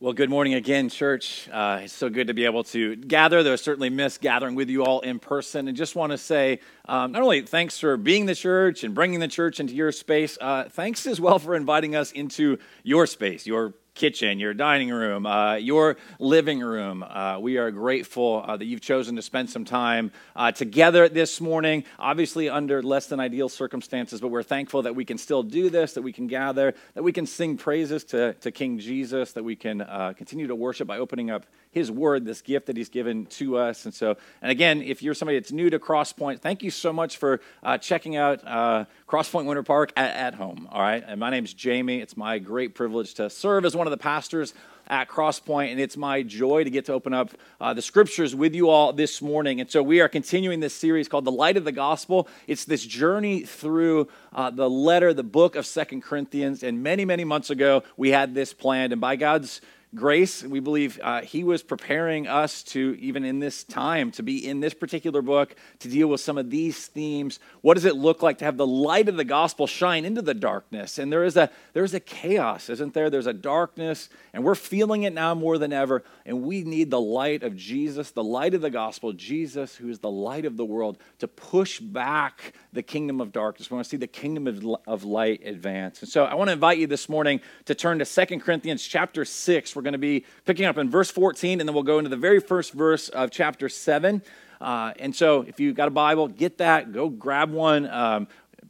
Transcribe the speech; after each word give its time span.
Well, 0.00 0.12
good 0.12 0.30
morning 0.30 0.54
again, 0.54 0.90
church. 0.90 1.48
Uh, 1.52 1.80
it's 1.82 1.92
so 1.92 2.08
good 2.08 2.28
to 2.28 2.32
be 2.32 2.44
able 2.44 2.62
to 2.62 2.94
gather. 2.94 3.42
Though 3.42 3.54
I 3.54 3.56
certainly 3.56 3.90
miss 3.90 4.16
gathering 4.16 4.54
with 4.54 4.70
you 4.70 4.84
all 4.84 5.00
in 5.00 5.18
person. 5.18 5.66
And 5.66 5.76
just 5.76 5.96
want 5.96 6.12
to 6.12 6.18
say, 6.18 6.60
um, 6.84 7.10
not 7.10 7.22
only 7.22 7.40
thanks 7.40 7.80
for 7.80 7.96
being 7.96 8.26
the 8.26 8.36
church 8.36 8.84
and 8.84 8.94
bringing 8.94 9.18
the 9.18 9.26
church 9.26 9.58
into 9.58 9.74
your 9.74 9.90
space, 9.90 10.38
uh, 10.40 10.68
thanks 10.70 11.04
as 11.04 11.20
well 11.20 11.40
for 11.40 11.56
inviting 11.56 11.96
us 11.96 12.12
into 12.12 12.58
your 12.84 13.08
space, 13.08 13.44
your 13.44 13.74
kitchen, 13.98 14.38
your 14.38 14.54
dining 14.54 14.90
room, 14.90 15.26
uh, 15.26 15.56
your 15.56 15.96
living 16.20 16.60
room. 16.60 17.02
Uh, 17.02 17.36
we 17.40 17.58
are 17.58 17.72
grateful 17.72 18.44
uh, 18.46 18.56
that 18.56 18.64
you've 18.64 18.80
chosen 18.80 19.16
to 19.16 19.22
spend 19.22 19.50
some 19.50 19.64
time 19.64 20.12
uh, 20.36 20.52
together 20.52 21.08
this 21.08 21.40
morning, 21.40 21.82
obviously 21.98 22.48
under 22.48 22.80
less 22.80 23.08
than 23.08 23.18
ideal 23.18 23.48
circumstances, 23.48 24.20
but 24.20 24.28
we're 24.28 24.44
thankful 24.44 24.82
that 24.82 24.94
we 24.94 25.04
can 25.04 25.18
still 25.18 25.42
do 25.42 25.68
this, 25.68 25.94
that 25.94 26.02
we 26.02 26.12
can 26.12 26.28
gather, 26.28 26.74
that 26.94 27.02
we 27.02 27.12
can 27.12 27.26
sing 27.26 27.56
praises 27.56 28.04
to, 28.04 28.34
to 28.34 28.52
King 28.52 28.78
Jesus, 28.78 29.32
that 29.32 29.42
we 29.42 29.56
can 29.56 29.80
uh, 29.80 30.12
continue 30.16 30.46
to 30.46 30.54
worship 30.54 30.86
by 30.86 30.98
opening 30.98 31.30
up 31.30 31.44
his 31.70 31.90
word, 31.90 32.24
this 32.24 32.40
gift 32.40 32.66
that 32.66 32.76
he's 32.76 32.88
given 32.88 33.26
to 33.26 33.56
us. 33.56 33.84
And 33.84 33.92
so, 33.92 34.16
and 34.40 34.50
again, 34.50 34.80
if 34.82 35.02
you're 35.02 35.14
somebody 35.14 35.38
that's 35.38 35.52
new 35.52 35.68
to 35.70 35.78
Crosspoint, 35.78 36.40
thank 36.40 36.62
you 36.62 36.70
so 36.70 36.92
much 36.92 37.16
for 37.16 37.40
uh, 37.62 37.78
checking 37.78 38.16
out 38.16 38.46
uh, 38.46 38.84
Crosspoint 39.08 39.44
Winter 39.46 39.62
Park 39.62 39.92
at, 39.96 40.14
at, 40.14 40.34
home. 40.34 40.68
All 40.70 40.80
right. 40.80 41.02
And 41.06 41.18
my 41.18 41.30
name's 41.30 41.52
Jamie. 41.52 42.00
It's 42.00 42.16
my 42.16 42.38
great 42.38 42.74
privilege 42.74 43.14
to 43.14 43.28
serve 43.28 43.64
as 43.64 43.74
one 43.74 43.87
of 43.88 43.98
the 43.98 44.02
pastors 44.02 44.54
at 44.88 45.08
Crosspoint, 45.08 45.70
and 45.70 45.80
it's 45.80 45.96
my 45.96 46.22
joy 46.22 46.64
to 46.64 46.70
get 46.70 46.86
to 46.86 46.92
open 46.92 47.12
up 47.12 47.30
uh, 47.60 47.74
the 47.74 47.82
scriptures 47.82 48.34
with 48.34 48.54
you 48.54 48.70
all 48.70 48.92
this 48.92 49.20
morning. 49.20 49.60
And 49.60 49.70
so 49.70 49.82
we 49.82 50.00
are 50.00 50.08
continuing 50.08 50.60
this 50.60 50.74
series 50.74 51.08
called 51.08 51.26
The 51.26 51.32
Light 51.32 51.56
of 51.56 51.64
the 51.64 51.72
Gospel. 51.72 52.26
It's 52.46 52.64
this 52.64 52.86
journey 52.86 53.42
through 53.42 54.08
uh, 54.32 54.50
the 54.50 54.68
letter, 54.68 55.12
the 55.12 55.22
book 55.22 55.56
of 55.56 55.66
Second 55.66 56.02
Corinthians. 56.02 56.62
And 56.62 56.82
many, 56.82 57.04
many 57.04 57.24
months 57.24 57.50
ago, 57.50 57.82
we 57.98 58.10
had 58.10 58.34
this 58.34 58.54
planned, 58.54 58.92
and 58.92 59.00
by 59.00 59.16
God's 59.16 59.60
grace. 59.94 60.42
We 60.42 60.60
believe 60.60 61.00
uh, 61.02 61.22
he 61.22 61.44
was 61.44 61.62
preparing 61.62 62.26
us 62.26 62.62
to, 62.64 62.96
even 63.00 63.24
in 63.24 63.38
this 63.38 63.64
time, 63.64 64.10
to 64.12 64.22
be 64.22 64.46
in 64.46 64.60
this 64.60 64.74
particular 64.74 65.22
book, 65.22 65.54
to 65.78 65.88
deal 65.88 66.08
with 66.08 66.20
some 66.20 66.36
of 66.36 66.50
these 66.50 66.86
themes. 66.86 67.40
What 67.62 67.74
does 67.74 67.86
it 67.86 67.96
look 67.96 68.22
like 68.22 68.38
to 68.38 68.44
have 68.44 68.56
the 68.56 68.66
light 68.66 69.08
of 69.08 69.16
the 69.16 69.24
gospel 69.24 69.66
shine 69.66 70.04
into 70.04 70.20
the 70.20 70.34
darkness? 70.34 70.98
And 70.98 71.10
there 71.10 71.24
is 71.24 71.36
a, 71.36 71.50
there 71.72 71.84
is 71.84 71.94
a 71.94 72.00
chaos, 72.00 72.68
isn't 72.68 72.92
there? 72.92 73.08
There's 73.08 73.26
a 73.26 73.32
darkness, 73.32 74.10
and 74.32 74.44
we're 74.44 74.54
feeling 74.54 75.04
it 75.04 75.14
now 75.14 75.34
more 75.34 75.56
than 75.56 75.72
ever. 75.72 76.04
And 76.26 76.42
we 76.42 76.62
need 76.62 76.90
the 76.90 77.00
light 77.00 77.42
of 77.42 77.56
Jesus, 77.56 78.10
the 78.10 78.24
light 78.24 78.52
of 78.54 78.60
the 78.60 78.70
gospel, 78.70 79.12
Jesus, 79.14 79.76
who 79.76 79.88
is 79.88 80.00
the 80.00 80.10
light 80.10 80.44
of 80.44 80.56
the 80.56 80.64
world, 80.64 80.98
to 81.20 81.28
push 81.28 81.80
back 81.80 82.52
the 82.72 82.82
kingdom 82.82 83.20
of 83.20 83.32
darkness. 83.32 83.70
We 83.70 83.76
want 83.76 83.86
to 83.86 83.90
see 83.90 83.96
the 83.96 84.06
kingdom 84.06 84.46
of, 84.46 84.80
of 84.86 85.04
light 85.04 85.46
advance. 85.46 86.02
And 86.02 86.10
so 86.10 86.24
I 86.24 86.34
want 86.34 86.48
to 86.48 86.52
invite 86.52 86.78
you 86.78 86.86
this 86.86 87.08
morning 87.08 87.40
to 87.64 87.74
turn 87.74 87.98
to 88.00 88.04
Second 88.04 88.40
Corinthians 88.40 88.86
chapter 88.86 89.24
6. 89.24 89.77
We're 89.78 89.82
going 89.82 89.92
to 89.92 89.98
be 89.98 90.24
picking 90.44 90.66
up 90.66 90.76
in 90.76 90.90
verse 90.90 91.08
14, 91.08 91.60
and 91.60 91.68
then 91.68 91.72
we'll 91.72 91.84
go 91.84 91.98
into 91.98 92.10
the 92.10 92.16
very 92.16 92.40
first 92.40 92.72
verse 92.72 93.08
of 93.10 93.30
chapter 93.30 93.68
7. 93.68 94.20
Uh, 94.60 94.92
and 94.98 95.14
so 95.14 95.42
if 95.42 95.60
you've 95.60 95.76
got 95.76 95.86
a 95.86 95.92
Bible, 95.92 96.26
get 96.26 96.58
that, 96.58 96.90
go 96.90 97.08
grab 97.08 97.52
one. 97.52 97.88
Um, 97.88 98.26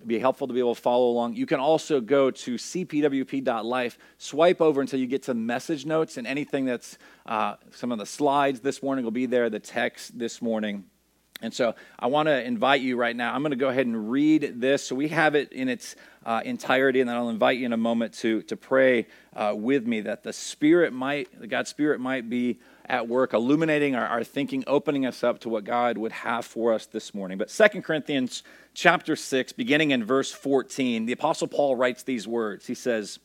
be 0.07 0.19
helpful 0.19 0.47
to 0.47 0.53
be 0.53 0.61
able 0.61 0.75
to 0.75 0.81
follow 0.81 1.09
along. 1.09 1.35
You 1.35 1.47
can 1.47 1.61
also 1.61 2.03
go 2.03 2.31
to 2.31 2.57
cpwp.life, 2.57 3.99
swipe 4.19 4.61
over 4.61 4.83
until 4.83 5.01
you 5.01 5.07
get 5.07 5.23
to 5.23 5.35
message 5.35 5.87
notes, 5.87 6.19
and 6.19 6.27
anything 6.27 6.67
that's 6.67 6.99
uh, 7.25 7.55
some 7.71 7.91
of 7.91 7.99
the 7.99 8.07
slides 8.07 8.61
this 8.61 8.83
morning 8.83 9.03
will 9.03 9.11
be 9.11 9.25
there, 9.25 9.49
the 9.49 9.59
text 9.59 10.19
this 10.19 10.43
morning. 10.43 10.85
And 11.41 11.55
so 11.55 11.75
I 11.99 12.09
want 12.09 12.27
to 12.27 12.45
invite 12.45 12.81
you 12.81 12.97
right 12.97 13.15
now. 13.15 13.33
I'm 13.33 13.43
going 13.43 13.51
to 13.51 13.57
go 13.57 13.69
ahead 13.69 13.87
and 13.87 14.11
read 14.11 14.61
this. 14.61 14.85
So 14.85 14.97
we 14.97 15.09
have 15.09 15.37
it 15.37 15.53
in 15.53 15.69
its 15.69 15.95
uh, 16.27 16.43
entirety, 16.45 17.01
and 17.01 17.09
then 17.09 17.17
I'll 17.17 17.29
invite 17.29 17.59
you 17.59 17.67
in 17.67 17.73
a 17.73 17.77
moment 17.77 18.15
to, 18.15 18.43
to 18.43 18.57
pray 18.57 19.07
uh, 19.37 19.55
with 19.57 19.87
me 19.87 20.01
that 20.01 20.25
the 20.25 20.33
Spirit 20.33 20.93
might, 20.93 21.29
the 21.39 21.47
God's 21.47 21.71
Spirit 21.71 22.01
might 22.01 22.29
be 22.29 22.59
at 22.87 23.07
work, 23.07 23.35
illuminating 23.35 23.95
our, 23.95 24.07
our 24.07 24.25
thinking, 24.25 24.65
opening 24.67 25.07
us 25.07 25.23
up 25.23 25.39
to 25.41 25.49
what 25.49 25.63
God 25.63 25.97
would 25.97 26.11
have 26.11 26.45
for 26.45 26.73
us 26.73 26.87
this 26.87 27.15
morning. 27.15 27.39
But 27.39 27.51
Second 27.51 27.83
Corinthians 27.83 28.43
chapter 28.75 29.15
6, 29.15 29.53
beginning 29.53 29.93
in 29.93 30.05
verse 30.05 30.33
14, 30.33 31.07
the 31.07 31.13
Apostle 31.13 31.47
Paul 31.47 31.77
writes 31.77 32.03
these 32.03 32.27
words. 32.27 32.67
He 32.67 32.75
says, 32.75 33.21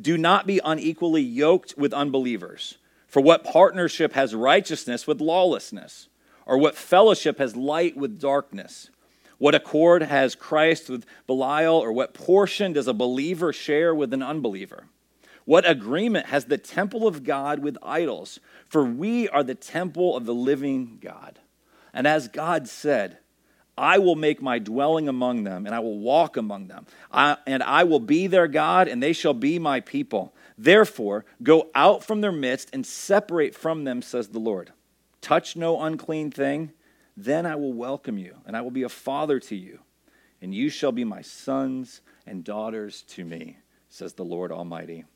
Do 0.00 0.18
not 0.18 0.46
be 0.46 0.60
unequally 0.64 1.22
yoked 1.22 1.74
with 1.76 1.92
unbelievers, 1.92 2.78
for 3.06 3.20
what 3.20 3.44
partnership 3.44 4.14
has 4.14 4.34
righteousness 4.34 5.06
with 5.06 5.20
lawlessness? 5.20 6.08
Or 6.46 6.58
what 6.58 6.76
fellowship 6.76 7.38
has 7.38 7.56
light 7.56 7.96
with 7.96 8.20
darkness? 8.20 8.90
What 9.38 9.54
accord 9.54 10.02
has 10.02 10.34
Christ 10.34 10.88
with 10.88 11.06
Belial? 11.26 11.76
Or 11.76 11.92
what 11.92 12.14
portion 12.14 12.72
does 12.72 12.86
a 12.86 12.94
believer 12.94 13.52
share 13.52 13.94
with 13.94 14.12
an 14.12 14.22
unbeliever? 14.22 14.84
What 15.44 15.68
agreement 15.68 16.26
has 16.26 16.46
the 16.46 16.58
temple 16.58 17.06
of 17.06 17.24
God 17.24 17.58
with 17.58 17.76
idols? 17.82 18.40
For 18.68 18.84
we 18.84 19.28
are 19.28 19.42
the 19.42 19.54
temple 19.54 20.16
of 20.16 20.24
the 20.24 20.34
living 20.34 20.98
God. 21.00 21.38
And 21.92 22.06
as 22.06 22.28
God 22.28 22.68
said, 22.68 23.18
I 23.76 23.98
will 23.98 24.14
make 24.14 24.40
my 24.40 24.58
dwelling 24.58 25.08
among 25.08 25.44
them, 25.44 25.66
and 25.66 25.74
I 25.74 25.80
will 25.80 25.98
walk 25.98 26.36
among 26.36 26.68
them. 26.68 26.86
I, 27.10 27.36
and 27.46 27.62
I 27.62 27.84
will 27.84 28.00
be 28.00 28.26
their 28.26 28.46
God, 28.46 28.86
and 28.86 29.02
they 29.02 29.12
shall 29.12 29.34
be 29.34 29.58
my 29.58 29.80
people. 29.80 30.32
Therefore, 30.56 31.24
go 31.42 31.70
out 31.74 32.04
from 32.04 32.20
their 32.20 32.32
midst 32.32 32.70
and 32.72 32.86
separate 32.86 33.54
from 33.54 33.84
them, 33.84 34.00
says 34.00 34.28
the 34.28 34.38
Lord. 34.38 34.72
Touch 35.24 35.56
no 35.56 35.80
unclean 35.80 36.30
thing, 36.30 36.70
then 37.16 37.46
I 37.46 37.56
will 37.56 37.72
welcome 37.72 38.18
you, 38.18 38.36
and 38.44 38.54
I 38.54 38.60
will 38.60 38.70
be 38.70 38.82
a 38.82 38.90
father 38.90 39.40
to 39.40 39.56
you, 39.56 39.78
and 40.42 40.54
you 40.54 40.68
shall 40.68 40.92
be 40.92 41.02
my 41.02 41.22
sons 41.22 42.02
and 42.26 42.44
daughters 42.44 43.00
to 43.08 43.24
me, 43.24 43.56
says 43.88 44.12
the 44.12 44.22
Lord 44.22 44.52
Almighty. 44.52 45.06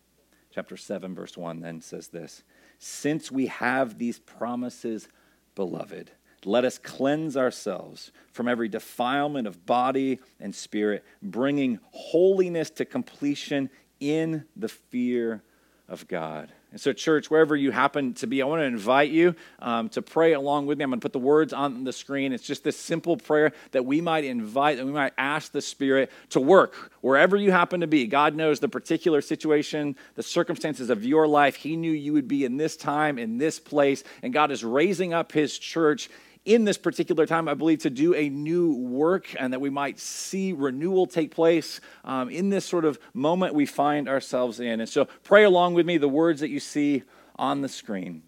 Chapter 0.51 0.79
7, 0.79 1.15
verse 1.15 1.37
1 1.37 1.61
then 1.61 1.83
says 1.83 2.09
this 2.09 2.43
Since 2.79 3.31
we 3.31 3.49
have 3.49 3.99
these 3.99 4.19
promises, 4.19 5.09
beloved, 5.55 6.11
let 6.43 6.65
us 6.65 6.79
cleanse 6.79 7.37
ourselves 7.37 8.11
from 8.33 8.49
every 8.49 8.71
defilement 8.71 9.47
of 9.47 9.67
body 9.67 10.21
and 10.41 10.55
spirit, 10.55 11.05
bringing 11.21 11.81
holiness 11.91 12.71
to 12.71 12.87
completion 12.87 13.69
in 14.01 14.47
the 14.57 14.71
fear 14.71 15.43
of 15.87 16.09
God. 16.09 16.51
And 16.71 16.79
so, 16.79 16.93
church, 16.93 17.31
wherever 17.31 17.57
you 17.57 17.71
happen 17.71 18.13
to 18.15 18.27
be, 18.27 18.43
I 18.43 18.45
want 18.45 18.61
to 18.61 18.67
invite 18.67 19.11
you 19.11 19.35
um, 19.59 19.89
to 19.91 20.03
pray 20.03 20.35
along 20.35 20.67
with 20.67 20.77
me. 20.77 20.85
I'm 20.85 20.91
going 20.91 21.01
to 21.01 21.05
put 21.05 21.15
the 21.15 21.19
words 21.19 21.55
on 21.55 21.85
the 21.85 21.95
screen. 21.95 22.35
It's 22.35 22.47
just 22.47 22.63
this 22.63 22.79
simple 22.79 23.17
prayer 23.17 23.53
that 23.71 23.87
we 23.87 24.03
might 24.03 24.25
invite, 24.25 24.77
that 24.77 24.85
we 24.85 24.93
might 24.93 25.15
ask 25.17 25.51
the 25.51 25.63
Spirit 25.63 26.11
to 26.31 26.41
work 26.41 26.93
wherever 27.01 27.39
you 27.39 27.53
happen 27.53 27.81
to 27.81 27.87
be. 27.87 28.07
God 28.07 28.35
knows 28.35 28.61
the 28.61 28.69
particular 28.69 29.23
situation, 29.23 29.97
the 30.15 30.23
circumstances 30.23 30.91
of 30.91 31.07
your 31.07 31.27
life. 31.27 31.57
He 31.57 31.75
knew 31.75 31.91
you 31.91 32.13
would 32.13 32.29
be 32.29 32.45
in 32.45 32.59
this 32.59 32.77
time, 32.77 33.19
in 33.19 33.39
this 33.39 33.59
place, 33.59 34.05
and 34.23 34.35
God 34.35 34.51
is 34.51 34.63
raising 34.63 35.15
up 35.15 35.33
His 35.33 35.59
church 35.59 36.11
in 36.49 36.65
this 36.65 36.79
particular 36.79 37.27
time, 37.27 37.47
I 37.47 37.53
believe, 37.53 37.81
to 37.81 37.91
do 37.91 38.15
a 38.15 38.31
new 38.31 38.73
work 38.73 39.27
and 39.39 39.53
that 39.53 39.61
we 39.61 39.69
might 39.69 39.99
see 39.99 40.55
renewal 40.55 41.07
take 41.07 41.31
place 41.31 41.79
um, 42.05 42.31
in 42.31 42.49
this 42.49 42.65
sort 42.65 42.87
of 42.87 42.99
moment 43.13 43.53
we 43.55 43.67
find 43.67 44.09
ourselves 44.09 44.59
in. 44.59 44.81
And 44.81 44.89
so 44.89 45.05
pray 45.25 45.45
along 45.45 45.75
with 45.75 45.85
me 45.85 45.99
the 45.99 46.09
words 46.09 46.41
that 46.41 46.49
you 46.49 46.59
see 46.59 47.03
on 47.37 47.61
the 47.61 47.69
screen. 47.69 48.23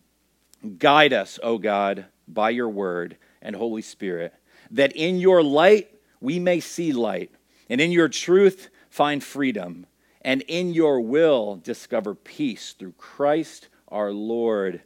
Guide 0.78 1.14
us, 1.14 1.38
O 1.42 1.56
God, 1.56 2.04
by 2.28 2.50
your 2.50 2.68
word 2.68 3.16
and 3.40 3.56
Holy 3.56 3.80
Spirit, 3.80 4.34
that 4.70 4.92
in 4.92 5.18
your 5.18 5.42
light 5.42 5.88
we 6.20 6.38
may 6.38 6.60
see 6.60 6.92
light, 6.92 7.30
and 7.70 7.80
in 7.80 7.90
your 7.90 8.10
truth 8.10 8.68
find 8.90 9.24
freedom, 9.24 9.86
and 10.20 10.42
in 10.42 10.74
your 10.74 11.00
will 11.00 11.56
discover 11.56 12.14
peace 12.14 12.74
through 12.78 12.92
Christ 12.92 13.68
our 13.88 14.12
Lord. 14.12 14.82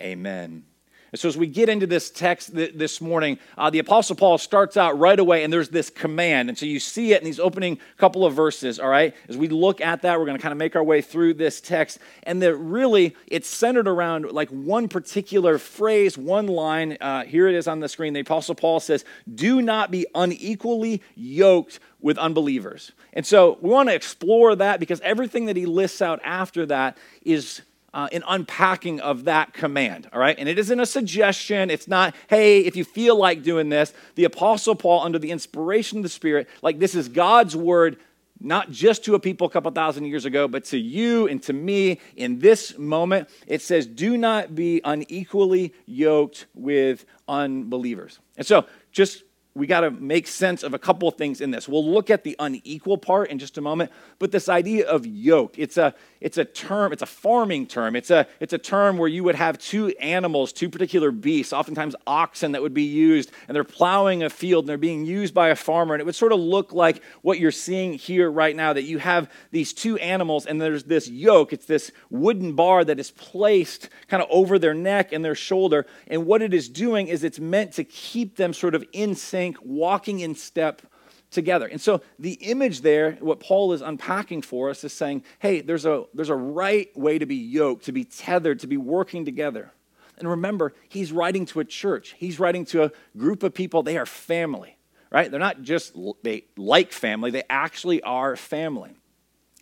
Amen. 0.00 0.64
And 1.12 1.20
so, 1.20 1.28
as 1.28 1.36
we 1.36 1.46
get 1.46 1.68
into 1.68 1.86
this 1.86 2.10
text 2.10 2.54
th- 2.54 2.72
this 2.74 2.98
morning, 3.02 3.38
uh, 3.58 3.68
the 3.68 3.80
Apostle 3.80 4.16
Paul 4.16 4.38
starts 4.38 4.78
out 4.78 4.98
right 4.98 5.18
away, 5.18 5.44
and 5.44 5.52
there's 5.52 5.68
this 5.68 5.90
command. 5.90 6.48
And 6.48 6.56
so, 6.56 6.64
you 6.64 6.80
see 6.80 7.12
it 7.12 7.20
in 7.20 7.26
these 7.26 7.38
opening 7.38 7.78
couple 7.98 8.24
of 8.24 8.32
verses, 8.32 8.80
all 8.80 8.88
right? 8.88 9.14
As 9.28 9.36
we 9.36 9.48
look 9.48 9.82
at 9.82 10.02
that, 10.02 10.18
we're 10.18 10.24
going 10.24 10.38
to 10.38 10.42
kind 10.42 10.52
of 10.52 10.58
make 10.58 10.74
our 10.74 10.82
way 10.82 11.02
through 11.02 11.34
this 11.34 11.60
text. 11.60 11.98
And 12.22 12.40
that 12.40 12.56
really, 12.56 13.14
it's 13.26 13.46
centered 13.46 13.88
around 13.88 14.32
like 14.32 14.48
one 14.48 14.88
particular 14.88 15.58
phrase, 15.58 16.16
one 16.16 16.46
line. 16.46 16.96
Uh, 16.98 17.24
here 17.24 17.46
it 17.46 17.54
is 17.56 17.68
on 17.68 17.80
the 17.80 17.90
screen. 17.90 18.14
The 18.14 18.20
Apostle 18.20 18.54
Paul 18.54 18.80
says, 18.80 19.04
Do 19.34 19.60
not 19.60 19.90
be 19.90 20.06
unequally 20.14 21.02
yoked 21.14 21.78
with 22.00 22.16
unbelievers. 22.16 22.90
And 23.12 23.26
so, 23.26 23.58
we 23.60 23.68
want 23.68 23.90
to 23.90 23.94
explore 23.94 24.56
that 24.56 24.80
because 24.80 25.02
everything 25.02 25.44
that 25.44 25.56
he 25.56 25.66
lists 25.66 26.00
out 26.00 26.20
after 26.24 26.64
that 26.66 26.96
is 27.22 27.60
uh, 27.94 28.08
an 28.12 28.22
unpacking 28.26 29.00
of 29.00 29.24
that 29.24 29.52
command, 29.52 30.08
all 30.12 30.20
right? 30.20 30.36
And 30.38 30.48
it 30.48 30.58
isn't 30.58 30.80
a 30.80 30.86
suggestion. 30.86 31.70
It's 31.70 31.88
not, 31.88 32.14
hey, 32.28 32.60
if 32.60 32.76
you 32.76 32.84
feel 32.84 33.16
like 33.16 33.42
doing 33.42 33.68
this. 33.68 33.92
The 34.14 34.24
Apostle 34.24 34.74
Paul, 34.74 35.02
under 35.02 35.18
the 35.18 35.30
inspiration 35.30 35.98
of 35.98 36.02
the 36.02 36.08
Spirit, 36.08 36.48
like 36.62 36.78
this 36.78 36.94
is 36.94 37.08
God's 37.08 37.54
word, 37.54 37.98
not 38.40 38.70
just 38.70 39.04
to 39.04 39.14
a 39.14 39.20
people 39.20 39.46
a 39.46 39.50
couple 39.50 39.70
thousand 39.70 40.06
years 40.06 40.24
ago, 40.24 40.48
but 40.48 40.64
to 40.66 40.78
you 40.78 41.28
and 41.28 41.42
to 41.44 41.52
me 41.52 42.00
in 42.16 42.38
this 42.38 42.76
moment. 42.78 43.28
It 43.46 43.62
says, 43.62 43.86
do 43.86 44.16
not 44.16 44.54
be 44.54 44.80
unequally 44.84 45.74
yoked 45.86 46.46
with 46.54 47.04
unbelievers. 47.28 48.18
And 48.36 48.46
so, 48.46 48.66
just 48.90 49.22
we 49.54 49.66
got 49.66 49.80
to 49.80 49.90
make 49.90 50.26
sense 50.26 50.62
of 50.62 50.72
a 50.72 50.78
couple 50.78 51.08
of 51.08 51.16
things 51.16 51.40
in 51.42 51.50
this. 51.50 51.68
We'll 51.68 51.84
look 51.84 52.08
at 52.08 52.24
the 52.24 52.34
unequal 52.38 52.96
part 52.96 53.30
in 53.30 53.38
just 53.38 53.58
a 53.58 53.60
moment, 53.60 53.90
but 54.18 54.32
this 54.32 54.48
idea 54.48 54.88
of 54.88 55.06
yoke, 55.06 55.58
it's 55.58 55.76
a 55.76 55.94
it's 56.20 56.38
a 56.38 56.44
term, 56.44 56.92
it's 56.92 57.02
a 57.02 57.06
farming 57.06 57.66
term. 57.66 57.94
It's 57.96 58.10
a 58.10 58.26
it's 58.40 58.52
a 58.52 58.58
term 58.58 58.96
where 58.96 59.08
you 59.08 59.24
would 59.24 59.34
have 59.34 59.58
two 59.58 59.88
animals, 60.00 60.52
two 60.52 60.70
particular 60.70 61.10
beasts, 61.10 61.52
oftentimes 61.52 61.94
oxen 62.06 62.52
that 62.52 62.62
would 62.62 62.72
be 62.72 62.84
used, 62.84 63.30
and 63.46 63.54
they're 63.54 63.64
plowing 63.64 64.22
a 64.22 64.30
field 64.30 64.64
and 64.64 64.70
they're 64.70 64.78
being 64.78 65.04
used 65.04 65.34
by 65.34 65.48
a 65.48 65.56
farmer, 65.56 65.94
and 65.94 66.00
it 66.00 66.04
would 66.04 66.14
sort 66.14 66.32
of 66.32 66.40
look 66.40 66.72
like 66.72 67.02
what 67.20 67.38
you're 67.38 67.50
seeing 67.50 67.92
here 67.92 68.30
right 68.30 68.56
now 68.56 68.72
that 68.72 68.84
you 68.84 68.98
have 68.98 69.30
these 69.50 69.74
two 69.74 69.98
animals 69.98 70.46
and 70.46 70.62
there's 70.62 70.84
this 70.84 71.08
yoke, 71.08 71.52
it's 71.52 71.66
this 71.66 71.92
wooden 72.08 72.54
bar 72.54 72.84
that 72.84 72.98
is 72.98 73.10
placed 73.10 73.90
kind 74.08 74.22
of 74.22 74.28
over 74.30 74.58
their 74.58 74.74
neck 74.74 75.12
and 75.12 75.22
their 75.24 75.34
shoulder, 75.34 75.84
and 76.06 76.24
what 76.24 76.40
it 76.40 76.54
is 76.54 76.70
doing 76.70 77.08
is 77.08 77.22
it's 77.22 77.40
meant 77.40 77.72
to 77.72 77.84
keep 77.84 78.36
them 78.36 78.54
sort 78.54 78.74
of 78.74 78.82
in 78.92 79.14
sync 79.14 79.41
walking 79.62 80.20
in 80.20 80.34
step 80.34 80.82
together. 81.30 81.66
And 81.66 81.80
so 81.80 82.02
the 82.18 82.34
image 82.34 82.82
there, 82.82 83.12
what 83.20 83.40
Paul 83.40 83.72
is 83.72 83.80
unpacking 83.80 84.42
for 84.42 84.70
us 84.70 84.84
is 84.84 84.92
saying, 84.92 85.24
hey, 85.38 85.60
there's 85.60 85.86
a, 85.86 86.04
there's 86.14 86.28
a 86.28 86.36
right 86.36 86.96
way 86.96 87.18
to 87.18 87.26
be 87.26 87.36
yoked, 87.36 87.86
to 87.86 87.92
be 87.92 88.04
tethered, 88.04 88.60
to 88.60 88.66
be 88.66 88.76
working 88.76 89.24
together. 89.24 89.72
And 90.18 90.28
remember, 90.28 90.74
he's 90.88 91.10
writing 91.10 91.46
to 91.46 91.60
a 91.60 91.64
church. 91.64 92.14
He's 92.18 92.38
writing 92.38 92.64
to 92.66 92.84
a 92.84 92.90
group 93.16 93.42
of 93.42 93.54
people. 93.54 93.82
They 93.82 93.96
are 93.96 94.06
family, 94.06 94.76
right? 95.10 95.30
They're 95.30 95.40
not 95.40 95.62
just 95.62 95.96
they 96.22 96.44
like 96.56 96.92
family, 96.92 97.30
they 97.30 97.44
actually 97.50 98.02
are 98.02 98.36
family. 98.36 98.94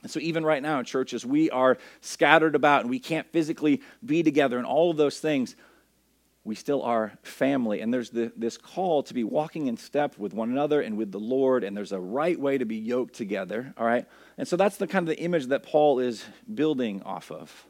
And 0.03 0.11
so, 0.11 0.19
even 0.19 0.45
right 0.45 0.63
now 0.63 0.79
in 0.79 0.87
churches, 0.87 1.27
we 1.27 1.51
are 1.51 1.79
scattered 2.01 2.55
about 2.55 2.83
and 2.83 2.91
we 2.91 2.99
can't 2.99 3.31
physically 3.33 3.83
be 4.05 4.23
together 4.23 4.57
and 4.57 4.67
all 4.67 4.91
of 4.91 4.97
those 4.97 5.21
things 5.21 5.55
we 6.45 6.55
still 6.55 6.83
are 6.83 7.13
family. 7.23 7.81
And 7.81 7.93
there's 7.93 8.11
the, 8.11 8.33
this 8.37 8.57
call 8.57 9.03
to 9.05 9.15
be 9.15 9.25
walking 9.25 9.67
in 9.67 9.77
step 9.77 10.17
with 10.19 10.33
one 10.33 10.51
another 10.51 10.81
and 10.81 10.97
with 10.97 11.13
the 11.13 11.21
Lord, 11.21 11.65
and 11.65 11.77
there's 11.77 11.93
a 11.93 12.01
right 12.01 12.39
way 12.39 12.59
to 12.59 12.65
be 12.65 12.77
yoked 12.77 13.15
together, 13.15 13.75
all 13.77 13.87
right? 13.87 14.07
And 14.39 14.49
so 14.49 14.57
that's 14.57 14.79
the 14.79 14.87
kind 14.87 15.09
of 15.09 15.15
the 15.15 15.23
image 15.23 15.47
that 15.47 15.63
Paul 15.63 15.99
is 15.99 16.25
building 16.53 17.03
off 17.03 17.31
of. 17.31 17.67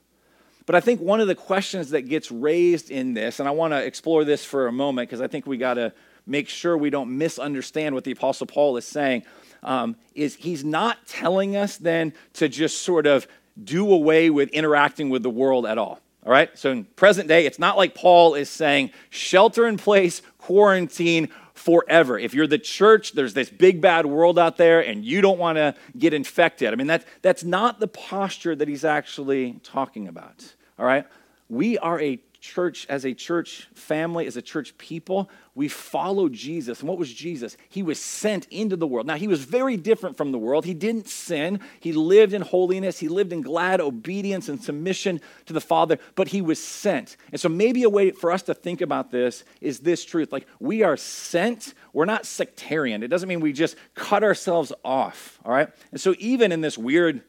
But 0.67 0.77
I 0.77 0.81
think 0.81 1.01
one 1.01 1.21
of 1.21 1.27
the 1.27 1.35
questions 1.35 1.91
that 1.91 2.03
gets 2.03 2.31
raised 2.31 2.93
in 2.93 3.15
this, 3.15 3.41
and 3.41 3.49
I 3.49 3.53
want 3.53 3.73
to 3.73 3.85
explore 3.85 4.25
this 4.25 4.45
for 4.45 4.69
a 4.69 4.73
moment 4.73 5.09
because 5.09 5.21
I 5.21 5.27
think 5.27 5.47
we 5.47 5.57
got 5.57 5.75
to 5.75 5.93
make 6.27 6.49
sure 6.49 6.79
we 6.79 6.91
don't 6.91 7.19
misunderstand 7.19 7.95
what 7.95 8.05
the 8.05 8.13
Apostle 8.13 8.47
Paul 8.47 8.77
is 8.77 8.85
saying, 8.85 9.25
um, 9.65 9.97
is 10.15 10.37
he's 10.37 10.65
not 10.65 11.07
telling 11.09 11.57
us 11.57 11.77
then 11.77 12.13
to 12.35 12.49
just 12.49 12.83
sort 12.83 13.09
of 13.09 13.27
do 13.63 13.91
away 13.93 14.31
with 14.31 14.49
interacting 14.51 15.11
with 15.11 15.25
the 15.25 15.31
world 15.31 15.67
at 15.67 15.77
all. 15.77 16.01
All 16.25 16.33
right? 16.33 16.57
So 16.59 16.71
in 16.71 16.85
present 16.85 17.29
day, 17.29 17.47
it's 17.47 17.59
not 17.59 17.77
like 17.77 17.95
Paul 17.95 18.35
is 18.35 18.51
saying 18.51 18.91
shelter 19.09 19.67
in 19.67 19.77
place, 19.77 20.23
quarantine 20.39 21.29
forever. 21.55 22.19
If 22.19 22.35
you're 22.35 22.47
the 22.47 22.59
church, 22.59 23.13
there's 23.13 23.35
this 23.35 23.51
big 23.51 23.81
bad 23.81 24.07
world 24.07 24.39
out 24.39 24.57
there 24.57 24.81
and 24.81 25.05
you 25.05 25.21
don't 25.21 25.39
want 25.39 25.57
to 25.57 25.75
get 25.99 26.15
infected. 26.15 26.73
I 26.73 26.77
mean, 26.77 26.87
that, 26.89 27.05
that's 27.23 27.45
not 27.45 27.81
the 27.81 27.89
posture 27.89 28.57
that 28.57 28.69
he's 28.69 28.85
actually 28.85 29.61
talking 29.63 30.09
about. 30.09 30.55
All 30.79 30.87
right? 30.87 31.07
We 31.49 31.79
are 31.79 32.01
a 32.01 32.19
church, 32.41 32.87
as 32.89 33.05
a 33.05 33.15
church 33.15 33.69
family, 33.75 34.27
as 34.27 34.37
a 34.37 34.43
church 34.43 34.77
people, 34.79 35.31
we 35.55 35.69
follow 35.69 36.29
Jesus. 36.29 36.81
And 36.81 36.89
what 36.89 36.99
was 36.99 37.13
Jesus? 37.13 37.57
He 37.69 37.83
was 37.83 38.01
sent 38.01 38.47
into 38.51 38.77
the 38.77 38.87
world. 38.87 39.07
Now, 39.07 39.17
he 39.17 39.29
was 39.29 39.45
very 39.45 39.77
different 39.77 40.17
from 40.17 40.33
the 40.33 40.39
world. 40.39 40.65
He 40.65 40.75
didn't 40.75 41.09
sin, 41.09 41.61
he 41.81 41.93
lived 41.93 42.33
in 42.33 42.43
holiness, 42.43 42.99
he 42.99 43.09
lived 43.09 43.33
in 43.33 43.43
glad 43.43 43.81
obedience 43.81 44.49
and 44.49 44.63
submission 44.63 45.21
to 45.47 45.53
the 45.53 45.61
Father, 45.61 45.99
but 46.15 46.29
he 46.29 46.41
was 46.41 46.63
sent. 46.63 47.17
And 47.31 47.41
so, 47.41 47.49
maybe 47.49 47.83
a 47.83 47.91
way 47.91 48.11
for 48.11 48.33
us 48.33 48.43
to 48.43 48.55
think 48.55 48.81
about 48.81 49.11
this 49.11 49.45
is 49.61 49.81
this 49.81 50.05
truth 50.05 50.33
like, 50.33 50.47
we 50.59 50.83
are 50.83 50.97
sent, 50.97 51.75
we're 51.93 52.07
not 52.07 52.27
sectarian. 52.27 53.03
It 53.03 53.09
doesn't 53.09 53.29
mean 53.29 53.41
we 53.41 53.53
just 53.53 53.77
cut 53.95 54.25
ourselves 54.25 54.73
off, 54.85 55.39
all 55.45 55.53
right? 55.53 55.69
And 55.93 56.01
so, 56.01 56.15
even 56.19 56.53
in 56.53 56.61
this 56.61 56.79
weird 56.79 57.23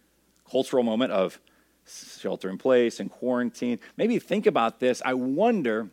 cultural 0.50 0.84
moment 0.84 1.12
of 1.12 1.40
shelter 1.86 2.50
in 2.50 2.58
place 2.58 3.00
and 3.00 3.10
quarantine. 3.10 3.80
Maybe 3.98 4.20
think 4.20 4.46
about 4.46 4.80
this. 4.80 5.02
I 5.04 5.14
wonder 5.14 5.90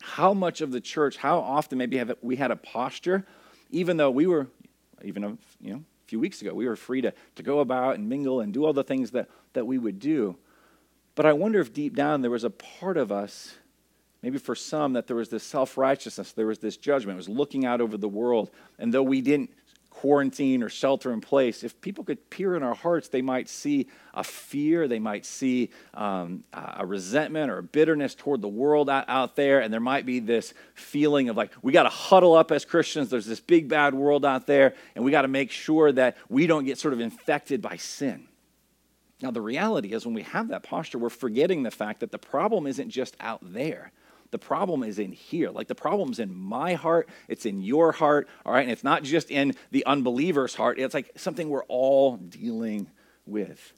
how 0.00 0.34
much 0.34 0.60
of 0.60 0.72
the 0.72 0.80
church, 0.80 1.16
how 1.16 1.38
often 1.38 1.78
maybe 1.78 1.96
have 1.98 2.16
we 2.22 2.36
had 2.36 2.50
a 2.50 2.56
posture, 2.56 3.26
even 3.70 3.96
though 3.96 4.10
we 4.10 4.26
were, 4.26 4.46
even 5.02 5.24
a, 5.24 5.28
you 5.60 5.72
know, 5.72 5.76
a 5.76 6.08
few 6.08 6.20
weeks 6.20 6.40
ago, 6.40 6.54
we 6.54 6.66
were 6.66 6.76
free 6.76 7.00
to, 7.02 7.12
to 7.36 7.42
go 7.42 7.60
about 7.60 7.96
and 7.96 8.08
mingle 8.08 8.40
and 8.40 8.52
do 8.52 8.64
all 8.64 8.72
the 8.72 8.84
things 8.84 9.10
that, 9.10 9.28
that 9.52 9.66
we 9.66 9.78
would 9.78 9.98
do. 9.98 10.36
But 11.14 11.26
I 11.26 11.32
wonder 11.32 11.60
if 11.60 11.72
deep 11.72 11.96
down 11.96 12.22
there 12.22 12.30
was 12.30 12.44
a 12.44 12.50
part 12.50 12.96
of 12.96 13.10
us, 13.10 13.56
maybe 14.22 14.38
for 14.38 14.54
some, 14.54 14.92
that 14.92 15.06
there 15.06 15.16
was 15.16 15.28
this 15.28 15.42
self 15.42 15.76
righteousness, 15.76 16.32
there 16.32 16.46
was 16.46 16.60
this 16.60 16.76
judgment, 16.76 17.16
it 17.16 17.18
was 17.18 17.28
looking 17.28 17.66
out 17.66 17.80
over 17.80 17.96
the 17.96 18.08
world. 18.08 18.50
And 18.78 18.94
though 18.94 19.02
we 19.02 19.20
didn't 19.20 19.50
quarantine 19.98 20.62
or 20.62 20.68
shelter 20.68 21.12
in 21.12 21.20
place, 21.20 21.64
if 21.64 21.80
people 21.80 22.04
could 22.04 22.30
peer 22.30 22.54
in 22.54 22.62
our 22.62 22.74
hearts, 22.74 23.08
they 23.08 23.20
might 23.20 23.48
see 23.48 23.88
a 24.14 24.22
fear, 24.22 24.86
they 24.86 25.00
might 25.00 25.26
see 25.26 25.70
um, 25.92 26.44
a 26.52 26.86
resentment 26.86 27.50
or 27.50 27.58
a 27.58 27.62
bitterness 27.64 28.14
toward 28.14 28.40
the 28.40 28.48
world 28.48 28.88
out, 28.88 29.04
out 29.08 29.34
there, 29.34 29.58
and 29.58 29.72
there 29.72 29.80
might 29.80 30.06
be 30.06 30.20
this 30.20 30.54
feeling 30.74 31.28
of 31.28 31.36
like, 31.36 31.50
we 31.62 31.72
got 31.72 31.82
to 31.82 31.88
huddle 31.88 32.34
up 32.34 32.52
as 32.52 32.64
Christians. 32.64 33.10
There's 33.10 33.26
this 33.26 33.40
big 33.40 33.68
bad 33.68 33.92
world 33.92 34.24
out 34.24 34.46
there, 34.46 34.74
and 34.94 35.04
we 35.04 35.10
got 35.10 35.22
to 35.22 35.28
make 35.28 35.50
sure 35.50 35.90
that 35.90 36.16
we 36.28 36.46
don't 36.46 36.64
get 36.64 36.78
sort 36.78 36.94
of 36.94 37.00
infected 37.00 37.60
by 37.60 37.76
sin. 37.76 38.28
Now, 39.20 39.32
the 39.32 39.40
reality 39.40 39.94
is, 39.94 40.06
when 40.06 40.14
we 40.14 40.22
have 40.22 40.46
that 40.48 40.62
posture, 40.62 40.98
we're 40.98 41.10
forgetting 41.10 41.64
the 41.64 41.72
fact 41.72 41.98
that 42.00 42.12
the 42.12 42.18
problem 42.18 42.68
isn't 42.68 42.90
just 42.90 43.16
out 43.18 43.40
there. 43.42 43.90
The 44.30 44.38
problem 44.38 44.82
is 44.82 44.98
in 44.98 45.12
here. 45.12 45.50
Like 45.50 45.68
the 45.68 45.74
problem's 45.74 46.18
in 46.18 46.34
my 46.34 46.74
heart, 46.74 47.08
it's 47.28 47.46
in 47.46 47.62
your 47.62 47.92
heart, 47.92 48.28
all 48.44 48.52
right? 48.52 48.62
And 48.62 48.70
it's 48.70 48.84
not 48.84 49.02
just 49.02 49.30
in 49.30 49.54
the 49.70 49.84
unbeliever's 49.86 50.54
heart, 50.54 50.78
it's 50.78 50.94
like 50.94 51.10
something 51.16 51.48
we're 51.48 51.64
all 51.64 52.16
dealing 52.16 52.88
with. 53.26 53.72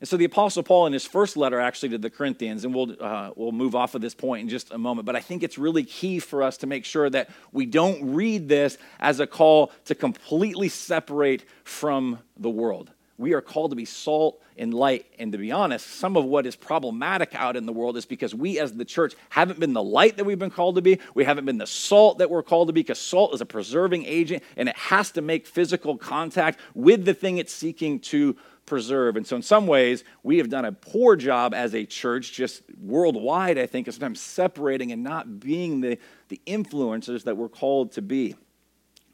And 0.00 0.08
so 0.08 0.16
the 0.16 0.24
Apostle 0.24 0.62
Paul, 0.62 0.86
in 0.86 0.92
his 0.92 1.06
first 1.06 1.36
letter 1.36 1.58
actually 1.58 1.90
to 1.90 1.98
the 1.98 2.10
Corinthians, 2.10 2.64
and 2.64 2.74
we'll, 2.74 2.94
uh, 3.00 3.30
we'll 3.36 3.52
move 3.52 3.74
off 3.74 3.94
of 3.94 4.02
this 4.02 4.14
point 4.14 4.42
in 4.42 4.48
just 4.48 4.70
a 4.70 4.76
moment, 4.76 5.06
but 5.06 5.16
I 5.16 5.20
think 5.20 5.42
it's 5.42 5.56
really 5.56 5.84
key 5.84 6.18
for 6.18 6.42
us 6.42 6.58
to 6.58 6.66
make 6.66 6.84
sure 6.84 7.08
that 7.08 7.30
we 7.52 7.64
don't 7.64 8.14
read 8.14 8.48
this 8.48 8.76
as 9.00 9.20
a 9.20 9.26
call 9.26 9.72
to 9.86 9.94
completely 9.94 10.68
separate 10.68 11.44
from 11.62 12.18
the 12.36 12.50
world. 12.50 12.90
We 13.16 13.32
are 13.34 13.40
called 13.40 13.70
to 13.70 13.76
be 13.76 13.84
salt 13.84 14.42
and 14.56 14.74
light. 14.74 15.06
And 15.18 15.30
to 15.32 15.38
be 15.38 15.52
honest, 15.52 15.86
some 15.86 16.16
of 16.16 16.24
what 16.24 16.46
is 16.46 16.56
problematic 16.56 17.34
out 17.34 17.56
in 17.56 17.66
the 17.66 17.72
world 17.72 17.96
is 17.96 18.06
because 18.06 18.34
we 18.34 18.58
as 18.58 18.72
the 18.72 18.84
church 18.84 19.14
haven't 19.30 19.60
been 19.60 19.72
the 19.72 19.82
light 19.82 20.16
that 20.16 20.24
we've 20.24 20.38
been 20.38 20.50
called 20.50 20.76
to 20.76 20.82
be. 20.82 20.98
We 21.14 21.24
haven't 21.24 21.44
been 21.44 21.58
the 21.58 21.66
salt 21.66 22.18
that 22.18 22.30
we're 22.30 22.42
called 22.42 22.68
to 22.68 22.72
be 22.72 22.82
because 22.82 22.98
salt 22.98 23.34
is 23.34 23.40
a 23.40 23.46
preserving 23.46 24.04
agent 24.06 24.42
and 24.56 24.68
it 24.68 24.76
has 24.76 25.12
to 25.12 25.22
make 25.22 25.46
physical 25.46 25.96
contact 25.96 26.58
with 26.74 27.04
the 27.04 27.14
thing 27.14 27.38
it's 27.38 27.52
seeking 27.52 28.00
to 28.00 28.36
preserve. 28.66 29.16
And 29.16 29.26
so, 29.26 29.36
in 29.36 29.42
some 29.42 29.66
ways, 29.66 30.04
we 30.22 30.38
have 30.38 30.48
done 30.48 30.64
a 30.64 30.72
poor 30.72 31.16
job 31.16 31.54
as 31.54 31.74
a 31.74 31.84
church, 31.84 32.32
just 32.32 32.62
worldwide, 32.80 33.58
I 33.58 33.66
think, 33.66 33.88
of 33.88 33.94
sometimes 33.94 34.20
separating 34.20 34.92
and 34.92 35.02
not 35.02 35.40
being 35.40 35.80
the, 35.80 35.98
the 36.28 36.40
influencers 36.46 37.24
that 37.24 37.36
we're 37.36 37.48
called 37.48 37.92
to 37.92 38.02
be. 38.02 38.36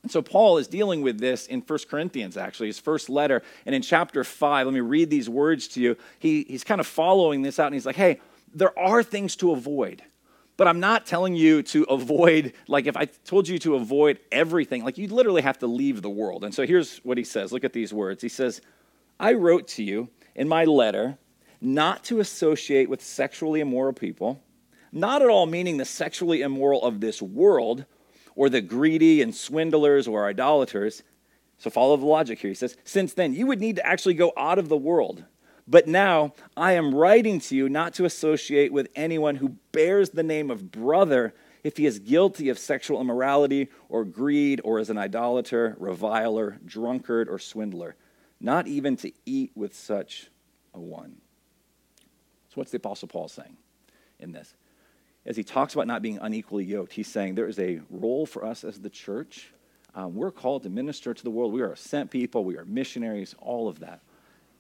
And 0.02 0.10
so 0.10 0.22
Paul 0.22 0.58
is 0.58 0.66
dealing 0.66 1.02
with 1.02 1.18
this 1.18 1.46
in 1.46 1.60
1 1.60 1.78
Corinthians, 1.90 2.36
actually, 2.36 2.68
his 2.68 2.78
first 2.78 3.10
letter. 3.10 3.42
And 3.66 3.74
in 3.74 3.82
chapter 3.82 4.24
5, 4.24 4.66
let 4.66 4.72
me 4.72 4.80
read 4.80 5.10
these 5.10 5.28
words 5.28 5.68
to 5.68 5.80
you. 5.80 5.96
He, 6.18 6.44
he's 6.48 6.64
kind 6.64 6.80
of 6.80 6.86
following 6.86 7.42
this 7.42 7.58
out, 7.58 7.66
and 7.66 7.74
he's 7.74 7.86
like, 7.86 7.96
hey, 7.96 8.20
there 8.54 8.76
are 8.78 9.02
things 9.02 9.36
to 9.36 9.52
avoid. 9.52 10.02
But 10.56 10.68
I'm 10.68 10.80
not 10.80 11.06
telling 11.06 11.36
you 11.36 11.62
to 11.64 11.84
avoid, 11.84 12.52
like 12.68 12.86
if 12.86 12.96
I 12.96 13.06
told 13.06 13.48
you 13.48 13.58
to 13.60 13.76
avoid 13.76 14.18
everything, 14.30 14.84
like 14.84 14.98
you'd 14.98 15.12
literally 15.12 15.42
have 15.42 15.58
to 15.60 15.66
leave 15.66 16.02
the 16.02 16.10
world. 16.10 16.44
And 16.44 16.54
so 16.54 16.66
here's 16.66 16.98
what 16.98 17.16
he 17.16 17.24
says. 17.24 17.50
Look 17.50 17.64
at 17.64 17.72
these 17.72 17.94
words. 17.94 18.20
He 18.20 18.28
says, 18.28 18.60
I 19.18 19.32
wrote 19.32 19.68
to 19.68 19.82
you 19.82 20.10
in 20.34 20.48
my 20.48 20.64
letter 20.64 21.16
not 21.62 22.04
to 22.04 22.20
associate 22.20 22.90
with 22.90 23.02
sexually 23.02 23.60
immoral 23.60 23.92
people, 23.92 24.42
not 24.92 25.22
at 25.22 25.28
all 25.28 25.46
meaning 25.46 25.76
the 25.76 25.84
sexually 25.84 26.42
immoral 26.42 26.82
of 26.82 27.00
this 27.00 27.22
world 27.22 27.86
or 28.34 28.48
the 28.48 28.60
greedy 28.60 29.22
and 29.22 29.34
swindlers 29.34 30.06
or 30.06 30.26
idolaters. 30.26 31.02
So 31.58 31.70
follow 31.70 31.96
the 31.96 32.06
logic 32.06 32.38
here. 32.38 32.50
He 32.50 32.54
says, 32.54 32.76
Since 32.84 33.14
then, 33.14 33.34
you 33.34 33.46
would 33.46 33.60
need 33.60 33.76
to 33.76 33.86
actually 33.86 34.14
go 34.14 34.32
out 34.36 34.58
of 34.58 34.68
the 34.68 34.76
world. 34.76 35.24
But 35.68 35.86
now 35.86 36.34
I 36.56 36.72
am 36.72 36.94
writing 36.94 37.38
to 37.40 37.56
you 37.56 37.68
not 37.68 37.94
to 37.94 38.04
associate 38.04 38.72
with 38.72 38.88
anyone 38.96 39.36
who 39.36 39.56
bears 39.72 40.10
the 40.10 40.22
name 40.22 40.50
of 40.50 40.72
brother 40.72 41.32
if 41.62 41.76
he 41.76 41.86
is 41.86 41.98
guilty 41.98 42.48
of 42.48 42.58
sexual 42.58 43.00
immorality 43.00 43.68
or 43.88 44.04
greed 44.04 44.60
or 44.64 44.78
is 44.78 44.90
an 44.90 44.98
idolater, 44.98 45.76
reviler, 45.78 46.58
drunkard, 46.64 47.28
or 47.28 47.38
swindler, 47.38 47.94
not 48.40 48.66
even 48.66 48.96
to 48.96 49.12
eat 49.26 49.52
with 49.54 49.74
such 49.74 50.30
a 50.74 50.80
one. 50.80 51.16
So, 52.48 52.54
what's 52.54 52.70
the 52.70 52.78
Apostle 52.78 53.08
Paul 53.08 53.28
saying 53.28 53.56
in 54.18 54.32
this? 54.32 54.54
As 55.30 55.36
he 55.36 55.44
talks 55.44 55.74
about 55.74 55.86
not 55.86 56.02
being 56.02 56.18
unequally 56.20 56.64
yoked, 56.64 56.92
he's 56.92 57.06
saying 57.06 57.36
there 57.36 57.46
is 57.46 57.60
a 57.60 57.80
role 57.88 58.26
for 58.26 58.44
us 58.44 58.64
as 58.64 58.80
the 58.80 58.90
church. 58.90 59.52
Um, 59.94 60.16
we're 60.16 60.32
called 60.32 60.64
to 60.64 60.68
minister 60.68 61.14
to 61.14 61.22
the 61.22 61.30
world. 61.30 61.52
We 61.52 61.62
are 61.62 61.76
sent 61.76 62.10
people, 62.10 62.44
we 62.44 62.56
are 62.56 62.64
missionaries, 62.64 63.36
all 63.38 63.68
of 63.68 63.78
that. 63.78 64.00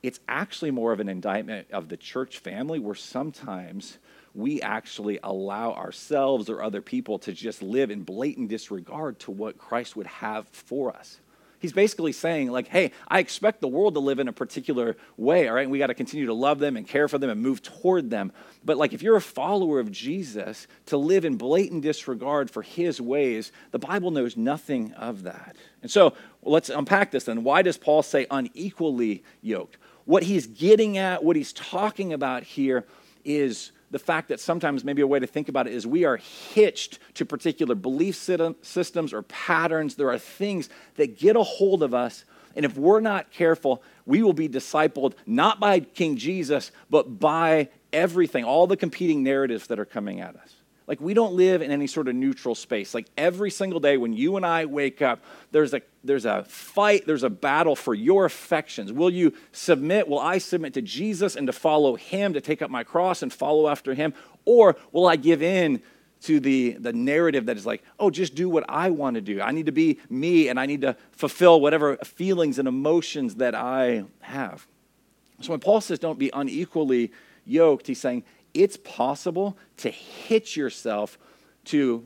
it's 0.02 0.20
actually 0.28 0.70
more 0.70 0.92
of 0.92 1.00
an 1.00 1.08
indictment 1.08 1.70
of 1.72 1.88
the 1.88 1.96
church 1.96 2.38
family 2.38 2.78
where 2.78 2.94
sometimes 2.94 3.98
we 4.34 4.62
actually 4.62 5.18
allow 5.22 5.72
ourselves 5.72 6.48
or 6.48 6.62
other 6.62 6.80
people 6.80 7.18
to 7.18 7.32
just 7.32 7.62
live 7.62 7.90
in 7.90 8.02
blatant 8.02 8.48
disregard 8.48 9.18
to 9.18 9.30
what 9.30 9.58
Christ 9.58 9.96
would 9.96 10.06
have 10.06 10.46
for 10.48 10.94
us. 10.94 11.20
He's 11.60 11.74
basically 11.74 12.12
saying, 12.12 12.50
like, 12.50 12.68
hey, 12.68 12.90
I 13.06 13.18
expect 13.18 13.60
the 13.60 13.68
world 13.68 13.92
to 13.94 14.00
live 14.00 14.18
in 14.18 14.28
a 14.28 14.32
particular 14.32 14.96
way, 15.18 15.46
all 15.46 15.54
right? 15.54 15.62
And 15.62 15.70
we 15.70 15.78
got 15.78 15.88
to 15.88 15.94
continue 15.94 16.24
to 16.26 16.34
love 16.34 16.58
them 16.58 16.76
and 16.76 16.88
care 16.88 17.06
for 17.06 17.18
them 17.18 17.28
and 17.28 17.40
move 17.40 17.62
toward 17.62 18.08
them. 18.08 18.32
But, 18.64 18.78
like, 18.78 18.94
if 18.94 19.02
you're 19.02 19.16
a 19.16 19.20
follower 19.20 19.78
of 19.78 19.92
Jesus, 19.92 20.66
to 20.86 20.96
live 20.96 21.26
in 21.26 21.36
blatant 21.36 21.82
disregard 21.82 22.50
for 22.50 22.62
his 22.62 22.98
ways, 22.98 23.52
the 23.72 23.78
Bible 23.78 24.10
knows 24.10 24.38
nothing 24.38 24.94
of 24.94 25.24
that. 25.24 25.54
And 25.82 25.90
so 25.90 26.14
let's 26.42 26.70
unpack 26.70 27.10
this 27.10 27.24
then. 27.24 27.44
Why 27.44 27.60
does 27.60 27.76
Paul 27.76 28.02
say 28.02 28.26
unequally 28.30 29.22
yoked? 29.42 29.76
What 30.06 30.22
he's 30.22 30.46
getting 30.46 30.96
at, 30.96 31.22
what 31.22 31.36
he's 31.36 31.52
talking 31.52 32.14
about 32.14 32.42
here 32.42 32.86
is 33.22 33.70
the 33.90 33.98
fact 33.98 34.28
that 34.28 34.40
sometimes 34.40 34.84
maybe 34.84 35.02
a 35.02 35.06
way 35.06 35.18
to 35.18 35.26
think 35.26 35.48
about 35.48 35.66
it 35.66 35.72
is 35.72 35.86
we 35.86 36.04
are 36.04 36.16
hitched 36.16 36.98
to 37.14 37.26
particular 37.26 37.74
belief 37.74 38.14
systems 38.14 39.12
or 39.12 39.22
patterns. 39.22 39.96
There 39.96 40.10
are 40.10 40.18
things 40.18 40.68
that 40.96 41.18
get 41.18 41.36
a 41.36 41.42
hold 41.42 41.82
of 41.82 41.92
us, 41.92 42.24
and 42.54 42.64
if 42.64 42.76
we're 42.76 43.00
not 43.00 43.30
careful, 43.30 43.82
we 44.06 44.22
will 44.22 44.32
be 44.32 44.48
discipled 44.48 45.14
not 45.26 45.58
by 45.58 45.80
King 45.80 46.16
Jesus, 46.16 46.70
but 46.88 47.18
by 47.18 47.68
everything, 47.92 48.44
all 48.44 48.66
the 48.66 48.76
competing 48.76 49.22
narratives 49.22 49.66
that 49.66 49.78
are 49.78 49.84
coming 49.84 50.20
at 50.20 50.36
us. 50.36 50.54
Like, 50.90 51.00
we 51.00 51.14
don't 51.14 51.34
live 51.34 51.62
in 51.62 51.70
any 51.70 51.86
sort 51.86 52.08
of 52.08 52.16
neutral 52.16 52.56
space. 52.56 52.94
Like, 52.94 53.06
every 53.16 53.52
single 53.52 53.78
day 53.78 53.96
when 53.96 54.12
you 54.12 54.36
and 54.36 54.44
I 54.44 54.64
wake 54.64 55.00
up, 55.00 55.22
there's 55.52 55.72
a, 55.72 55.82
there's 56.02 56.24
a 56.24 56.42
fight, 56.42 57.06
there's 57.06 57.22
a 57.22 57.30
battle 57.30 57.76
for 57.76 57.94
your 57.94 58.24
affections. 58.24 58.92
Will 58.92 59.08
you 59.08 59.32
submit? 59.52 60.08
Will 60.08 60.18
I 60.18 60.38
submit 60.38 60.74
to 60.74 60.82
Jesus 60.82 61.36
and 61.36 61.46
to 61.46 61.52
follow 61.52 61.94
him, 61.94 62.32
to 62.32 62.40
take 62.40 62.60
up 62.60 62.72
my 62.72 62.82
cross 62.82 63.22
and 63.22 63.32
follow 63.32 63.68
after 63.68 63.94
him? 63.94 64.12
Or 64.44 64.74
will 64.90 65.06
I 65.06 65.14
give 65.14 65.44
in 65.44 65.80
to 66.22 66.40
the, 66.40 66.72
the 66.72 66.92
narrative 66.92 67.46
that 67.46 67.56
is 67.56 67.64
like, 67.64 67.84
oh, 68.00 68.10
just 68.10 68.34
do 68.34 68.48
what 68.48 68.64
I 68.68 68.90
want 68.90 69.14
to 69.14 69.20
do. 69.20 69.40
I 69.40 69.52
need 69.52 69.66
to 69.66 69.72
be 69.72 70.00
me 70.08 70.48
and 70.48 70.58
I 70.58 70.66
need 70.66 70.80
to 70.80 70.96
fulfill 71.12 71.60
whatever 71.60 71.98
feelings 71.98 72.58
and 72.58 72.66
emotions 72.66 73.36
that 73.36 73.54
I 73.54 74.06
have. 74.22 74.66
So 75.40 75.50
when 75.50 75.60
Paul 75.60 75.80
says 75.82 76.00
don't 76.00 76.18
be 76.18 76.30
unequally 76.34 77.12
yoked, 77.46 77.86
he's 77.86 78.00
saying 78.00 78.24
it's 78.54 78.76
possible 78.76 79.56
to 79.78 79.90
hitch 79.90 80.56
yourself 80.56 81.18
to 81.66 82.04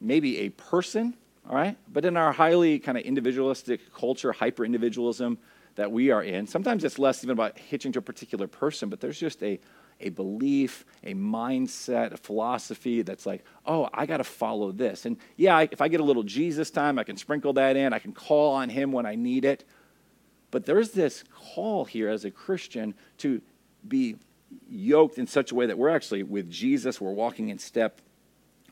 maybe 0.00 0.38
a 0.38 0.48
person, 0.50 1.14
all 1.48 1.54
right? 1.54 1.76
But 1.92 2.04
in 2.04 2.16
our 2.16 2.32
highly 2.32 2.78
kind 2.78 2.98
of 2.98 3.04
individualistic 3.04 3.92
culture, 3.94 4.32
hyper 4.32 4.64
individualism 4.64 5.38
that 5.74 5.90
we 5.90 6.10
are 6.10 6.22
in, 6.22 6.46
sometimes 6.46 6.84
it's 6.84 6.98
less 6.98 7.22
even 7.24 7.32
about 7.32 7.58
hitching 7.58 7.92
to 7.92 7.98
a 7.98 8.02
particular 8.02 8.46
person, 8.46 8.88
but 8.88 9.00
there's 9.00 9.18
just 9.18 9.42
a, 9.42 9.58
a 10.00 10.10
belief, 10.10 10.84
a 11.04 11.14
mindset, 11.14 12.12
a 12.12 12.16
philosophy 12.16 13.02
that's 13.02 13.26
like, 13.26 13.44
oh, 13.66 13.88
I 13.92 14.06
got 14.06 14.18
to 14.18 14.24
follow 14.24 14.72
this. 14.72 15.06
And 15.06 15.16
yeah, 15.36 15.60
if 15.70 15.80
I 15.80 15.88
get 15.88 16.00
a 16.00 16.04
little 16.04 16.24
Jesus 16.24 16.70
time, 16.70 16.98
I 16.98 17.04
can 17.04 17.16
sprinkle 17.16 17.52
that 17.54 17.76
in, 17.76 17.92
I 17.92 17.98
can 17.98 18.12
call 18.12 18.54
on 18.54 18.68
him 18.68 18.92
when 18.92 19.06
I 19.06 19.14
need 19.14 19.44
it. 19.44 19.64
But 20.50 20.66
there's 20.66 20.90
this 20.90 21.24
call 21.54 21.86
here 21.86 22.10
as 22.10 22.24
a 22.24 22.30
Christian 22.30 22.94
to 23.18 23.40
be 23.86 24.16
yoked 24.68 25.18
in 25.18 25.26
such 25.26 25.52
a 25.52 25.54
way 25.54 25.66
that 25.66 25.78
we're 25.78 25.88
actually 25.88 26.22
with 26.22 26.50
Jesus, 26.50 27.00
we're 27.00 27.12
walking 27.12 27.48
in 27.48 27.58
step 27.58 28.00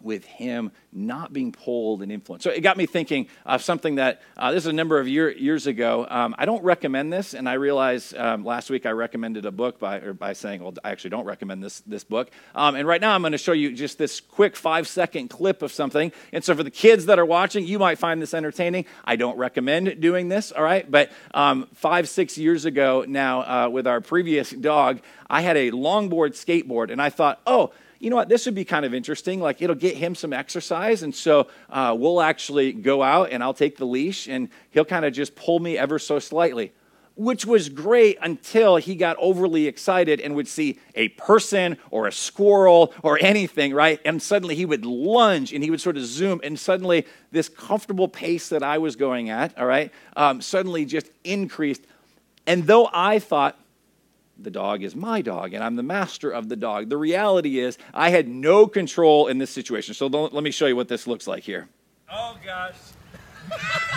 with 0.03 0.25
him 0.25 0.73
not 0.93 1.33
being 1.33 1.53
pulled 1.53 2.03
and 2.03 2.11
influenced. 2.11 2.45
So 2.45 2.51
it 2.51 2.61
got 2.61 2.77
me 2.77 2.87
thinking 2.87 3.29
of 3.47 3.63
something 3.63 3.97
that 3.97 4.23
uh, 4.37 4.53
this 4.53 4.65
is 4.65 4.67
a 4.67 4.73
number 4.73 4.99
of 4.99 5.07
year, 5.07 5.31
years 5.31 5.67
ago. 5.67 6.07
Um, 6.09 6.35
I 6.39 6.47
don't 6.47 6.63
recommend 6.65 7.13
this, 7.13 7.35
and 7.35 7.49
I 7.49 7.55
realized 7.55 8.17
um, 8.17 8.45
last 8.45 8.71
week 8.71 8.87
I 8.87 8.91
recommended 8.91 9.45
a 9.47 9.51
book 9.51 9.79
by, 9.79 9.99
by 9.99 10.33
saying, 10.33 10.63
well, 10.63 10.75
I 10.83 10.91
actually 10.91 11.11
don't 11.11 11.25
recommend 11.25 11.63
this, 11.63 11.81
this 11.81 12.05
book. 12.05 12.31
Um, 12.55 12.75
and 12.75 12.87
right 12.87 13.01
now 13.01 13.15
I'm 13.15 13.23
going 13.23 13.33
to 13.33 13.39
show 13.39 13.53
you 13.53 13.73
just 13.73 13.99
this 13.99 14.21
quick 14.21 14.57
five 14.57 14.89
second 14.89 15.29
clip 15.29 15.63
of 15.63 15.73
something. 15.73 16.13
And 16.33 16.43
so 16.43 16.55
for 16.55 16.63
the 16.63 16.71
kids 16.71 17.07
that 17.07 17.19
are 17.19 17.27
watching, 17.27 17.67
you 17.67 17.79
might 17.79 17.99
find 17.99 18.21
this 18.21 18.35
entertaining. 18.35 18.87
I 19.05 19.17
don't 19.17 19.37
recommend 19.39 20.01
doing 20.01 20.29
this, 20.29 20.51
all 20.53 20.65
right? 20.65 20.91
But 20.91 21.11
um, 21.35 21.69
five, 21.75 22.09
six 22.09 22.37
years 22.37 22.65
ago 22.65 23.05
now, 23.07 23.41
uh, 23.41 23.69
with 23.69 23.87
our 23.87 24.01
previous 24.01 24.51
dog, 24.51 25.01
I 25.29 25.43
had 25.43 25.57
a 25.57 25.71
longboard 25.71 26.33
skateboard, 26.33 26.91
and 26.91 27.01
I 27.01 27.11
thought, 27.11 27.41
oh, 27.47 27.73
you 28.01 28.09
know 28.09 28.17
what, 28.17 28.31
this 28.31 28.47
would 28.47 28.55
be 28.55 28.65
kind 28.65 28.87
of 28.87 28.95
interesting. 28.95 29.41
Like, 29.41 29.61
it'll 29.61 29.77
get 29.77 29.95
him 29.95 30.15
some 30.15 30.33
exercise. 30.33 31.03
And 31.03 31.15
so 31.15 31.49
uh, 31.69 31.95
we'll 31.97 32.23
actually 32.23 32.73
go 32.73 33.03
out 33.03 33.31
and 33.31 33.43
I'll 33.43 33.55
take 33.55 33.77
the 33.77 33.85
leash 33.85 34.27
and 34.27 34.49
he'll 34.71 34.87
kind 34.87 35.05
of 35.05 35.13
just 35.13 35.37
pull 35.37 35.61
me 35.61 35.77
ever 35.77 35.99
so 35.99 36.19
slightly, 36.19 36.73
which 37.15 37.45
was 37.45 37.69
great 37.69 38.17
until 38.23 38.77
he 38.77 38.95
got 38.95 39.19
overly 39.19 39.67
excited 39.67 40.19
and 40.19 40.35
would 40.35 40.49
see 40.49 40.81
a 40.95 41.09
person 41.09 41.77
or 41.91 42.07
a 42.07 42.13
squirrel 42.13 42.95
or 43.03 43.19
anything, 43.21 43.75
right? 43.75 44.01
And 44.07 44.23
suddenly 44.23 44.55
he 44.55 44.65
would 44.65 44.87
lunge 44.87 45.53
and 45.53 45.63
he 45.63 45.71
would 45.71 45.83
sort 45.83 45.99
of 45.99 46.05
zoom. 46.07 46.41
And 46.43 46.59
suddenly, 46.59 47.07
this 47.33 47.51
comfortable 47.51 48.09
pace 48.09 48.49
that 48.49 48.63
I 48.63 48.79
was 48.79 48.97
going 48.97 49.29
at, 49.29 49.57
all 49.59 49.67
right, 49.67 49.93
um, 50.17 50.41
suddenly 50.41 50.87
just 50.87 51.11
increased. 51.23 51.83
And 52.47 52.67
though 52.67 52.89
I 52.95 53.19
thought, 53.19 53.59
the 54.43 54.51
dog 54.51 54.83
is 54.83 54.97
my 54.97 55.23
dog 55.23 55.55
and 55.55 55.63
I'm 55.63 55.77
the 55.77 55.83
master 55.83 56.31
of 56.31 56.49
the 56.49 56.57
dog. 56.57 56.89
The 56.89 56.97
reality 56.97 57.59
is, 57.59 57.79
I 57.93 58.11
had 58.11 58.29
no 58.29 58.67
control 58.67 59.27
in 59.27 59.39
this 59.39 59.51
situation. 59.51 59.95
So 59.95 60.07
let 60.07 60.43
me 60.43 60.51
show 60.51 60.67
you 60.67 60.77
what 60.77 60.89
this 60.89 61.07
looks 61.07 61.27
like 61.27 61.43
here. 61.43 61.69
Oh, 62.11 62.37
gosh. 62.45 62.75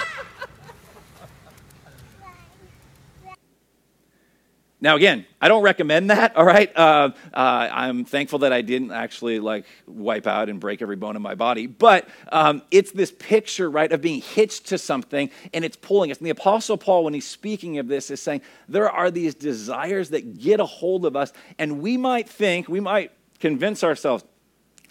Now, 4.83 4.97
again, 4.97 5.25
I 5.39 5.47
don't 5.47 5.63
recommend 5.63 6.09
that, 6.09 6.35
all 6.35 6.43
right? 6.43 6.69
Uh, 6.75 7.11
uh, 7.33 7.69
I'm 7.71 8.03
thankful 8.03 8.39
that 8.39 8.51
I 8.51 8.61
didn't 8.61 8.91
actually 8.91 9.39
like 9.39 9.63
wipe 9.87 10.27
out 10.27 10.49
and 10.49 10.59
break 10.59 10.81
every 10.81 10.97
bone 10.97 11.15
in 11.15 11.21
my 11.21 11.35
body, 11.35 11.67
but 11.67 12.09
um, 12.33 12.61
it's 12.69 12.91
this 12.91 13.09
picture, 13.09 13.71
right, 13.71 13.89
of 13.93 14.01
being 14.01 14.19
hitched 14.19 14.67
to 14.67 14.77
something 14.77 15.29
and 15.53 15.63
it's 15.63 15.77
pulling 15.77 16.11
us. 16.11 16.17
And 16.17 16.25
the 16.25 16.31
Apostle 16.31 16.75
Paul, 16.75 17.05
when 17.05 17.13
he's 17.13 17.25
speaking 17.25 17.77
of 17.77 17.87
this, 17.87 18.11
is 18.11 18.21
saying 18.21 18.41
there 18.67 18.89
are 18.89 19.09
these 19.09 19.35
desires 19.35 20.09
that 20.09 20.37
get 20.37 20.59
a 20.59 20.65
hold 20.65 21.05
of 21.05 21.15
us, 21.15 21.31
and 21.57 21.79
we 21.79 21.95
might 21.95 22.27
think, 22.27 22.67
we 22.67 22.81
might 22.81 23.13
convince 23.39 23.85
ourselves, 23.85 24.25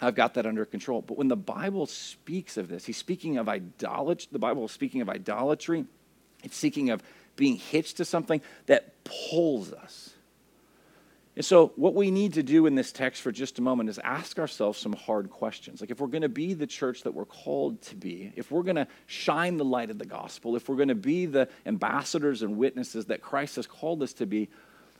I've 0.01 0.15
got 0.15 0.33
that 0.33 0.47
under 0.47 0.65
control. 0.65 1.03
But 1.03 1.19
when 1.19 1.27
the 1.27 1.35
Bible 1.35 1.85
speaks 1.85 2.57
of 2.57 2.67
this, 2.67 2.83
he's 2.83 2.97
speaking 2.97 3.37
of 3.37 3.47
idolatry, 3.47 4.27
the 4.31 4.39
Bible 4.39 4.65
is 4.65 4.71
speaking 4.71 5.01
of 5.01 5.09
idolatry, 5.09 5.85
it's 6.43 6.57
speaking 6.57 6.89
of 6.89 7.03
being 7.35 7.57
hitched 7.57 7.97
to 7.97 8.05
something 8.05 8.41
that 8.67 9.03
pulls 9.03 9.73
us. 9.73 10.11
And 11.35 11.43
so, 11.43 11.73
what 11.77 11.95
we 11.95 12.11
need 12.11 12.33
to 12.33 12.43
do 12.43 12.67
in 12.67 12.75
this 12.75 12.91
text 12.91 13.23
for 13.23 13.31
just 13.31 13.57
a 13.57 13.61
moment 13.61 13.89
is 13.89 13.97
ask 13.99 14.37
ourselves 14.37 14.77
some 14.77 14.93
hard 14.93 15.31
questions. 15.31 15.81
Like, 15.81 15.89
if 15.89 15.99
we're 15.99 16.07
going 16.07 16.21
to 16.21 16.29
be 16.29 16.53
the 16.53 16.67
church 16.67 17.01
that 17.03 17.13
we're 17.13 17.25
called 17.25 17.81
to 17.83 17.95
be, 17.95 18.31
if 18.35 18.51
we're 18.51 18.61
going 18.61 18.75
to 18.75 18.87
shine 19.07 19.57
the 19.57 19.65
light 19.65 19.89
of 19.89 19.97
the 19.97 20.05
gospel, 20.05 20.55
if 20.55 20.69
we're 20.69 20.75
going 20.75 20.89
to 20.89 20.95
be 20.95 21.25
the 21.25 21.49
ambassadors 21.65 22.43
and 22.43 22.55
witnesses 22.57 23.05
that 23.05 23.23
Christ 23.23 23.55
has 23.55 23.65
called 23.65 24.03
us 24.03 24.13
to 24.13 24.27
be, 24.27 24.47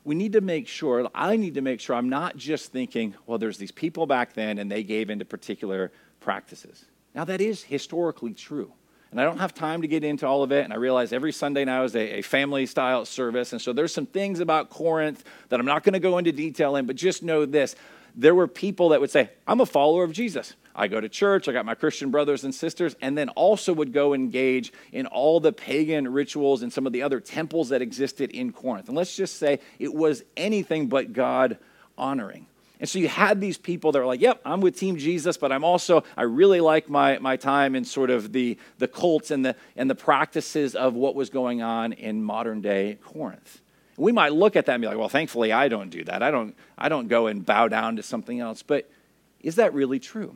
we 0.04 0.16
need 0.16 0.34
to 0.34 0.42
make 0.42 0.68
sure, 0.68 1.08
I 1.14 1.36
need 1.36 1.54
to 1.54 1.62
make 1.62 1.80
sure 1.80 1.96
I'm 1.96 2.10
not 2.10 2.36
just 2.36 2.72
thinking, 2.72 3.14
well, 3.28 3.38
there's 3.38 3.58
these 3.60 3.72
people 3.72 4.08
back 4.08 4.34
then 4.34 4.58
and 4.58 4.72
they 4.72 4.84
gave 4.84 5.12
into 5.12 5.26
particular 5.26 5.92
practices. 6.20 6.86
Now, 7.14 7.26
that 7.26 7.42
is 7.42 7.62
historically 7.62 8.34
true. 8.34 8.74
And 9.14 9.22
I 9.22 9.26
don't 9.26 9.38
have 9.38 9.54
time 9.54 9.84
to 9.84 9.88
get 9.88 10.04
into 10.04 10.26
all 10.26 10.42
of 10.42 10.52
it. 10.52 10.64
And 10.64 10.74
I 10.74 10.78
realize 10.78 11.14
every 11.14 11.32
Sunday 11.32 11.66
now 11.66 11.84
is 11.84 11.96
a, 11.96 12.18
a 12.18 12.22
family 12.24 12.66
style 12.66 13.06
service. 13.06 13.52
And 13.52 13.62
so 13.62 13.72
there's 13.72 13.94
some 13.94 14.08
things 14.08 14.40
about 14.40 14.72
Corinth 14.72 15.24
that 15.50 15.60
I'm 15.60 15.68
not 15.68 15.84
going 15.84 15.94
to 15.94 16.00
go 16.00 16.18
into 16.18 16.32
detail 16.32 16.76
in, 16.78 16.88
but 16.88 16.96
just 16.96 17.22
know 17.22 17.46
this. 17.46 17.76
There 18.16 18.34
were 18.34 18.48
people 18.48 18.90
that 18.90 19.02
would 19.02 19.12
say, 19.12 19.30
I'm 19.46 19.62
a 19.62 19.68
follower 19.68 20.04
of 20.04 20.14
Jesus. 20.14 20.56
I 20.76 20.88
go 20.88 21.00
to 21.00 21.08
church, 21.08 21.48
I 21.48 21.52
got 21.52 21.64
my 21.64 21.76
Christian 21.76 22.10
brothers 22.10 22.44
and 22.44 22.56
sisters, 22.56 22.96
and 23.02 23.16
then 23.16 23.30
also 23.30 23.72
would 23.72 23.94
go 23.94 24.16
engage 24.16 24.74
in 24.92 25.06
all 25.06 25.40
the 25.40 25.54
pagan 25.54 26.12
rituals 26.12 26.64
and 26.64 26.74
some 26.74 26.88
of 26.88 26.94
the 26.94 27.04
other 27.04 27.20
temples 27.20 27.70
that 27.70 27.84
existed 27.84 28.32
in 28.32 28.52
Corinth. 28.52 28.88
And 28.88 28.98
let's 28.98 29.16
just 29.16 29.38
say 29.38 29.60
it 29.78 29.94
was 29.94 30.24
anything 30.36 30.88
but 30.88 31.14
God 31.14 31.60
honoring. 32.00 32.48
And 32.84 32.90
so 32.90 33.00
you 33.00 33.08
had 33.08 33.40
these 33.40 33.58
people 33.58 33.94
that 33.94 34.00
were 34.00 34.06
like, 34.06 34.20
yep, 34.20 34.42
I'm 34.44 34.60
with 34.60 34.78
Team 34.78 34.98
Jesus, 34.98 35.38
but 35.38 35.54
I'm 35.54 35.64
also, 35.64 36.04
I 36.18 36.24
really 36.24 36.60
like 36.60 36.90
my, 36.90 37.18
my 37.20 37.38
time 37.38 37.76
in 37.76 37.86
sort 37.86 38.10
of 38.10 38.34
the, 38.34 38.58
the 38.78 38.90
cults 38.90 39.32
and 39.32 39.46
the, 39.46 39.56
and 39.78 39.90
the 39.90 39.96
practices 39.96 40.76
of 40.76 40.94
what 40.94 41.16
was 41.16 41.30
going 41.30 41.62
on 41.62 41.94
in 41.94 42.22
modern 42.22 42.60
day 42.60 42.98
Corinth. 43.02 43.62
We 43.96 44.12
might 44.12 44.34
look 44.34 44.58
at 44.58 44.66
that 44.66 44.74
and 44.74 44.82
be 44.82 44.88
like, 44.90 44.98
well, 44.98 45.08
thankfully 45.08 45.54
I 45.54 45.70
don't 45.70 45.92
do 45.92 46.04
that. 46.04 46.22
I 46.22 46.30
don't, 46.30 46.58
I 46.78 46.90
don't 46.90 47.08
go 47.08 47.28
and 47.28 47.46
bow 47.46 47.70
down 47.70 47.96
to 47.96 48.04
something 48.04 48.42
else. 48.42 48.64
But 48.64 48.92
is 49.40 49.56
that 49.56 49.74
really 49.74 50.00
true? 50.02 50.36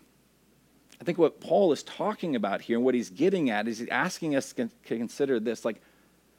I 1.02 1.04
think 1.04 1.18
what 1.18 1.42
Paul 1.42 1.74
is 1.74 1.84
talking 1.84 2.34
about 2.38 2.62
here 2.62 2.78
and 2.78 2.86
what 2.86 2.96
he's 2.96 3.10
getting 3.10 3.50
at 3.50 3.68
is 3.68 3.80
he's 3.80 3.90
asking 3.90 4.38
us 4.38 4.54
to 4.54 4.70
consider 4.86 5.42
this 5.42 5.66
like, 5.66 5.82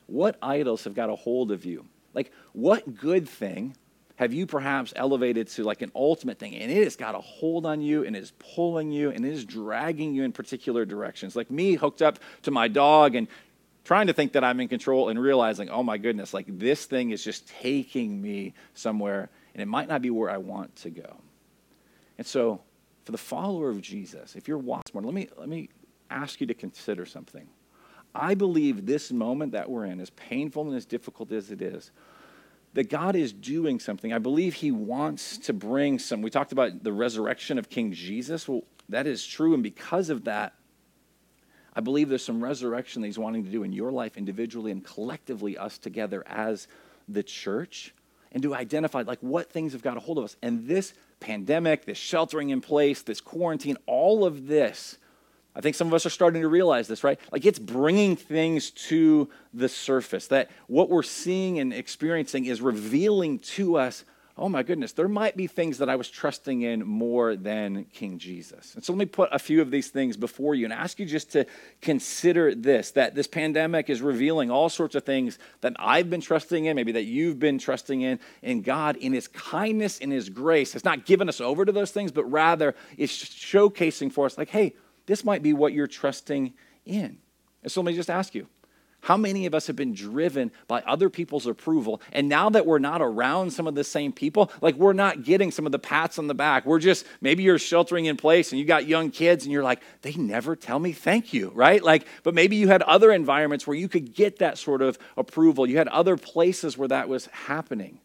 what 0.06 0.38
idols 0.40 0.84
have 0.84 0.94
got 0.94 1.10
a 1.10 1.16
hold 1.16 1.52
of 1.52 1.66
you? 1.66 1.84
Like, 2.14 2.32
what 2.54 2.96
good 2.96 3.28
thing 3.28 3.76
have 4.18 4.32
you 4.32 4.46
perhaps 4.46 4.92
elevated 4.96 5.48
to 5.48 5.64
like 5.64 5.80
an 5.80 5.90
ultimate 5.94 6.38
thing 6.38 6.54
and 6.54 6.70
it 6.70 6.84
has 6.84 6.96
got 6.96 7.14
a 7.14 7.18
hold 7.18 7.64
on 7.64 7.80
you 7.80 8.04
and 8.04 8.16
is 8.16 8.32
pulling 8.54 8.90
you 8.90 9.10
and 9.10 9.24
is 9.24 9.44
dragging 9.44 10.14
you 10.14 10.24
in 10.24 10.32
particular 10.32 10.84
directions 10.84 11.36
like 11.36 11.50
me 11.50 11.74
hooked 11.74 12.02
up 12.02 12.18
to 12.42 12.50
my 12.50 12.68
dog 12.68 13.14
and 13.14 13.28
trying 13.88 14.06
to 14.06 14.12
think 14.12 14.32
that 14.32 14.44
I'm 14.44 14.60
in 14.60 14.68
control 14.68 15.08
and 15.08 15.18
realizing, 15.18 15.70
oh 15.70 15.82
my 15.82 15.96
goodness, 15.96 16.34
like 16.34 16.44
this 16.46 16.84
thing 16.84 17.10
is 17.10 17.24
just 17.24 17.48
taking 17.48 18.20
me 18.20 18.52
somewhere 18.74 19.30
and 19.54 19.62
it 19.62 19.66
might 19.66 19.88
not 19.88 20.02
be 20.02 20.10
where 20.10 20.28
I 20.28 20.36
want 20.36 20.76
to 20.76 20.90
go. 20.90 21.16
And 22.18 22.26
so, 22.26 22.60
for 23.06 23.12
the 23.12 23.18
follower 23.18 23.70
of 23.70 23.80
Jesus, 23.80 24.36
if 24.36 24.46
you're 24.46 24.58
watching, 24.58 25.02
let 25.02 25.14
me, 25.14 25.28
let 25.38 25.48
me 25.48 25.70
ask 26.10 26.38
you 26.38 26.46
to 26.48 26.52
consider 26.52 27.06
something. 27.06 27.48
I 28.14 28.34
believe 28.34 28.84
this 28.84 29.10
moment 29.10 29.52
that 29.52 29.70
we're 29.70 29.86
in, 29.86 30.00
as 30.00 30.10
painful 30.10 30.68
and 30.68 30.76
as 30.76 30.84
difficult 30.84 31.32
as 31.32 31.50
it 31.50 31.62
is, 31.62 31.90
that 32.78 32.88
God 32.88 33.16
is 33.16 33.32
doing 33.32 33.80
something. 33.80 34.12
I 34.12 34.18
believe 34.18 34.54
He 34.54 34.70
wants 34.70 35.36
to 35.38 35.52
bring 35.52 35.98
some. 35.98 36.22
We 36.22 36.30
talked 36.30 36.52
about 36.52 36.84
the 36.84 36.92
resurrection 36.92 37.58
of 37.58 37.68
King 37.68 37.90
Jesus. 37.92 38.46
Well, 38.46 38.62
that 38.88 39.04
is 39.04 39.26
true. 39.26 39.52
And 39.52 39.64
because 39.64 40.10
of 40.10 40.26
that, 40.26 40.54
I 41.74 41.80
believe 41.80 42.08
there's 42.08 42.24
some 42.24 42.40
resurrection 42.40 43.02
that 43.02 43.08
He's 43.08 43.18
wanting 43.18 43.42
to 43.42 43.50
do 43.50 43.64
in 43.64 43.72
your 43.72 43.90
life 43.90 44.16
individually 44.16 44.70
and 44.70 44.84
collectively, 44.84 45.58
us 45.58 45.76
together 45.76 46.22
as 46.28 46.68
the 47.08 47.24
church, 47.24 47.92
and 48.30 48.44
to 48.44 48.54
identify 48.54 49.02
like 49.02 49.18
what 49.22 49.50
things 49.50 49.72
have 49.72 49.82
got 49.82 49.96
a 49.96 50.00
hold 50.00 50.18
of 50.18 50.22
us. 50.22 50.36
And 50.40 50.68
this 50.68 50.94
pandemic, 51.18 51.84
this 51.84 51.98
sheltering 51.98 52.50
in 52.50 52.60
place, 52.60 53.02
this 53.02 53.20
quarantine, 53.20 53.76
all 53.86 54.24
of 54.24 54.46
this 54.46 54.98
I 55.58 55.60
think 55.60 55.74
some 55.74 55.88
of 55.88 55.94
us 55.94 56.06
are 56.06 56.10
starting 56.10 56.42
to 56.42 56.48
realize 56.48 56.86
this, 56.86 57.02
right? 57.02 57.18
Like 57.32 57.44
it's 57.44 57.58
bringing 57.58 58.14
things 58.14 58.70
to 58.70 59.28
the 59.52 59.68
surface. 59.68 60.28
That 60.28 60.50
what 60.68 60.88
we're 60.88 61.02
seeing 61.02 61.58
and 61.58 61.74
experiencing 61.74 62.44
is 62.44 62.62
revealing 62.62 63.40
to 63.40 63.76
us, 63.76 64.04
oh 64.36 64.48
my 64.48 64.62
goodness, 64.62 64.92
there 64.92 65.08
might 65.08 65.36
be 65.36 65.48
things 65.48 65.78
that 65.78 65.88
I 65.88 65.96
was 65.96 66.08
trusting 66.08 66.62
in 66.62 66.86
more 66.86 67.34
than 67.34 67.86
King 67.86 68.18
Jesus. 68.18 68.76
And 68.76 68.84
so 68.84 68.92
let 68.92 68.98
me 68.98 69.06
put 69.06 69.30
a 69.32 69.38
few 69.40 69.60
of 69.60 69.72
these 69.72 69.88
things 69.88 70.16
before 70.16 70.54
you 70.54 70.64
and 70.64 70.72
ask 70.72 71.00
you 71.00 71.06
just 71.06 71.32
to 71.32 71.44
consider 71.82 72.54
this 72.54 72.92
that 72.92 73.16
this 73.16 73.26
pandemic 73.26 73.90
is 73.90 74.00
revealing 74.00 74.52
all 74.52 74.68
sorts 74.68 74.94
of 74.94 75.02
things 75.02 75.40
that 75.62 75.74
I've 75.80 76.08
been 76.08 76.20
trusting 76.20 76.66
in, 76.66 76.76
maybe 76.76 76.92
that 76.92 77.04
you've 77.06 77.40
been 77.40 77.58
trusting 77.58 78.00
in, 78.00 78.20
and 78.44 78.62
God, 78.62 78.94
in 78.94 79.12
His 79.12 79.26
kindness, 79.26 79.98
in 79.98 80.12
His 80.12 80.28
grace, 80.28 80.74
has 80.74 80.84
not 80.84 81.04
given 81.04 81.28
us 81.28 81.40
over 81.40 81.64
to 81.64 81.72
those 81.72 81.90
things, 81.90 82.12
but 82.12 82.24
rather 82.26 82.76
is 82.96 83.10
showcasing 83.10 84.12
for 84.12 84.24
us, 84.24 84.38
like, 84.38 84.50
hey, 84.50 84.74
this 85.08 85.24
might 85.24 85.42
be 85.42 85.52
what 85.52 85.72
you're 85.72 85.88
trusting 85.88 86.54
in. 86.84 87.18
And 87.64 87.72
so 87.72 87.80
let 87.80 87.90
me 87.90 87.96
just 87.96 88.10
ask 88.10 88.34
you 88.34 88.46
how 89.00 89.16
many 89.16 89.46
of 89.46 89.54
us 89.54 89.68
have 89.68 89.76
been 89.76 89.94
driven 89.94 90.50
by 90.66 90.80
other 90.82 91.08
people's 91.08 91.46
approval? 91.46 92.02
And 92.12 92.28
now 92.28 92.50
that 92.50 92.66
we're 92.66 92.80
not 92.80 93.00
around 93.00 93.52
some 93.52 93.66
of 93.66 93.74
the 93.74 93.84
same 93.84 94.12
people, 94.12 94.50
like 94.60 94.74
we're 94.74 94.92
not 94.92 95.22
getting 95.22 95.50
some 95.50 95.66
of 95.66 95.72
the 95.72 95.78
pats 95.78 96.18
on 96.18 96.26
the 96.26 96.34
back. 96.34 96.66
We're 96.66 96.80
just, 96.80 97.06
maybe 97.20 97.44
you're 97.44 97.58
sheltering 97.58 98.06
in 98.06 98.16
place 98.16 98.50
and 98.50 98.58
you 98.58 98.64
got 98.64 98.86
young 98.86 99.10
kids 99.10 99.44
and 99.44 99.52
you're 99.52 99.62
like, 99.62 99.80
they 100.02 100.12
never 100.14 100.56
tell 100.56 100.78
me 100.78 100.92
thank 100.92 101.32
you, 101.32 101.52
right? 101.54 101.82
Like, 101.82 102.06
but 102.22 102.34
maybe 102.34 102.56
you 102.56 102.68
had 102.68 102.82
other 102.82 103.12
environments 103.12 103.66
where 103.66 103.76
you 103.76 103.88
could 103.88 104.14
get 104.14 104.40
that 104.40 104.58
sort 104.58 104.82
of 104.82 104.98
approval. 105.16 105.66
You 105.66 105.78
had 105.78 105.88
other 105.88 106.16
places 106.16 106.76
where 106.76 106.88
that 106.88 107.08
was 107.08 107.26
happening. 107.26 108.00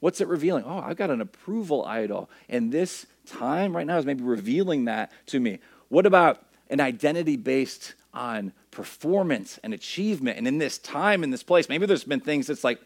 What's 0.00 0.20
it 0.20 0.28
revealing? 0.28 0.64
Oh, 0.66 0.78
I've 0.78 0.98
got 0.98 1.08
an 1.08 1.22
approval 1.22 1.86
idol. 1.86 2.28
And 2.50 2.70
this 2.70 3.06
time 3.26 3.74
right 3.74 3.86
now 3.86 3.96
is 3.96 4.04
maybe 4.04 4.22
revealing 4.22 4.84
that 4.84 5.10
to 5.28 5.40
me. 5.40 5.60
What 5.88 6.06
about 6.06 6.44
an 6.70 6.80
identity 6.80 7.36
based 7.36 7.94
on 8.12 8.52
performance 8.70 9.58
and 9.62 9.74
achievement? 9.74 10.38
And 10.38 10.46
in 10.48 10.58
this 10.58 10.78
time, 10.78 11.22
in 11.22 11.30
this 11.30 11.42
place, 11.42 11.68
maybe 11.68 11.86
there's 11.86 12.04
been 12.04 12.20
things 12.20 12.46
that's 12.46 12.64
like, 12.64 12.80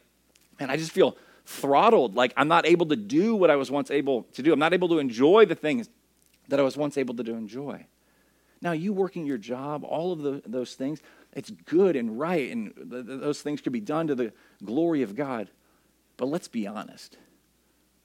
man, 0.59 0.71
I 0.71 0.77
just 0.77 0.93
feel 0.93 1.17
throttled. 1.47 2.15
Like 2.15 2.33
I'm 2.37 2.49
not 2.49 2.67
able 2.67 2.87
to 2.87 2.97
do 2.97 3.35
what 3.35 3.51
I 3.51 3.57
was 3.57 3.71
once 3.71 3.91
able 3.91 4.25
to 4.35 4.43
do. 4.43 4.53
I'm 4.53 4.59
not 4.59 4.75
able 4.75 4.89
to 4.89 4.99
enjoy 4.99 5.47
the 5.47 5.55
things 5.55 5.89
that 6.49 6.59
I 6.61 6.63
was 6.63 6.77
once 6.77 6.99
able 6.99 7.15
to 7.15 7.23
do 7.23 7.35
enjoy. 7.35 7.87
Now, 8.61 8.73
you 8.73 8.93
working 8.93 9.25
your 9.25 9.39
job, 9.39 9.85
all 9.85 10.13
of 10.13 10.23
the, 10.23 10.43
those 10.45 10.75
things, 10.75 11.01
it's 11.33 11.51
good 11.51 11.95
and 11.95 12.19
right, 12.19 12.51
and 12.51 12.75
th- 12.75 13.05
those 13.07 13.41
things 13.41 13.61
could 13.61 13.73
be 13.73 13.81
done 13.81 14.09
to 14.09 14.17
the 14.17 14.33
glory 14.65 15.03
of 15.03 15.15
God. 15.15 15.51
But 16.17 16.27
let's 16.27 16.49
be 16.49 16.67
honest 16.67 17.17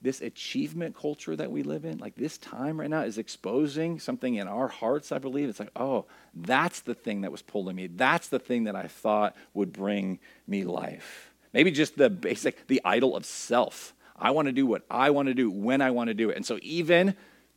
this 0.04 0.22
achievement 0.22 0.96
culture 0.96 1.36
that 1.36 1.50
we 1.50 1.64
live 1.64 1.86
in, 1.86 1.98
like 1.98 2.16
this 2.16 2.38
time 2.38 2.80
right 2.80 2.90
now, 2.90 3.02
is 3.02 3.18
exposing 3.18 4.00
something 4.00 4.36
in 4.36 4.48
our 4.48 4.68
hearts, 4.68 5.12
I 5.12 5.18
believe. 5.18 5.50
It's 5.50 5.60
like, 5.60 5.72
oh, 5.78 6.06
that's 6.36 6.82
the 6.82 6.94
thing 6.94 7.22
that 7.22 7.32
was 7.32 7.42
pulling 7.42 7.76
me. 7.76 7.88
That's 7.88 8.28
the 8.28 8.40
thing 8.40 8.66
that 8.66 8.76
I 8.76 8.88
thought 8.88 9.36
would 9.54 9.72
bring 9.72 10.20
me 10.46 10.66
life. 10.66 11.32
Maybe 11.54 11.72
just 11.72 11.98
the 11.98 12.10
basic, 12.10 12.68
the 12.68 12.82
idol 12.84 13.16
of 13.16 13.26
self. 13.26 13.94
I 14.18 14.32
want 14.32 14.48
to 14.48 14.52
do 14.52 14.66
what 14.66 14.84
I 14.92 15.10
want 15.12 15.30
to 15.30 15.34
do 15.34 15.50
when 15.50 15.82
I 15.82 15.92
want 15.92 16.10
to 16.10 16.14
do 16.14 16.30
it. 16.30 16.36
And 16.36 16.46
so 16.46 16.60
even, 16.62 17.16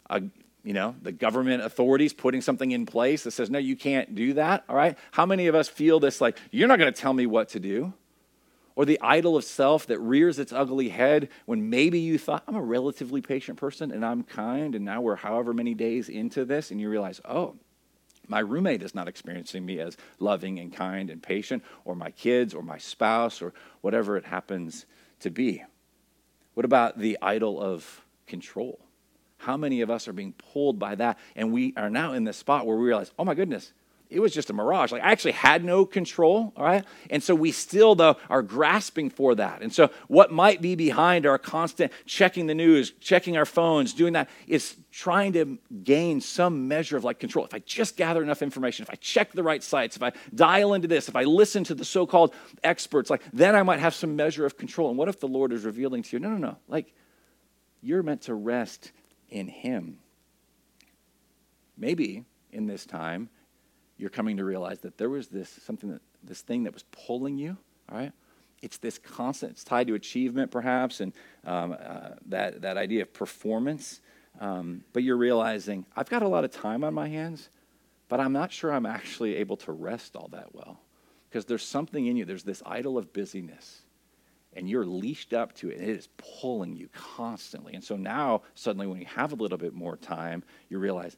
uh, 0.09 0.21
you 0.63 0.73
know, 0.73 0.95
the 1.03 1.13
government 1.13 1.63
authorities 1.63 2.13
putting 2.13 2.43
something 2.43 2.71
in 2.71 2.87
place 2.87 3.25
that 3.25 3.33
says, 3.33 3.51
no, 3.51 3.59
you 3.59 3.77
can't 3.77 4.15
do 4.15 4.35
that, 4.35 4.65
all 4.69 4.77
right? 4.77 4.97
How 5.11 5.27
many 5.27 5.49
of 5.49 5.55
us 5.55 5.69
feel 5.69 6.01
this 6.01 6.21
like, 6.21 6.39
you're 6.51 6.69
not 6.69 6.79
going 6.79 6.93
to 6.93 7.01
tell 7.01 7.13
me 7.13 7.27
what 7.27 7.51
to 7.51 7.61
do? 7.61 7.93
Or 8.77 8.85
the 8.85 9.01
idol 9.01 9.37
of 9.37 9.45
self 9.45 9.87
that 9.87 9.99
rears 9.99 10.39
its 10.39 10.53
ugly 10.53 10.91
head 10.91 11.31
when 11.47 11.69
maybe 11.69 11.99
you 11.99 12.19
thought, 12.19 12.45
I'm 12.47 12.55
a 12.55 12.63
relatively 12.63 13.23
patient 13.23 13.59
person 13.59 13.91
and 13.91 14.05
I'm 14.05 14.23
kind, 14.23 14.75
and 14.75 14.85
now 14.85 15.01
we're 15.01 15.17
however 15.17 15.53
many 15.53 15.75
days 15.75 16.09
into 16.09 16.45
this, 16.45 16.71
and 16.71 16.81
you 16.81 16.89
realize, 16.89 17.21
oh, 17.25 17.57
my 18.29 18.41
roommate 18.41 18.83
is 18.83 18.95
not 18.95 19.09
experiencing 19.09 19.65
me 19.65 19.81
as 19.81 19.97
loving 20.19 20.59
and 20.59 20.73
kind 20.73 21.11
and 21.11 21.23
patient, 21.23 21.65
or 21.85 21.95
my 21.95 22.11
kids, 22.11 22.55
or 22.55 22.63
my 22.63 22.79
spouse, 22.79 23.41
or 23.41 23.55
whatever 23.81 24.17
it 24.17 24.25
happens 24.25 24.85
to 25.21 25.31
be. 25.31 25.63
What 26.55 26.65
about 26.65 26.99
the 26.99 27.19
idol 27.23 27.61
of 27.61 28.05
control? 28.27 28.81
How 29.39 29.57
many 29.57 29.81
of 29.81 29.91
us 29.91 30.09
are 30.09 30.13
being 30.13 30.33
pulled 30.33 30.79
by 30.79 30.97
that? 30.97 31.19
And 31.35 31.53
we 31.53 31.73
are 31.77 31.91
now 31.91 32.13
in 32.13 32.25
this 32.25 32.37
spot 32.37 32.67
where 32.67 32.77
we 32.77 32.87
realize, 32.87 33.13
oh 33.19 33.25
my 33.25 33.35
goodness, 33.35 33.73
it 34.09 34.21
was 34.21 34.33
just 34.33 34.51
a 34.51 34.53
mirage. 34.53 34.93
Like 34.93 35.03
I 35.03 35.11
actually 35.11 35.33
had 35.33 35.65
no 35.65 35.85
control, 35.85 36.53
all 36.57 36.65
right? 36.65 36.85
And 37.11 37.23
so 37.23 37.35
we 37.35 37.51
still 37.53 37.95
though 37.95 38.17
are 38.31 38.43
grasping 38.43 39.11
for 39.11 39.35
that. 39.35 39.63
And 39.63 39.73
so 39.73 39.91
what 40.09 40.31
might 40.31 40.63
be 40.63 40.75
behind 40.75 41.27
our 41.27 41.39
constant 41.39 41.93
checking 42.05 42.47
the 42.47 42.55
news, 42.55 42.93
checking 43.01 43.37
our 43.37 43.45
phones, 43.45 43.93
doing 43.93 44.13
that 44.13 44.29
is 44.47 44.77
trying 44.93 45.33
to 45.33 45.59
gain 45.83 46.21
some 46.21 46.69
measure 46.69 46.97
of 46.97 47.05
like 47.05 47.19
control. 47.19 47.45
If 47.45 47.55
I 47.55 47.59
just 47.61 47.97
gather 47.97 48.23
enough 48.23 48.43
information, 48.43 48.85
if 48.85 48.91
I 48.91 48.97
check 48.97 49.33
the 49.33 49.43
right 49.43 49.63
sites, 49.63 49.97
if 49.97 50.03
I 50.03 50.13
dial 50.35 50.75
into 50.75 50.89
this, 50.89 51.09
if 51.09 51.17
I 51.17 51.25
listen 51.25 51.65
to 51.65 51.75
the 51.75 51.85
so-called 51.85 52.33
experts, 52.63 53.11
like 53.11 53.23
then 53.33 53.57
I 53.57 53.63
might 53.63 53.81
have 53.81 53.95
some 53.95 54.15
measure 54.15 54.47
of 54.47 54.57
control. 54.57 54.89
And 54.89 54.99
what 54.99 55.09
if 55.09 55.21
the 55.21 55.29
Lord 55.29 55.53
is 55.53 55.65
revealing 55.65 56.03
to 56.05 56.17
you, 56.17 56.21
no, 56.21 56.31
no, 56.31 56.37
no, 56.37 56.57
like 56.69 56.93
you're 57.83 58.03
meant 58.03 58.23
to 58.23 58.35
rest 58.35 58.93
in 59.29 59.49
him. 59.49 59.99
Maybe 61.77 62.25
in 62.53 62.67
this 62.67 62.87
time 62.87 63.29
you're 63.99 64.11
coming 64.11 64.37
to 64.37 64.45
realize 64.45 64.81
that 64.81 64.99
there 64.99 65.09
was 65.09 65.29
this 65.29 65.49
something 65.65 65.91
that 65.91 66.03
this 66.23 66.43
thing 66.43 66.65
that 66.65 66.75
was 66.75 66.85
pulling 66.93 67.39
you 67.39 67.57
all 67.91 67.99
right? 67.99 68.13
It's 68.63 68.79
this 68.79 68.99
constant 68.99 69.53
it's 69.53 69.65
tied 69.65 69.87
to 69.89 69.95
achievement 69.95 70.51
perhaps 70.51 71.01
and 71.01 71.13
um, 71.45 71.77
uh, 71.79 72.11
that, 72.27 72.63
that 72.63 72.77
idea 72.77 73.03
of 73.03 73.13
performance. 73.13 74.01
Um, 74.41 74.85
but 74.93 75.03
you're 75.03 75.17
realizing 75.17 75.87
i've 75.97 76.11
got 76.11 76.23
a 76.23 76.29
lot 76.29 76.45
of 76.45 76.51
time 76.51 76.85
on 76.85 76.93
my 76.93 77.09
hands 77.09 77.49
but 78.11 78.21
i'm 78.21 78.35
not 78.35 78.53
sure 78.53 78.71
i'm 78.71 78.85
actually 78.85 79.35
able 79.37 79.57
to 79.59 79.73
rest 79.73 80.15
all 80.15 80.29
that 80.33 80.55
well. 80.55 80.81
Because 81.29 81.47
there's 81.47 81.65
something 81.65 82.07
in 82.07 82.17
you 82.17 82.25
there's 82.25 82.45
this 82.45 82.63
idol 82.67 82.99
of 82.99 83.13
busyness 83.13 83.83
and 84.53 84.69
you're 84.69 84.87
leashed 84.87 85.33
up 85.33 85.55
to 85.55 85.71
it 85.71 85.79
and 85.79 85.89
it 85.89 85.97
is 85.97 86.09
pulling 86.17 86.77
you 86.77 86.89
constantly. 86.93 87.75
And 87.75 87.85
so 87.85 87.97
now 87.97 88.43
suddenly 88.55 88.87
when 88.87 89.01
you 89.01 89.07
have 89.07 89.33
a 89.33 89.37
little 89.37 89.59
bit 89.59 89.75
more 89.75 89.97
time 89.97 90.43
you 90.69 90.79
realize 90.79 91.17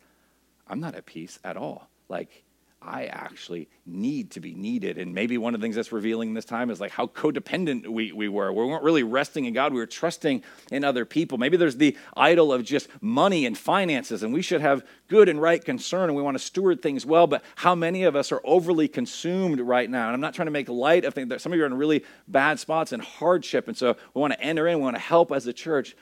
i'm 0.69 0.81
not 0.81 0.95
at 0.95 1.07
peace 1.07 1.41
at 1.43 1.57
all. 1.57 1.89
Like 2.09 2.45
I 2.81 3.07
actually 3.07 3.69
need 3.85 4.31
to 4.33 4.41
be 4.41 4.55
needed. 4.55 4.99
And 4.99 5.13
maybe 5.13 5.37
one 5.37 5.53
of 5.55 5.61
the 5.61 5.65
things 5.65 5.75
that's 5.75 5.91
revealing 5.91 6.35
this 6.35 6.45
time 6.45 6.71
is 6.71 6.81
like 6.81 6.93
how 6.93 7.09
codependent 7.09 7.89
we, 7.89 8.13
we 8.13 8.29
were. 8.29 8.53
We 8.53 8.65
weren't 8.65 8.85
really 8.85 9.03
resting 9.03 9.47
in 9.47 9.55
God, 9.55 9.73
we 9.73 9.81
were 9.81 9.87
trusting 9.87 10.45
in 10.71 10.85
other 10.85 11.05
people. 11.05 11.39
Maybe 11.39 11.57
there's 11.57 11.77
the 11.77 11.97
idol 12.17 12.53
of 12.53 12.63
just 12.65 12.89
money 13.01 13.47
and 13.47 13.59
finances, 13.59 14.23
and 14.23 14.33
we 14.33 14.43
should 14.43 14.61
have 14.61 14.87
good 15.09 15.29
and 15.29 15.43
right 15.43 15.65
concern 15.65 16.05
and 16.05 16.17
we 16.17 16.23
want 16.23 16.37
to 16.37 16.43
steward 16.43 16.81
things 16.81 17.05
well. 17.05 17.27
But 17.27 17.43
how 17.57 17.75
many 17.75 18.05
of 18.05 18.15
us 18.15 18.31
are 18.31 18.41
overly 18.45 18.87
consumed 18.87 19.61
right 19.61 19.91
now? 19.91 20.07
And 20.07 20.15
I'm 20.15 20.21
not 20.21 20.35
trying 20.35 20.47
to 20.47 20.53
make 20.53 20.69
light 20.69 21.05
of 21.05 21.15
things. 21.15 21.43
Some 21.43 21.53
of 21.53 21.57
you 21.57 21.65
are 21.65 21.67
in 21.67 21.75
really 21.75 22.05
bad 22.29 22.61
spots 22.61 22.93
and 22.93 23.03
hardship. 23.03 23.67
And 23.67 23.77
so 23.77 23.97
we 24.15 24.21
want 24.21 24.35
to 24.35 24.41
enter 24.41 24.69
in, 24.69 24.79
we 24.79 24.85
want 24.85 24.97
to 24.97 25.03
help 25.03 25.33
as 25.33 25.47
a 25.49 25.53
church. 25.53 25.97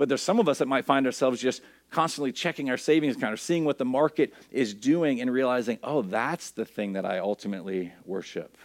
But 0.00 0.08
there's 0.08 0.22
some 0.22 0.40
of 0.40 0.48
us 0.48 0.60
that 0.60 0.66
might 0.66 0.86
find 0.86 1.04
ourselves 1.04 1.42
just 1.42 1.60
constantly 1.90 2.32
checking 2.32 2.70
our 2.70 2.78
savings 2.78 3.18
account 3.18 3.34
or 3.34 3.36
seeing 3.36 3.66
what 3.66 3.76
the 3.76 3.84
market 3.84 4.32
is 4.50 4.72
doing 4.72 5.20
and 5.20 5.30
realizing, 5.30 5.78
oh, 5.82 6.00
that's 6.00 6.52
the 6.52 6.64
thing 6.64 6.94
that 6.94 7.04
I 7.04 7.18
ultimately 7.18 7.92
worship. 8.06 8.56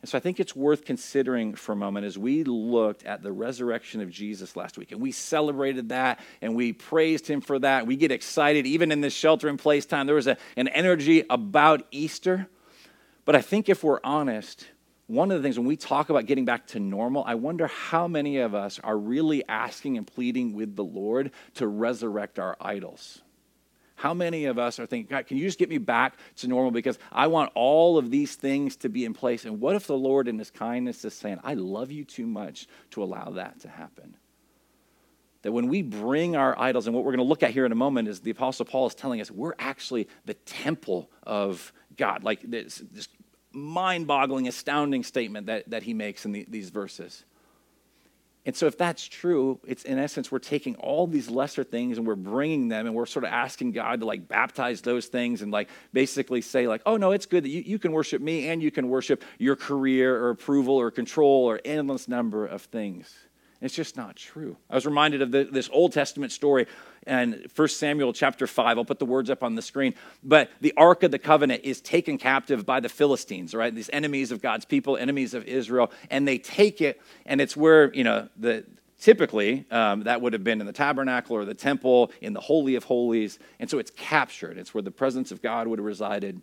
And 0.00 0.08
so 0.08 0.16
I 0.16 0.20
think 0.20 0.38
it's 0.38 0.54
worth 0.54 0.84
considering 0.84 1.56
for 1.56 1.72
a 1.72 1.76
moment 1.76 2.06
as 2.06 2.16
we 2.16 2.44
looked 2.44 3.04
at 3.04 3.24
the 3.24 3.32
resurrection 3.32 4.00
of 4.00 4.10
Jesus 4.12 4.54
last 4.54 4.78
week 4.78 4.92
and 4.92 5.00
we 5.00 5.10
celebrated 5.10 5.88
that 5.88 6.20
and 6.40 6.54
we 6.54 6.72
praised 6.72 7.26
him 7.26 7.40
for 7.40 7.58
that. 7.58 7.88
We 7.88 7.96
get 7.96 8.12
excited, 8.12 8.66
even 8.68 8.92
in 8.92 9.00
this 9.00 9.12
shelter 9.12 9.48
in 9.48 9.56
place 9.56 9.86
time. 9.86 10.06
There 10.06 10.14
was 10.14 10.28
a, 10.28 10.36
an 10.56 10.68
energy 10.68 11.24
about 11.28 11.84
Easter. 11.90 12.46
But 13.24 13.34
I 13.34 13.42
think 13.42 13.68
if 13.68 13.82
we're 13.82 13.98
honest, 14.04 14.66
one 15.10 15.32
of 15.32 15.38
the 15.38 15.42
things 15.42 15.58
when 15.58 15.66
we 15.66 15.76
talk 15.76 16.08
about 16.08 16.26
getting 16.26 16.44
back 16.44 16.68
to 16.68 16.78
normal, 16.78 17.24
I 17.26 17.34
wonder 17.34 17.66
how 17.66 18.06
many 18.06 18.38
of 18.38 18.54
us 18.54 18.78
are 18.78 18.96
really 18.96 19.42
asking 19.48 19.98
and 19.98 20.06
pleading 20.06 20.52
with 20.52 20.76
the 20.76 20.84
Lord 20.84 21.32
to 21.54 21.66
resurrect 21.66 22.38
our 22.38 22.56
idols. 22.60 23.20
How 23.96 24.14
many 24.14 24.44
of 24.44 24.56
us 24.56 24.78
are 24.78 24.86
thinking, 24.86 25.10
God, 25.10 25.26
can 25.26 25.36
you 25.36 25.44
just 25.44 25.58
get 25.58 25.68
me 25.68 25.78
back 25.78 26.16
to 26.36 26.48
normal 26.48 26.70
because 26.70 26.96
I 27.10 27.26
want 27.26 27.50
all 27.56 27.98
of 27.98 28.10
these 28.10 28.36
things 28.36 28.76
to 28.76 28.88
be 28.88 29.04
in 29.04 29.12
place? 29.12 29.44
And 29.44 29.60
what 29.60 29.74
if 29.74 29.88
the 29.88 29.98
Lord, 29.98 30.28
in 30.28 30.38
His 30.38 30.52
kindness, 30.52 31.04
is 31.04 31.12
saying, 31.12 31.40
I 31.42 31.54
love 31.54 31.90
you 31.90 32.04
too 32.04 32.26
much 32.26 32.68
to 32.92 33.02
allow 33.02 33.30
that 33.30 33.60
to 33.60 33.68
happen? 33.68 34.16
That 35.42 35.50
when 35.52 35.66
we 35.66 35.82
bring 35.82 36.36
our 36.36 36.56
idols, 36.58 36.86
and 36.86 36.94
what 36.94 37.04
we're 37.04 37.16
going 37.16 37.26
to 37.26 37.28
look 37.28 37.42
at 37.42 37.50
here 37.50 37.66
in 37.66 37.72
a 37.72 37.76
moment 37.76 38.06
is 38.06 38.20
the 38.20 38.30
Apostle 38.30 38.64
Paul 38.64 38.86
is 38.86 38.94
telling 38.94 39.20
us 39.20 39.30
we're 39.30 39.54
actually 39.58 40.08
the 40.24 40.34
temple 40.34 41.10
of 41.24 41.72
God. 41.96 42.22
Like 42.22 42.42
this, 42.42 42.82
this 42.92 43.08
mind 43.52 44.06
boggling, 44.06 44.48
astounding 44.48 45.02
statement 45.02 45.46
that, 45.46 45.68
that 45.70 45.82
he 45.82 45.94
makes 45.94 46.24
in 46.24 46.32
the, 46.32 46.46
these 46.48 46.70
verses. 46.70 47.24
And 48.46 48.56
so, 48.56 48.66
if 48.66 48.78
that's 48.78 49.06
true, 49.06 49.60
it's 49.66 49.84
in 49.84 49.98
essence, 49.98 50.32
we're 50.32 50.38
taking 50.38 50.74
all 50.76 51.06
these 51.06 51.28
lesser 51.28 51.62
things 51.62 51.98
and 51.98 52.06
we're 52.06 52.14
bringing 52.14 52.68
them 52.68 52.86
and 52.86 52.94
we're 52.94 53.04
sort 53.04 53.24
of 53.24 53.32
asking 53.32 53.72
God 53.72 54.00
to 54.00 54.06
like 54.06 54.28
baptize 54.28 54.80
those 54.80 55.06
things 55.06 55.42
and 55.42 55.52
like 55.52 55.68
basically 55.92 56.40
say, 56.40 56.66
like, 56.66 56.80
oh, 56.86 56.96
no, 56.96 57.12
it's 57.12 57.26
good 57.26 57.44
that 57.44 57.50
you, 57.50 57.60
you 57.60 57.78
can 57.78 57.92
worship 57.92 58.22
me 58.22 58.48
and 58.48 58.62
you 58.62 58.70
can 58.70 58.88
worship 58.88 59.24
your 59.38 59.56
career 59.56 60.16
or 60.24 60.30
approval 60.30 60.74
or 60.74 60.90
control 60.90 61.44
or 61.44 61.60
endless 61.66 62.08
number 62.08 62.46
of 62.46 62.62
things. 62.62 63.14
It's 63.60 63.74
just 63.74 63.96
not 63.96 64.16
true. 64.16 64.56
I 64.70 64.74
was 64.74 64.86
reminded 64.86 65.20
of 65.20 65.32
the, 65.32 65.44
this 65.44 65.68
Old 65.70 65.92
Testament 65.92 66.32
story 66.32 66.66
and 67.06 67.46
1 67.54 67.68
Samuel 67.68 68.12
chapter 68.14 68.46
5. 68.46 68.78
I'll 68.78 68.84
put 68.84 68.98
the 68.98 69.04
words 69.04 69.28
up 69.28 69.42
on 69.42 69.54
the 69.54 69.62
screen. 69.62 69.94
But 70.22 70.50
the 70.60 70.72
Ark 70.76 71.02
of 71.02 71.10
the 71.10 71.18
Covenant 71.18 71.62
is 71.64 71.80
taken 71.82 72.16
captive 72.16 72.64
by 72.64 72.80
the 72.80 72.88
Philistines, 72.88 73.54
right? 73.54 73.74
These 73.74 73.90
enemies 73.92 74.32
of 74.32 74.40
God's 74.40 74.64
people, 74.64 74.96
enemies 74.96 75.34
of 75.34 75.44
Israel. 75.44 75.90
And 76.10 76.26
they 76.26 76.38
take 76.38 76.80
it, 76.80 77.02
and 77.26 77.40
it's 77.40 77.56
where, 77.56 77.92
you 77.92 78.04
know, 78.04 78.28
the 78.36 78.64
typically 78.98 79.66
um, 79.70 80.04
that 80.04 80.20
would 80.20 80.32
have 80.32 80.44
been 80.44 80.60
in 80.60 80.66
the 80.66 80.72
tabernacle 80.72 81.36
or 81.36 81.44
the 81.44 81.54
temple, 81.54 82.12
in 82.20 82.32
the 82.32 82.40
Holy 82.40 82.74
of 82.76 82.84
Holies. 82.84 83.38
And 83.58 83.68
so 83.68 83.78
it's 83.78 83.90
captured. 83.90 84.56
It's 84.58 84.72
where 84.72 84.82
the 84.82 84.90
presence 84.90 85.32
of 85.32 85.42
God 85.42 85.66
would 85.68 85.78
have 85.78 85.86
resided. 85.86 86.40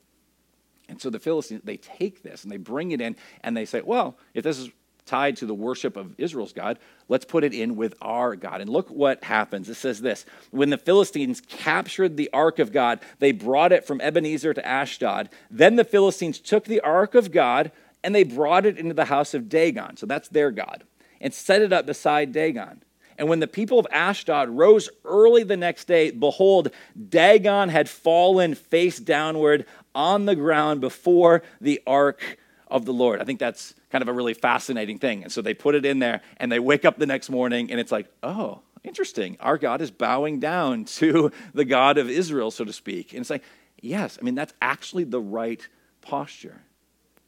And 0.90 1.02
so 1.02 1.10
the 1.10 1.20
Philistines, 1.20 1.62
they 1.64 1.78
take 1.78 2.24
this 2.24 2.44
and 2.44 2.52
they 2.52 2.58
bring 2.58 2.92
it 2.92 3.02
in 3.02 3.16
and 3.44 3.56
they 3.56 3.66
say, 3.66 3.82
well, 3.82 4.18
if 4.34 4.44
this 4.44 4.58
is 4.58 4.70
tied 5.08 5.38
to 5.38 5.46
the 5.46 5.54
worship 5.54 5.98
of 5.98 6.14
Israel's 6.20 6.54
God. 6.54 6.78
Let's 7.10 7.26
put 7.26 7.44
it 7.44 7.54
in 7.54 7.76
with 7.76 7.96
our 8.02 8.36
God. 8.36 8.62
And 8.62 8.70
look 8.70 8.90
what 8.90 9.24
happens. 9.24 9.70
It 9.70 9.76
says 9.76 10.02
this 10.02 10.26
When 10.52 10.70
the 10.70 10.78
Philistines 10.78 11.42
captured 11.42 12.18
the 12.18 12.30
ark 12.34 12.60
of 12.60 12.72
God, 12.72 13.00
they 13.20 13.32
brought 13.32 13.72
it 13.72 13.86
from 13.86 14.02
Ebenezer 14.02 14.54
to 14.54 14.68
Ashdod. 14.68 15.30
Then 15.50 15.76
the 15.76 15.84
Philistines 15.84 16.40
took 16.40 16.66
the 16.66 16.82
ark 16.82 17.16
of 17.16 17.32
God 17.32 17.72
and 18.04 18.14
they 18.14 18.24
brought 18.24 18.66
it 18.66 18.78
into 18.78 18.94
the 18.94 19.06
house 19.06 19.34
of 19.34 19.50
Dagon. 19.50 19.98
So 19.98 20.06
that's 20.06 20.30
their 20.30 20.52
God. 20.52 20.84
And 21.20 21.34
set 21.34 21.62
it 21.62 21.74
up 21.74 21.86
beside 21.86 22.32
Dagon. 22.32 22.84
And 23.18 23.28
when 23.28 23.40
the 23.40 23.48
people 23.48 23.80
of 23.80 23.88
Ashdod 23.92 24.50
rose 24.50 24.90
early 25.04 25.44
the 25.44 25.58
next 25.58 25.86
day, 25.86 26.12
behold, 26.12 26.70
Dagon 27.10 27.70
had 27.70 27.90
fallen 27.90 28.54
face 28.54 29.00
downward 29.00 29.66
on 29.96 30.26
the 30.26 30.36
ground 30.36 30.82
before 30.82 31.42
the 31.60 31.82
ark 31.88 32.38
of 32.68 32.86
the 32.86 32.94
Lord. 32.94 33.20
I 33.20 33.24
think 33.24 33.40
that's 33.40 33.74
kind 33.90 34.02
of 34.02 34.08
a 34.08 34.14
really 34.14 34.34
fascinating 34.34 35.00
thing. 35.00 35.24
And 35.24 35.32
so 35.32 35.42
they 35.42 35.54
put 35.54 35.76
it 35.76 35.86
in 35.86 36.00
there 36.00 36.22
and 36.38 36.52
they 36.52 36.60
wake 36.60 36.86
up 36.86 36.98
the 36.98 37.06
next 37.06 37.30
morning 37.30 37.72
and 37.72 37.80
it's 37.80 37.92
like, 37.92 38.08
oh, 38.24 38.62
interesting. 38.84 39.38
Our 39.40 39.58
God 39.58 39.82
is 39.82 39.92
bowing 39.92 40.40
down 40.40 40.86
to 40.98 41.32
the 41.54 41.66
God 41.66 41.98
of 41.98 42.10
Israel, 42.10 42.52
so 42.52 42.66
to 42.66 42.74
speak. 42.74 43.14
And 43.14 43.22
it's 43.22 43.30
like, 43.30 43.44
yes, 43.82 44.18
I 44.20 44.24
mean, 44.24 44.36
that's 44.36 44.54
actually 44.62 45.04
the 45.06 45.22
right 45.22 45.66
posture. 46.02 46.62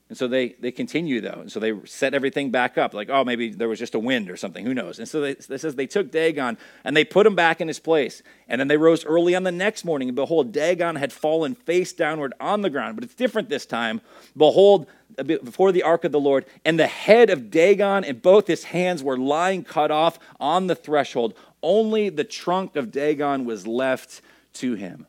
And 0.10 0.18
so 0.18 0.28
they, 0.28 0.50
they 0.60 0.72
continue, 0.72 1.22
though. 1.22 1.38
And 1.42 1.52
so 1.52 1.60
they 1.60 1.72
set 1.86 2.16
everything 2.16 2.50
back 2.50 2.80
up, 2.80 2.96
like, 2.96 3.10
oh, 3.12 3.24
maybe 3.24 3.52
there 3.52 3.70
was 3.70 3.78
just 3.78 3.94
a 3.94 4.00
wind 4.00 4.32
or 4.32 4.38
something. 4.38 4.66
Who 4.66 4.74
knows? 4.74 4.98
And 4.98 5.08
so 5.08 5.22
they, 5.22 5.32
it 5.32 5.44
says 5.44 5.76
they 5.76 5.86
took 5.86 6.10
Dagon 6.10 6.58
and 6.84 6.98
they 6.98 7.06
put 7.06 7.28
him 7.28 7.36
back 7.36 7.62
in 7.62 7.68
his 7.68 7.80
place. 7.80 8.24
And 8.48 8.60
then 8.60 8.68
they 8.68 8.78
rose 8.78 9.06
early 9.06 9.36
on 9.36 9.44
the 9.44 9.52
next 9.52 9.86
morning. 9.86 10.10
And 10.10 10.16
behold, 10.16 10.52
Dagon 10.52 10.96
had 10.96 11.14
fallen 11.14 11.54
face 11.54 11.94
downward 11.94 12.34
on 12.40 12.64
the 12.64 12.72
ground. 12.72 12.96
But 12.96 13.04
it's 13.04 13.14
different 13.14 13.50
this 13.50 13.68
time. 13.68 14.02
Behold, 14.36 14.88
uh, 15.20 15.24
before 15.24 15.72
the 15.72 15.84
ark 15.84 16.04
of 16.04 16.12
the 16.12 16.20
Lord, 16.20 16.46
and 16.66 16.80
the 16.80 16.88
head 16.88 17.30
of 17.30 17.52
Dagon 17.52 18.04
and 18.04 18.20
both 18.20 18.48
his 18.48 18.64
hands 18.64 19.04
were 19.04 19.18
lying 19.18 19.64
cut 19.64 19.92
off 19.92 20.18
on 20.40 20.66
the 20.66 20.76
threshold. 20.76 21.36
Only 21.62 22.10
the 22.10 22.24
trunk 22.24 22.76
of 22.76 22.92
Dagon 22.92 23.46
was 23.46 23.68
left 23.68 24.22
to 24.54 24.74
him. 24.74 25.06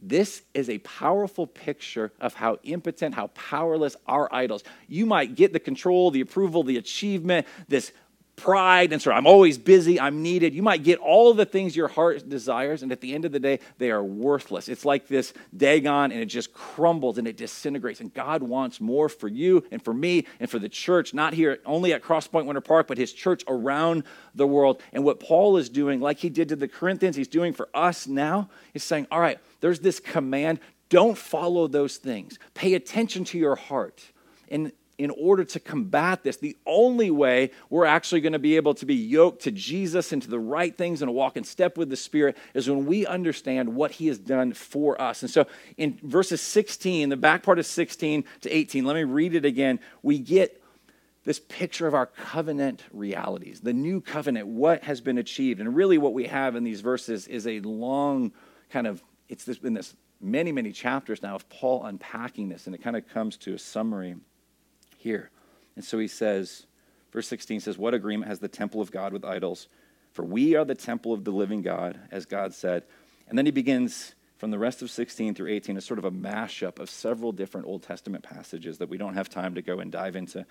This 0.00 0.42
is 0.54 0.68
a 0.68 0.78
powerful 0.78 1.46
picture 1.46 2.12
of 2.20 2.34
how 2.34 2.58
impotent, 2.62 3.14
how 3.14 3.28
powerless 3.28 3.96
our 4.06 4.32
idols. 4.32 4.62
You 4.88 5.06
might 5.06 5.34
get 5.34 5.52
the 5.52 5.60
control, 5.60 6.10
the 6.10 6.20
approval, 6.20 6.62
the 6.62 6.76
achievement, 6.76 7.46
this 7.68 7.92
pride 8.36 8.92
and 8.92 9.00
sort 9.00 9.14
of, 9.14 9.18
I'm 9.18 9.26
always 9.26 9.56
busy, 9.56 9.98
I'm 9.98 10.22
needed. 10.22 10.54
You 10.54 10.62
might 10.62 10.82
get 10.82 10.98
all 10.98 11.32
the 11.32 11.46
things 11.46 11.74
your 11.74 11.88
heart 11.88 12.28
desires, 12.28 12.82
and 12.82 12.92
at 12.92 13.00
the 13.00 13.14
end 13.14 13.24
of 13.24 13.32
the 13.32 13.40
day, 13.40 13.60
they 13.78 13.90
are 13.90 14.04
worthless. 14.04 14.68
It's 14.68 14.84
like 14.84 15.08
this 15.08 15.32
Dagon, 15.56 16.12
and 16.12 16.20
it 16.20 16.26
just 16.26 16.52
crumbles 16.52 17.16
and 17.18 17.26
it 17.26 17.36
disintegrates. 17.36 18.00
And 18.00 18.12
God 18.12 18.42
wants 18.42 18.80
more 18.80 19.08
for 19.08 19.28
you 19.28 19.64
and 19.70 19.82
for 19.82 19.94
me 19.94 20.26
and 20.38 20.50
for 20.50 20.58
the 20.58 20.68
church, 20.68 21.14
not 21.14 21.32
here 21.32 21.58
only 21.64 21.94
at 21.94 22.02
Crosspoint 22.02 22.44
Winter 22.44 22.60
Park, 22.60 22.86
but 22.86 22.98
his 22.98 23.12
church 23.12 23.42
around 23.48 24.04
the 24.34 24.46
world. 24.46 24.82
And 24.92 25.02
what 25.02 25.18
Paul 25.18 25.56
is 25.56 25.70
doing, 25.70 26.00
like 26.00 26.18
he 26.18 26.28
did 26.28 26.50
to 26.50 26.56
the 26.56 26.68
Corinthians, 26.68 27.16
he's 27.16 27.28
doing 27.28 27.54
for 27.54 27.68
us 27.74 28.06
now, 28.06 28.50
is 28.74 28.84
saying, 28.84 29.06
All 29.10 29.20
right, 29.20 29.38
there's 29.60 29.80
this 29.80 29.98
command. 29.98 30.60
Don't 30.88 31.18
follow 31.18 31.66
those 31.66 31.96
things. 31.96 32.38
Pay 32.54 32.74
attention 32.74 33.24
to 33.24 33.38
your 33.38 33.56
heart. 33.56 34.04
And 34.48 34.70
in 34.98 35.10
order 35.10 35.44
to 35.44 35.60
combat 35.60 36.22
this, 36.22 36.36
the 36.38 36.56
only 36.64 37.10
way 37.10 37.50
we're 37.68 37.84
actually 37.84 38.20
going 38.20 38.32
to 38.32 38.38
be 38.38 38.56
able 38.56 38.74
to 38.74 38.86
be 38.86 38.94
yoked 38.94 39.42
to 39.42 39.50
Jesus 39.50 40.12
and 40.12 40.22
to 40.22 40.28
the 40.28 40.38
right 40.38 40.76
things 40.76 41.02
and 41.02 41.12
walk 41.12 41.36
in 41.36 41.44
step 41.44 41.76
with 41.76 41.90
the 41.90 41.96
Spirit 41.96 42.36
is 42.54 42.68
when 42.68 42.86
we 42.86 43.06
understand 43.06 43.74
what 43.74 43.92
He 43.92 44.06
has 44.06 44.18
done 44.18 44.52
for 44.52 45.00
us. 45.00 45.22
And 45.22 45.30
so 45.30 45.46
in 45.76 45.98
verses 46.02 46.40
16, 46.40 47.10
the 47.10 47.16
back 47.16 47.42
part 47.42 47.58
of 47.58 47.66
16 47.66 48.24
to 48.42 48.50
18, 48.50 48.84
let 48.84 48.96
me 48.96 49.04
read 49.04 49.34
it 49.34 49.44
again. 49.44 49.80
We 50.02 50.18
get 50.18 50.62
this 51.24 51.40
picture 51.40 51.86
of 51.86 51.94
our 51.94 52.06
covenant 52.06 52.84
realities, 52.92 53.60
the 53.60 53.72
new 53.72 54.00
covenant, 54.00 54.46
what 54.46 54.84
has 54.84 55.00
been 55.00 55.18
achieved. 55.18 55.60
And 55.60 55.74
really, 55.74 55.98
what 55.98 56.14
we 56.14 56.28
have 56.28 56.54
in 56.56 56.64
these 56.64 56.80
verses 56.80 57.26
is 57.26 57.46
a 57.46 57.60
long 57.60 58.32
kind 58.70 58.86
of, 58.86 59.02
it's 59.28 59.44
been 59.58 59.74
this 59.74 59.94
many, 60.20 60.52
many 60.52 60.72
chapters 60.72 61.22
now 61.22 61.34
of 61.34 61.48
Paul 61.48 61.84
unpacking 61.84 62.48
this, 62.48 62.66
and 62.66 62.74
it 62.74 62.82
kind 62.82 62.96
of 62.96 63.08
comes 63.08 63.36
to 63.38 63.54
a 63.54 63.58
summary 63.58 64.14
here. 65.06 65.30
And 65.76 65.84
so 65.84 65.98
he 65.98 66.08
says, 66.08 66.66
verse 67.12 67.28
16 67.28 67.60
says, 67.60 67.78
What 67.78 67.94
agreement 67.94 68.28
has 68.28 68.40
the 68.40 68.48
temple 68.48 68.80
of 68.80 68.90
God 68.90 69.12
with 69.12 69.24
idols? 69.24 69.68
For 70.12 70.24
we 70.24 70.56
are 70.56 70.64
the 70.64 70.74
temple 70.74 71.12
of 71.12 71.24
the 71.24 71.30
living 71.30 71.62
God, 71.62 72.00
as 72.10 72.26
God 72.26 72.52
said. 72.54 72.82
And 73.28 73.38
then 73.38 73.46
he 73.46 73.52
begins 73.52 74.14
from 74.36 74.50
the 74.50 74.58
rest 74.58 74.82
of 74.82 74.90
16 74.90 75.34
through 75.34 75.50
18 75.50 75.76
a 75.76 75.80
sort 75.80 75.98
of 75.98 76.04
a 76.04 76.10
mashup 76.10 76.78
of 76.78 76.90
several 76.90 77.32
different 77.32 77.66
Old 77.66 77.82
Testament 77.82 78.24
passages 78.24 78.78
that 78.78 78.88
we 78.88 78.98
don't 78.98 79.14
have 79.14 79.28
time 79.28 79.54
to 79.54 79.62
go 79.62 79.78
and 79.78 79.92
dive 79.92 80.16
into 80.16 80.44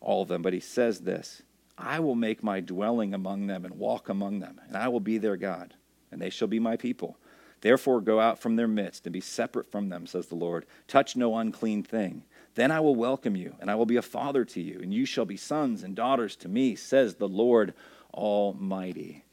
all 0.00 0.22
of 0.22 0.28
them. 0.28 0.42
But 0.42 0.52
he 0.52 0.60
says 0.60 1.00
this 1.00 1.42
I 1.78 2.00
will 2.00 2.14
make 2.14 2.42
my 2.42 2.60
dwelling 2.60 3.14
among 3.14 3.46
them 3.46 3.64
and 3.64 3.78
walk 3.78 4.08
among 4.08 4.40
them, 4.40 4.60
and 4.68 4.76
I 4.76 4.88
will 4.88 5.00
be 5.00 5.18
their 5.18 5.36
God, 5.36 5.74
and 6.10 6.20
they 6.20 6.30
shall 6.30 6.48
be 6.48 6.60
my 6.60 6.76
people. 6.76 7.16
Therefore, 7.62 8.00
go 8.00 8.18
out 8.18 8.40
from 8.40 8.56
their 8.56 8.68
midst 8.68 9.06
and 9.06 9.12
be 9.12 9.20
separate 9.20 9.70
from 9.70 9.88
them, 9.88 10.06
says 10.06 10.26
the 10.26 10.34
Lord. 10.34 10.66
Touch 10.88 11.14
no 11.14 11.36
unclean 11.36 11.84
thing. 11.84 12.24
Then 12.54 12.70
I 12.70 12.80
will 12.80 12.94
welcome 12.94 13.36
you, 13.36 13.54
and 13.60 13.70
I 13.70 13.74
will 13.74 13.86
be 13.86 13.96
a 13.96 14.02
father 14.02 14.44
to 14.44 14.60
you, 14.60 14.80
and 14.82 14.92
you 14.92 15.06
shall 15.06 15.24
be 15.24 15.36
sons 15.36 15.82
and 15.82 15.94
daughters 15.94 16.36
to 16.36 16.48
me, 16.48 16.74
says 16.76 17.14
the 17.14 17.28
Lord 17.28 17.74
Almighty. 18.12 19.24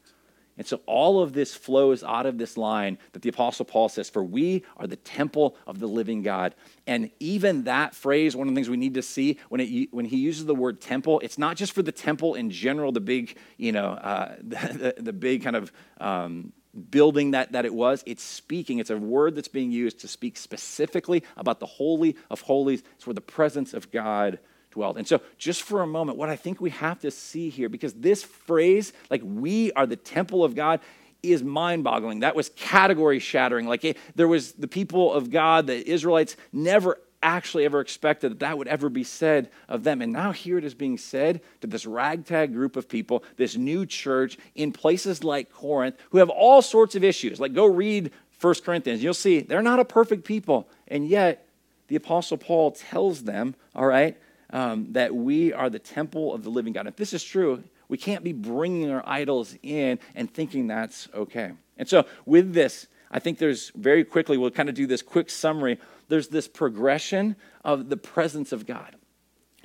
And 0.60 0.66
so 0.66 0.80
all 0.84 1.22
of 1.22 1.32
this 1.32 1.54
flows 1.54 2.04
out 2.04 2.26
of 2.26 2.36
this 2.36 2.58
line 2.58 2.98
that 3.12 3.22
the 3.22 3.30
Apostle 3.30 3.64
Paul 3.64 3.88
says, 3.88 4.10
For 4.10 4.22
we 4.22 4.62
are 4.76 4.86
the 4.86 4.96
temple 4.96 5.56
of 5.66 5.78
the 5.78 5.86
living 5.86 6.20
God. 6.20 6.54
And 6.86 7.10
even 7.18 7.64
that 7.64 7.94
phrase, 7.94 8.36
one 8.36 8.46
of 8.46 8.52
the 8.52 8.58
things 8.58 8.68
we 8.68 8.76
need 8.76 8.92
to 8.92 9.02
see 9.02 9.38
when, 9.48 9.62
it, 9.62 9.88
when 9.90 10.04
he 10.04 10.18
uses 10.18 10.44
the 10.44 10.54
word 10.54 10.78
temple, 10.78 11.18
it's 11.20 11.38
not 11.38 11.56
just 11.56 11.72
for 11.72 11.80
the 11.80 11.92
temple 11.92 12.34
in 12.34 12.50
general, 12.50 12.92
the 12.92 13.00
big, 13.00 13.38
you 13.56 13.72
know, 13.72 13.92
uh, 13.92 14.34
the, 14.42 14.96
the, 14.98 15.14
big 15.14 15.42
kind 15.42 15.56
of 15.56 15.72
um, 15.98 16.52
building 16.90 17.32
that, 17.32 17.52
that 17.52 17.64
it 17.64 17.74
was. 17.74 18.02
It's 18.06 18.22
speaking, 18.22 18.78
it's 18.78 18.90
a 18.90 18.96
word 18.96 19.34
that's 19.34 19.48
being 19.48 19.72
used 19.72 20.00
to 20.00 20.08
speak 20.08 20.36
specifically 20.36 21.24
about 21.36 21.60
the 21.60 21.66
Holy 21.66 22.16
of 22.30 22.42
Holies. 22.42 22.82
It's 22.96 23.06
where 23.06 23.14
the 23.14 23.20
presence 23.20 23.74
of 23.74 23.90
God 23.90 24.38
dwelled. 24.70 24.98
And 24.98 25.06
so, 25.06 25.20
just 25.36 25.62
for 25.62 25.82
a 25.82 25.86
moment, 25.86 26.16
what 26.16 26.28
I 26.28 26.36
think 26.36 26.60
we 26.60 26.70
have 26.70 27.00
to 27.00 27.10
see 27.10 27.48
here, 27.48 27.68
because 27.68 27.94
this 27.94 28.22
phrase, 28.22 28.92
like 29.10 29.22
we 29.24 29.72
are 29.72 29.86
the 29.86 29.96
temple 29.96 30.44
of 30.44 30.54
God, 30.54 30.80
is 31.22 31.42
mind 31.42 31.84
boggling. 31.84 32.20
That 32.20 32.34
was 32.34 32.50
category 32.50 33.18
shattering. 33.18 33.66
Like 33.66 33.84
it, 33.84 33.96
there 34.14 34.28
was 34.28 34.52
the 34.52 34.68
people 34.68 35.12
of 35.12 35.30
God, 35.30 35.66
the 35.66 35.88
Israelites, 35.88 36.36
never 36.52 36.98
actually 37.22 37.64
ever 37.64 37.80
expected 37.80 38.30
that 38.30 38.40
that 38.40 38.58
would 38.58 38.68
ever 38.68 38.88
be 38.88 39.04
said 39.04 39.50
of 39.68 39.84
them. 39.84 40.00
And 40.02 40.12
now 40.12 40.32
here 40.32 40.58
it 40.58 40.64
is 40.64 40.74
being 40.74 40.98
said 40.98 41.40
to 41.60 41.66
this 41.66 41.86
ragtag 41.86 42.52
group 42.52 42.76
of 42.76 42.88
people, 42.88 43.24
this 43.36 43.56
new 43.56 43.84
church 43.86 44.38
in 44.54 44.72
places 44.72 45.22
like 45.22 45.52
Corinth, 45.52 45.96
who 46.10 46.18
have 46.18 46.30
all 46.30 46.62
sorts 46.62 46.94
of 46.94 47.04
issues. 47.04 47.40
Like, 47.40 47.52
go 47.52 47.66
read 47.66 48.10
1 48.40 48.54
Corinthians. 48.64 49.02
You'll 49.02 49.14
see 49.14 49.40
they're 49.40 49.62
not 49.62 49.80
a 49.80 49.84
perfect 49.84 50.24
people. 50.24 50.68
And 50.88 51.06
yet, 51.06 51.46
the 51.88 51.96
Apostle 51.96 52.38
Paul 52.38 52.70
tells 52.70 53.24
them, 53.24 53.54
all 53.74 53.86
right, 53.86 54.16
um, 54.50 54.92
that 54.92 55.14
we 55.14 55.52
are 55.52 55.68
the 55.68 55.78
temple 55.78 56.32
of 56.34 56.42
the 56.44 56.50
living 56.50 56.72
God. 56.72 56.86
If 56.86 56.96
this 56.96 57.12
is 57.12 57.22
true, 57.22 57.62
we 57.88 57.98
can't 57.98 58.24
be 58.24 58.32
bringing 58.32 58.90
our 58.90 59.02
idols 59.06 59.56
in 59.62 59.98
and 60.14 60.32
thinking 60.32 60.68
that's 60.68 61.08
okay. 61.14 61.52
And 61.76 61.88
so, 61.88 62.06
with 62.24 62.54
this, 62.54 62.86
I 63.10 63.18
think 63.18 63.38
there's 63.38 63.70
very 63.74 64.04
quickly, 64.04 64.38
we'll 64.38 64.50
kind 64.50 64.68
of 64.68 64.74
do 64.74 64.86
this 64.86 65.02
quick 65.02 65.30
summary. 65.30 65.78
There's 66.10 66.28
this 66.28 66.48
progression 66.48 67.36
of 67.64 67.88
the 67.88 67.96
presence 67.96 68.52
of 68.52 68.66
God. 68.66 68.96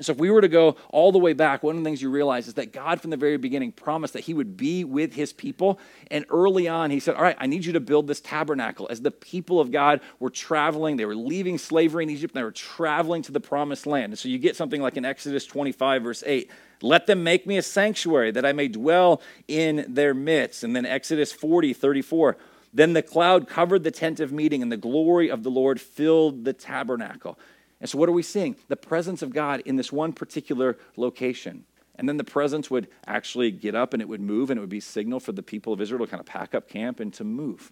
So, 0.02 0.12
if 0.12 0.18
we 0.18 0.30
were 0.30 0.42
to 0.42 0.50
go 0.50 0.76
all 0.90 1.14
the 1.14 1.20
way 1.20 1.32
back, 1.32 1.64
one 1.64 1.78
of 1.78 1.82
the 1.82 1.88
things 1.88 2.02
you 2.02 2.10
realize 2.10 2.50
is 2.50 2.56
that 2.56 2.74
God, 2.74 3.00
from 3.00 3.12
the 3.12 3.18
very 3.18 3.38
beginning, 3.38 3.72
promised 3.72 4.12
that 4.14 4.26
He 4.26 4.34
would 4.34 4.58
be 4.58 4.84
with 4.84 5.14
His 5.14 5.32
people. 5.32 5.80
And 6.12 6.26
early 6.30 6.68
on, 6.68 6.92
He 6.92 7.00
said, 7.00 7.16
All 7.16 7.22
right, 7.22 7.38
I 7.40 7.48
need 7.48 7.64
you 7.64 7.72
to 7.74 7.80
build 7.80 8.08
this 8.08 8.20
tabernacle. 8.20 8.88
As 8.90 9.02
the 9.02 9.12
people 9.12 9.62
of 9.62 9.72
God 9.72 10.02
were 10.20 10.30
traveling, 10.30 10.98
they 10.98 11.06
were 11.06 11.16
leaving 11.16 11.58
slavery 11.58 12.04
in 12.04 12.10
Egypt, 12.10 12.34
and 12.36 12.40
they 12.42 12.44
were 12.44 12.52
traveling 12.52 13.22
to 13.22 13.32
the 13.32 13.40
promised 13.40 13.88
land. 13.88 14.12
And 14.12 14.20
so, 14.20 14.28
you 14.28 14.38
get 14.38 14.58
something 14.58 14.82
like 14.82 14.98
in 14.98 15.06
Exodus 15.06 15.46
25, 15.46 16.04
verse 16.04 16.24
8 16.26 16.52
Let 16.82 17.08
them 17.08 17.24
make 17.24 17.48
me 17.48 17.58
a 17.58 17.62
sanctuary 17.62 18.32
that 18.32 18.46
I 18.46 18.52
may 18.52 18.68
dwell 18.68 19.22
in 19.48 19.86
their 19.88 20.14
midst. 20.14 20.66
And 20.66 20.76
then 20.76 20.86
Exodus 20.86 21.32
40, 21.32 21.72
34. 21.72 22.36
Then 22.76 22.92
the 22.92 23.02
cloud 23.02 23.48
covered 23.48 23.86
the 23.86 23.92
tent 23.92 24.20
of 24.20 24.34
meeting, 24.34 24.62
and 24.62 24.70
the 24.70 24.78
glory 24.78 25.32
of 25.32 25.44
the 25.44 25.50
Lord 25.50 25.80
filled 25.80 26.44
the 26.44 26.52
tabernacle. 26.52 27.40
And 27.80 27.90
so, 27.90 27.98
what 27.98 28.10
are 28.10 28.12
we 28.12 28.22
seeing? 28.22 28.58
The 28.68 28.76
presence 28.76 29.22
of 29.22 29.34
God 29.34 29.62
in 29.62 29.78
this 29.78 29.94
one 29.94 30.12
particular 30.12 30.78
location. 30.98 31.64
And 31.98 32.10
then 32.10 32.18
the 32.18 32.26
presence 32.26 32.70
would 32.70 32.90
actually 33.08 33.52
get 33.52 33.76
up 33.76 33.94
and 33.94 34.02
it 34.02 34.10
would 34.10 34.20
move, 34.20 34.50
and 34.50 34.58
it 34.58 34.62
would 34.62 34.70
be 34.70 34.82
signal 34.82 35.22
for 35.22 35.32
the 35.32 35.42
people 35.42 35.72
of 35.72 35.80
Israel 35.80 36.06
to 36.06 36.12
kind 36.12 36.20
of 36.20 36.26
pack 36.26 36.54
up 36.54 36.68
camp 36.68 37.00
and 37.00 37.14
to 37.14 37.24
move. 37.24 37.72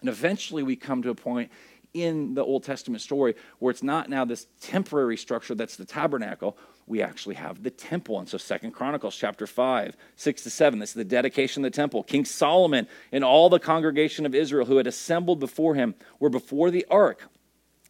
And 0.00 0.10
eventually, 0.10 0.62
we 0.62 0.76
come 0.76 1.00
to 1.02 1.08
a 1.08 1.14
point 1.14 1.50
in 1.94 2.34
the 2.34 2.44
Old 2.44 2.62
Testament 2.62 3.00
story 3.00 3.34
where 3.58 3.70
it's 3.70 3.82
not 3.82 4.10
now 4.10 4.26
this 4.26 4.48
temporary 4.60 5.16
structure 5.16 5.54
that's 5.54 5.76
the 5.76 5.86
tabernacle. 5.86 6.58
We 6.86 7.02
actually 7.02 7.34
have 7.34 7.62
the 7.62 7.70
temple. 7.70 8.18
And 8.18 8.28
so 8.28 8.38
Second 8.38 8.72
Chronicles 8.72 9.16
chapter 9.16 9.46
5, 9.46 9.96
6 10.14 10.42
to 10.42 10.50
7, 10.50 10.78
this 10.78 10.90
is 10.90 10.94
the 10.94 11.04
dedication 11.04 11.64
of 11.64 11.72
the 11.72 11.76
temple. 11.76 12.02
King 12.04 12.24
Solomon 12.24 12.86
and 13.10 13.24
all 13.24 13.48
the 13.48 13.58
congregation 13.58 14.24
of 14.24 14.34
Israel 14.34 14.66
who 14.66 14.76
had 14.76 14.86
assembled 14.86 15.40
before 15.40 15.74
him 15.74 15.94
were 16.20 16.30
before 16.30 16.70
the 16.70 16.86
ark 16.90 17.28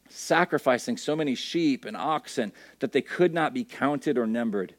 sacrificing 0.08 0.96
so 0.96 1.16
many 1.16 1.34
sheep 1.34 1.84
and 1.84 1.96
oxen 1.96 2.52
that 2.78 2.92
they 2.92 3.02
could 3.02 3.34
not 3.34 3.52
be 3.52 3.64
counted 3.64 4.16
or 4.16 4.26
numbered. 4.26 4.74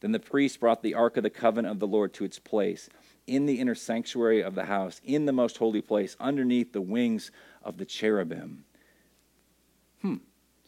Then 0.00 0.12
the 0.12 0.20
priest 0.20 0.60
brought 0.60 0.82
the 0.82 0.94
ark 0.94 1.16
of 1.16 1.22
the 1.22 1.30
covenant 1.30 1.72
of 1.72 1.80
the 1.80 1.86
Lord 1.86 2.14
to 2.14 2.24
its 2.24 2.38
place 2.38 2.88
in 3.26 3.46
the 3.46 3.60
inner 3.60 3.74
sanctuary 3.74 4.42
of 4.42 4.54
the 4.54 4.64
house, 4.64 5.00
in 5.04 5.26
the 5.26 5.32
most 5.32 5.58
holy 5.58 5.82
place, 5.82 6.16
underneath 6.18 6.72
the 6.72 6.80
wings 6.80 7.30
of 7.62 7.76
the 7.76 7.84
cherubim. 7.84 8.64
Hmm. 10.02 10.16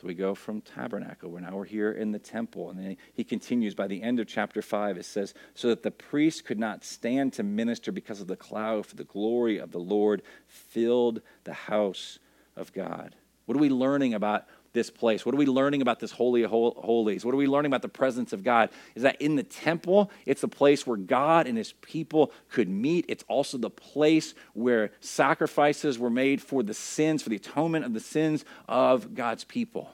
So 0.03 0.09
we 0.09 0.15
go 0.15 0.35
from 0.35 0.61
tabernacle. 0.63 1.31
We're 1.31 1.41
now 1.41 1.55
we're 1.55 1.65
here 1.65 1.93
in 1.93 2.11
the 2.11 2.19
temple. 2.19 2.71
And 2.71 2.79
then 2.79 2.97
he 3.15 3.23
continues 3.23 3.77
by 3.77 3.87
the 3.87 4.03
end 4.03 4.19
of 4.19 4.27
chapter 4.27 4.61
5. 4.61 4.99
It 4.99 5.05
says, 5.05 5.33
So 5.55 5.69
that 5.69 5.85
the 5.85 5.93
priest 5.93 6.45
could 6.45 6.59
not 6.59 6.85
stand 6.85 7.35
to 7.35 7.45
minister 7.45 7.93
because 7.93 8.21
of 8.21 8.27
the 8.27 8.35
cloud, 8.35 8.85
for 8.85 8.97
the 8.97 9.05
glory 9.05 9.59
of 9.59 9.71
the 9.71 9.79
Lord 9.79 10.23
filled 10.49 11.23
the 11.45 11.53
house 11.53 12.19
of 12.57 12.73
God. 12.73 13.15
What 13.47 13.57
are 13.57 13.61
we 13.61 13.69
learning 13.69 14.13
about 14.13 14.47
this 14.73 14.91
place? 14.91 15.25
What 15.27 15.35
are 15.35 15.39
we 15.39 15.47
learning 15.47 15.83
about 15.83 16.01
this 16.01 16.13
Holy 16.13 16.43
of 16.43 16.51
Holies? 16.51 17.25
What 17.25 17.35
are 17.35 17.39
we 17.39 17.47
learning 17.47 17.71
about 17.71 17.83
the 17.83 17.89
presence 17.89 18.33
of 18.33 18.43
God? 18.43 18.71
Is 18.95 19.03
that 19.03 19.21
in 19.21 19.37
the 19.37 19.43
temple, 19.43 20.11
it's 20.27 20.41
the 20.41 20.49
place 20.49 20.87
where 20.87 20.97
God 20.97 21.47
and 21.47 21.59
his 21.59 21.73
people 21.75 22.33
could 22.49 22.69
meet. 22.69 23.05
It's 23.09 23.25
also 23.29 23.59
the 23.59 23.71
place 23.71 24.35
where 24.55 24.91
sacrifices 25.01 25.99
were 25.99 26.11
made 26.11 26.43
for 26.43 26.63
the 26.63 26.75
sins, 26.75 27.23
for 27.23 27.29
the 27.29 27.37
atonement 27.37 27.85
of 27.85 27.93
the 27.93 28.01
sins 28.01 28.45
of 28.69 29.15
God's 29.15 29.45
people. 29.45 29.91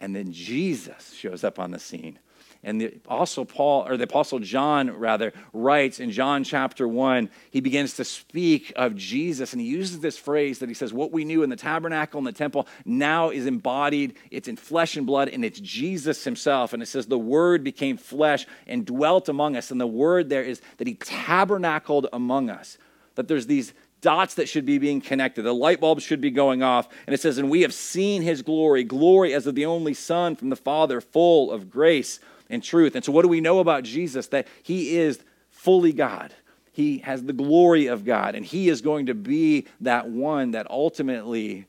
And 0.00 0.16
then 0.16 0.32
Jesus 0.32 1.14
shows 1.14 1.44
up 1.44 1.58
on 1.58 1.70
the 1.70 1.78
scene. 1.78 2.18
And 2.64 2.80
the 2.80 2.86
apostle 2.86 3.44
Paul, 3.44 3.88
or 3.88 3.96
the 3.96 4.04
apostle 4.04 4.38
John 4.38 4.88
rather, 4.90 5.32
writes 5.52 5.98
in 5.98 6.12
John 6.12 6.44
chapter 6.44 6.86
1, 6.86 7.28
he 7.50 7.60
begins 7.60 7.94
to 7.94 8.04
speak 8.04 8.72
of 8.76 8.94
Jesus 8.94 9.52
and 9.52 9.60
he 9.60 9.66
uses 9.66 9.98
this 9.98 10.16
phrase 10.16 10.60
that 10.60 10.68
he 10.68 10.74
says, 10.74 10.92
What 10.92 11.10
we 11.10 11.24
knew 11.24 11.42
in 11.42 11.50
the 11.50 11.56
tabernacle 11.56 12.18
and 12.18 12.26
the 12.26 12.32
temple 12.32 12.68
now 12.84 13.30
is 13.30 13.46
embodied, 13.46 14.14
it's 14.30 14.46
in 14.46 14.54
flesh 14.56 14.96
and 14.96 15.06
blood, 15.06 15.28
and 15.28 15.44
it's 15.44 15.58
Jesus 15.58 16.22
himself. 16.22 16.72
And 16.72 16.80
it 16.80 16.86
says, 16.86 17.06
The 17.06 17.18
word 17.18 17.64
became 17.64 17.96
flesh 17.96 18.46
and 18.68 18.86
dwelt 18.86 19.28
among 19.28 19.56
us. 19.56 19.72
And 19.72 19.80
the 19.80 19.86
word 19.86 20.28
there 20.28 20.44
is 20.44 20.62
that 20.76 20.86
he 20.86 20.94
tabernacled 20.94 22.06
among 22.12 22.48
us. 22.48 22.78
That 23.16 23.26
there's 23.26 23.48
these 23.48 23.74
dots 24.02 24.34
that 24.34 24.48
should 24.48 24.66
be 24.66 24.78
being 24.78 25.00
connected. 25.00 25.42
The 25.42 25.52
light 25.52 25.80
bulbs 25.80 26.04
should 26.04 26.20
be 26.20 26.30
going 26.30 26.62
off. 26.62 26.88
And 27.08 27.14
it 27.14 27.20
says, 27.20 27.38
And 27.38 27.50
we 27.50 27.62
have 27.62 27.74
seen 27.74 28.22
his 28.22 28.42
glory, 28.42 28.84
glory 28.84 29.34
as 29.34 29.48
of 29.48 29.56
the 29.56 29.66
only 29.66 29.94
Son 29.94 30.36
from 30.36 30.50
the 30.50 30.56
Father, 30.56 31.00
full 31.00 31.50
of 31.50 31.68
grace 31.68 32.20
and 32.52 32.62
truth. 32.62 32.94
And 32.94 33.04
so, 33.04 33.10
what 33.10 33.22
do 33.22 33.28
we 33.28 33.40
know 33.40 33.58
about 33.58 33.82
Jesus? 33.82 34.28
That 34.28 34.46
he 34.62 34.96
is 34.96 35.18
fully 35.50 35.92
God. 35.92 36.32
He 36.70 36.98
has 36.98 37.24
the 37.24 37.32
glory 37.32 37.86
of 37.86 38.04
God, 38.04 38.34
and 38.34 38.46
he 38.46 38.68
is 38.68 38.80
going 38.80 39.06
to 39.06 39.14
be 39.14 39.66
that 39.80 40.08
one 40.08 40.52
that 40.52 40.70
ultimately 40.70 41.66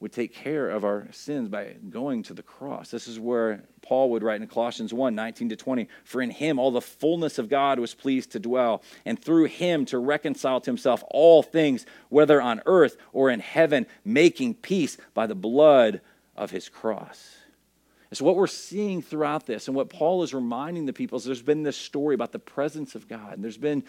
would 0.00 0.12
take 0.12 0.32
care 0.32 0.70
of 0.70 0.84
our 0.84 1.08
sins 1.10 1.48
by 1.48 1.74
going 1.90 2.22
to 2.22 2.34
the 2.34 2.42
cross. 2.42 2.90
This 2.90 3.08
is 3.08 3.18
where 3.18 3.64
Paul 3.82 4.10
would 4.10 4.22
write 4.22 4.40
in 4.40 4.46
Colossians 4.46 4.94
1 4.94 5.14
19 5.14 5.48
to 5.48 5.56
20 5.56 5.88
For 6.04 6.22
in 6.22 6.30
him 6.30 6.58
all 6.58 6.70
the 6.70 6.80
fullness 6.80 7.38
of 7.38 7.48
God 7.48 7.80
was 7.80 7.94
pleased 7.94 8.32
to 8.32 8.38
dwell, 8.38 8.82
and 9.04 9.20
through 9.20 9.46
him 9.46 9.84
to 9.86 9.98
reconcile 9.98 10.60
to 10.60 10.70
himself 10.70 11.02
all 11.10 11.42
things, 11.42 11.86
whether 12.08 12.40
on 12.40 12.62
earth 12.66 12.96
or 13.12 13.30
in 13.30 13.40
heaven, 13.40 13.86
making 14.04 14.54
peace 14.54 14.98
by 15.14 15.26
the 15.26 15.34
blood 15.34 16.00
of 16.36 16.52
his 16.52 16.68
cross. 16.68 17.37
And 18.10 18.16
so, 18.16 18.24
what 18.24 18.36
we're 18.36 18.46
seeing 18.46 19.02
throughout 19.02 19.46
this, 19.46 19.68
and 19.68 19.76
what 19.76 19.90
Paul 19.90 20.22
is 20.22 20.32
reminding 20.32 20.86
the 20.86 20.92
people, 20.92 21.18
is 21.18 21.24
there's 21.24 21.42
been 21.42 21.62
this 21.62 21.76
story 21.76 22.14
about 22.14 22.32
the 22.32 22.38
presence 22.38 22.94
of 22.94 23.08
God. 23.08 23.34
And 23.34 23.44
there's 23.44 23.58
been 23.58 23.84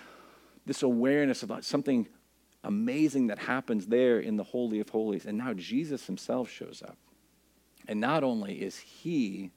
this 0.66 0.84
awareness 0.84 1.44
about 1.44 1.64
something 1.64 2.08
amazing 2.64 3.28
that 3.28 3.40
happens 3.40 3.88
there 3.88 4.20
in 4.20 4.36
the 4.36 4.44
Holy 4.44 4.80
of 4.80 4.90
Holies. 4.90 5.26
And 5.26 5.38
now 5.38 5.54
Jesus 5.54 6.06
himself 6.06 6.50
shows 6.50 6.84
up. 6.86 6.98
And 7.88 8.00
not 8.02 8.24
only 8.24 8.62
is 8.62 8.78
he 8.78 9.52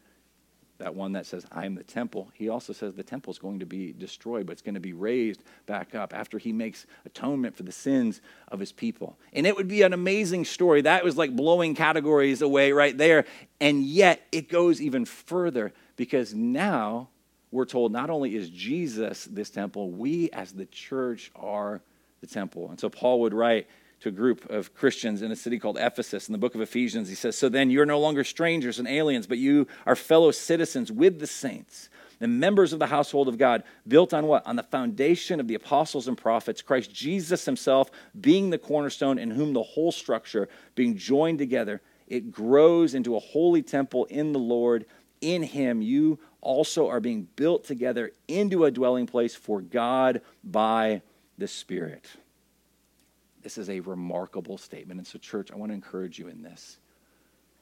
that 0.79 0.95
one 0.95 1.13
that 1.13 1.27
says, 1.27 1.47
I 1.53 1.67
am 1.67 1.75
the 1.75 1.85
temple, 1.85 2.31
he 2.35 2.49
also 2.49 2.73
says 2.73 2.95
the 2.95 3.03
temple 3.03 3.33
is 3.33 3.39
going 3.39 3.61
to 3.61 3.67
be 3.67 3.93
destroyed, 3.93 4.47
but 4.47 4.53
it's 4.53 4.63
going 4.63 4.75
to 4.75 4.81
be 4.81 4.93
raised 4.93 5.43
back 5.67 5.95
up 5.95 6.13
after 6.15 6.39
he 6.39 6.53
makes 6.53 6.87
atonement 7.05 7.57
for 7.57 7.63
the 7.63 7.73
sins 7.73 8.21
of 8.49 8.59
his 8.59 8.73
people. 8.73 9.19
And 9.33 9.47
it 9.47 9.57
would 9.57 9.69
be 9.69 9.83
an 9.83 9.93
amazing 9.93 10.45
story. 10.45 10.83
That 10.83 11.05
was 11.05 11.17
like 11.17 11.37
blowing 11.37 11.75
categories 11.75 12.43
away 12.43 12.73
right 12.73 12.97
there. 12.97 13.27
And 13.61 13.85
yet 13.85 14.23
it 14.33 14.49
goes 14.49 14.81
even 14.81 15.05
further 15.05 15.73
because 15.97 16.35
now 16.35 17.09
we're 17.53 17.67
told 17.67 17.93
not 17.93 18.11
only 18.11 18.35
is 18.35 18.51
Jesus 18.51 19.25
this 19.27 19.51
temple, 19.51 19.91
we 19.91 20.31
as 20.31 20.53
the 20.53 20.67
church 20.67 21.31
are 21.37 21.83
the 22.21 22.27
temple. 22.27 22.71
And 22.71 22.81
so 22.81 22.89
Paul 22.89 23.21
would 23.21 23.35
write, 23.35 23.69
to 24.03 24.09
a 24.09 24.13
group 24.13 24.51
of 24.51 24.75
Christians 24.75 25.23
in 25.23 25.31
a 25.31 25.37
city 25.37 25.59
called 25.59 25.79
Ephesus 25.79 26.29
in 26.29 26.33
the 26.33 26.39
book 26.39 26.55
of 26.55 26.61
Ephesians. 26.61 27.09
He 27.09 27.15
says, 27.15 27.39
So 27.39 27.49
then 27.49 27.71
you're 27.71 27.87
no 27.87 28.01
longer 28.01 28.25
strangers 28.25 28.79
and 28.79 28.89
aliens, 28.89 29.27
but 29.27 29.39
you 29.39 29.67
are 29.87 29.95
fellow 29.95 30.33
citizens 30.33 30.91
with 30.91 31.21
the 31.21 31.27
saints 31.27 31.89
and 32.21 32.39
members 32.39 32.73
of 32.73 32.79
the 32.79 32.87
household 32.87 33.29
of 33.29 33.37
God, 33.37 33.65
built 33.87 34.15
on 34.15 34.27
what? 34.27 34.47
On 34.47 34.55
the 34.57 34.63
foundation 34.63 35.41
of 35.41 35.49
the 35.49 35.57
apostles 35.57 36.07
and 36.07 36.17
prophets, 36.17 36.63
Christ 36.63 36.95
Jesus 36.95 37.45
himself 37.45 37.91
being 38.21 38.51
the 38.51 38.59
cornerstone, 38.59 39.19
in 39.19 39.31
whom 39.31 39.53
the 39.53 39.63
whole 39.63 39.91
structure, 39.91 40.49
being 40.77 40.97
joined 40.97 41.39
together, 41.39 41.81
it 42.07 42.31
grows 42.31 42.95
into 42.95 43.17
a 43.17 43.21
holy 43.21 43.63
temple 43.63 44.05
in 44.07 44.33
the 44.33 44.39
Lord. 44.39 44.87
In 45.21 45.43
him, 45.43 45.83
you 45.83 46.19
also 46.41 46.89
are 46.89 47.01
being 47.01 47.27
built 47.37 47.65
together 47.65 48.13
into 48.29 48.65
a 48.65 48.71
dwelling 48.71 49.07
place 49.07 49.35
for 49.35 49.61
God 49.61 50.21
by 50.45 51.03
the 51.39 51.49
Spirit. 51.49 52.09
This 53.43 53.59
is 53.59 53.71
a 53.71 53.81
remarkable 53.81 54.59
statement. 54.59 54.99
And 54.99 55.07
so, 55.07 55.19
church, 55.19 55.51
I 55.51 55.57
want 55.57 55.71
to 55.71 55.75
encourage 55.75 56.19
you 56.19 56.29
in 56.29 56.43
this. 56.43 56.79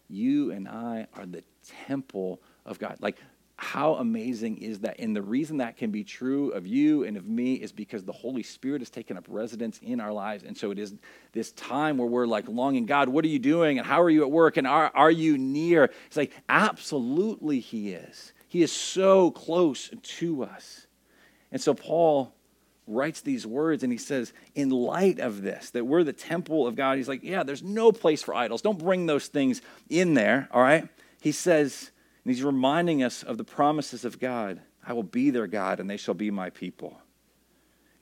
You 0.09 0.51
and 0.51 0.69
I 0.69 1.07
are 1.15 1.27
the 1.27 1.45
temple 1.87 2.41
of 2.67 2.79
God. 2.79 2.97
Like, 3.01 3.17
how 3.57 3.97
amazing 3.97 4.57
is 4.59 4.81
that? 4.81 4.99
And 4.99 5.15
the 5.15 5.23
reason 5.23 5.59
that 5.59 5.77
can 5.77 5.91
be 5.91 6.03
true 6.03 6.51
of 6.53 6.67
you 6.67 7.05
and 7.05 7.19
of 7.19 7.27
me 7.27 7.55
is 7.55 7.73
because 7.73 8.03
the 8.03 8.13
Holy 8.13 8.43
Spirit 8.43 8.81
has 8.81 8.89
taken 8.89 9.19
up 9.19 9.27
residence 9.29 9.79
in 9.83 10.01
our 10.01 10.13
lives. 10.13 10.45
And 10.45 10.57
so 10.57 10.71
it 10.71 10.79
is 10.79 10.95
this 11.33 11.53
time 11.53 11.99
where 11.99 12.09
we're 12.09 12.27
like 12.27 12.49
longing, 12.49 12.87
God, 12.87 13.11
what 13.11 13.23
are 13.23 13.29
you 13.29 13.39
doing? 13.39 13.79
And 13.79 13.87
how 13.87 14.01
are 14.01 14.09
you 14.09 14.23
at 14.23 14.31
work? 14.31 14.57
And 14.57 14.67
are, 14.67 14.91
are 14.95 15.11
you 15.11 15.37
near? 15.37 15.91
It's 16.07 16.17
like, 16.17 16.33
absolutely, 16.49 17.61
He 17.61 17.93
is. 17.93 18.33
He 18.49 18.63
is 18.63 18.73
so 18.73 19.31
close 19.31 19.91
to 20.03 20.45
us. 20.45 20.87
And 21.53 21.61
so 21.61 21.75
Paul 21.75 22.35
writes 22.91 23.21
these 23.21 23.47
words 23.47 23.83
and 23.83 23.93
he 23.93 23.99
says, 23.99 24.33
in 24.55 24.71
light 24.71 25.19
of 25.19 25.43
this, 25.43 25.71
that 25.71 25.87
we're 25.87 26.05
the 26.05 26.13
temple 26.13 26.67
of 26.67 26.77
God, 26.77 26.99
he's 26.99 27.09
like, 27.09 27.23
yeah, 27.23 27.43
there's 27.43 27.63
no 27.63 27.93
place 27.93 28.23
for 28.23 28.35
idols. 28.35 28.63
Don't 28.63 28.79
bring 28.79 29.07
those 29.07 29.29
things 29.29 29.63
in 29.89 30.15
there, 30.15 30.49
all 30.53 30.63
right? 30.63 30.89
He 31.21 31.33
says, 31.33 31.91
and 32.25 32.35
he's 32.35 32.43
reminding 32.43 33.03
us 33.03 33.23
of 33.23 33.39
the 33.39 33.45
promises 33.45 34.05
of 34.05 34.19
God 34.19 34.61
I 34.87 34.93
will 34.93 35.03
be 35.03 35.31
their 35.31 35.47
God 35.47 35.79
and 35.81 35.89
they 35.89 35.97
shall 35.97 36.15
be 36.15 36.31
my 36.31 36.51
people. 36.51 36.99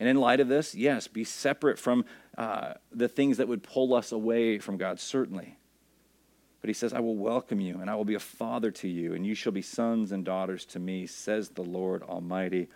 And 0.01 0.09
in 0.09 0.17
light 0.17 0.41
of 0.41 0.49
this, 0.49 0.75
yes, 0.75 1.09
be 1.09 1.25
separate 1.25 1.79
from 1.79 2.05
uh, 2.37 2.75
the 2.93 3.09
things 3.09 3.39
that 3.39 3.49
would 3.49 3.63
pull 3.63 3.95
us 3.95 4.13
away 4.13 4.59
from 4.59 4.77
God, 4.77 5.01
certainly. 5.01 5.59
But 6.61 6.69
he 6.69 6.75
says, 6.75 6.93
I 6.93 7.01
will 7.01 7.17
welcome 7.17 7.61
you 7.61 7.81
and 7.81 7.91
I 7.91 7.97
will 7.97 8.05
be 8.05 8.15
a 8.15 8.21
father 8.21 8.71
to 8.71 8.89
you, 8.89 9.15
and 9.15 9.27
you 9.27 9.35
shall 9.35 9.53
be 9.53 9.63
sons 9.63 10.13
and 10.13 10.25
daughters 10.25 10.65
to 10.67 10.79
me, 10.79 11.07
says 11.07 11.51
the 11.51 11.63
Lord 11.63 12.03
Almighty. 12.03 12.69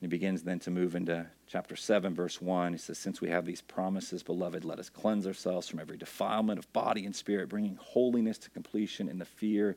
He 0.00 0.06
begins 0.06 0.42
then 0.42 0.60
to 0.60 0.70
move 0.70 0.94
into 0.94 1.26
chapter 1.48 1.74
7, 1.74 2.14
verse 2.14 2.40
1. 2.40 2.72
He 2.72 2.78
says, 2.78 2.98
Since 2.98 3.20
we 3.20 3.30
have 3.30 3.44
these 3.44 3.60
promises, 3.60 4.22
beloved, 4.22 4.64
let 4.64 4.78
us 4.78 4.88
cleanse 4.88 5.26
ourselves 5.26 5.66
from 5.66 5.80
every 5.80 5.96
defilement 5.96 6.58
of 6.58 6.72
body 6.72 7.04
and 7.04 7.14
spirit, 7.14 7.48
bringing 7.48 7.76
holiness 7.80 8.38
to 8.38 8.50
completion 8.50 9.08
in 9.08 9.18
the 9.18 9.24
fear 9.24 9.76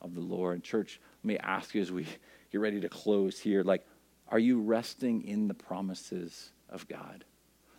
of 0.00 0.14
the 0.14 0.20
Lord. 0.20 0.62
Church, 0.62 1.00
let 1.24 1.28
me 1.28 1.38
ask 1.38 1.74
you 1.74 1.82
as 1.82 1.90
we 1.90 2.06
get 2.52 2.60
ready 2.60 2.80
to 2.80 2.88
close 2.88 3.40
here, 3.40 3.64
like, 3.64 3.84
are 4.28 4.38
you 4.38 4.60
resting 4.60 5.22
in 5.22 5.48
the 5.48 5.54
promises 5.54 6.52
of 6.68 6.86
God? 6.86 7.24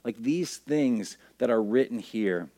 Like 0.04 0.17
these 0.17 0.58
things 0.58 1.17
that 1.38 1.50
are 1.50 1.62
written 1.62 2.00
here 2.00 2.50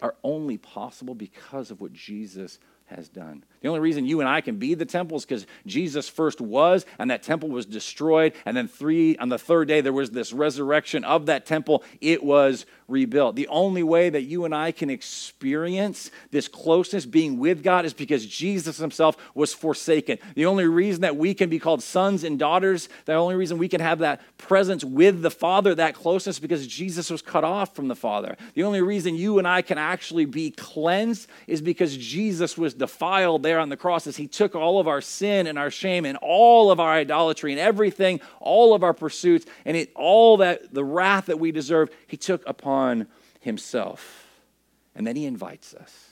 are 0.00 0.14
only 0.22 0.58
possible 0.58 1.14
because 1.14 1.70
of 1.70 1.80
what 1.80 1.92
Jesus 1.92 2.58
has 2.88 3.08
done. 3.08 3.44
The 3.60 3.68
only 3.68 3.80
reason 3.80 4.06
you 4.06 4.20
and 4.20 4.28
I 4.28 4.40
can 4.40 4.56
be 4.56 4.74
the 4.74 4.86
temple 4.86 5.16
is 5.16 5.24
because 5.24 5.46
Jesus 5.66 6.08
first 6.08 6.40
was, 6.40 6.86
and 6.98 7.10
that 7.10 7.22
temple 7.22 7.48
was 7.48 7.66
destroyed. 7.66 8.32
And 8.46 8.56
then 8.56 8.68
three 8.68 9.16
on 9.16 9.28
the 9.28 9.38
third 9.38 9.68
day 9.68 9.80
there 9.80 9.92
was 9.92 10.10
this 10.10 10.32
resurrection 10.32 11.04
of 11.04 11.26
that 11.26 11.44
temple. 11.44 11.82
It 12.00 12.22
was 12.22 12.66
rebuilt. 12.86 13.36
The 13.36 13.48
only 13.48 13.82
way 13.82 14.08
that 14.08 14.22
you 14.22 14.44
and 14.44 14.54
I 14.54 14.72
can 14.72 14.88
experience 14.88 16.10
this 16.30 16.48
closeness 16.48 17.04
being 17.04 17.38
with 17.38 17.62
God 17.62 17.84
is 17.84 17.92
because 17.92 18.24
Jesus 18.24 18.78
himself 18.78 19.16
was 19.34 19.52
forsaken. 19.52 20.18
The 20.34 20.46
only 20.46 20.66
reason 20.66 21.02
that 21.02 21.16
we 21.16 21.34
can 21.34 21.50
be 21.50 21.58
called 21.58 21.82
sons 21.82 22.24
and 22.24 22.38
daughters, 22.38 22.88
the 23.04 23.14
only 23.14 23.34
reason 23.34 23.58
we 23.58 23.68
can 23.68 23.82
have 23.82 23.98
that 23.98 24.22
presence 24.38 24.82
with 24.82 25.20
the 25.20 25.30
Father, 25.30 25.74
that 25.74 25.94
closeness, 25.94 26.38
because 26.38 26.66
Jesus 26.66 27.10
was 27.10 27.20
cut 27.20 27.44
off 27.44 27.76
from 27.76 27.88
the 27.88 27.96
Father. 27.96 28.36
The 28.54 28.62
only 28.62 28.80
reason 28.80 29.14
you 29.14 29.38
and 29.38 29.46
I 29.46 29.60
can 29.60 29.76
actually 29.76 30.24
be 30.24 30.50
cleansed 30.50 31.28
is 31.46 31.60
because 31.60 31.96
Jesus 31.96 32.56
was 32.56 32.77
defiled 32.78 33.42
there 33.42 33.58
on 33.58 33.68
the 33.68 33.76
cross 33.76 34.06
as 34.06 34.16
he 34.16 34.26
took 34.26 34.54
all 34.54 34.78
of 34.78 34.88
our 34.88 35.00
sin 35.00 35.46
and 35.46 35.58
our 35.58 35.70
shame 35.70 36.04
and 36.04 36.16
all 36.22 36.70
of 36.70 36.80
our 36.80 36.92
idolatry 36.92 37.52
and 37.52 37.60
everything, 37.60 38.20
all 38.40 38.72
of 38.72 38.82
our 38.82 38.94
pursuits, 38.94 39.44
and 39.64 39.76
it, 39.76 39.90
all 39.94 40.38
that 40.38 40.72
the 40.72 40.84
wrath 40.84 41.26
that 41.26 41.38
we 41.38 41.52
deserve, 41.52 41.90
he 42.06 42.16
took 42.16 42.42
upon 42.46 42.68
upon 42.68 43.06
himself. 43.40 44.26
And 44.94 45.06
then 45.06 45.16
he 45.16 45.24
invites 45.24 45.74
us. 45.74 46.10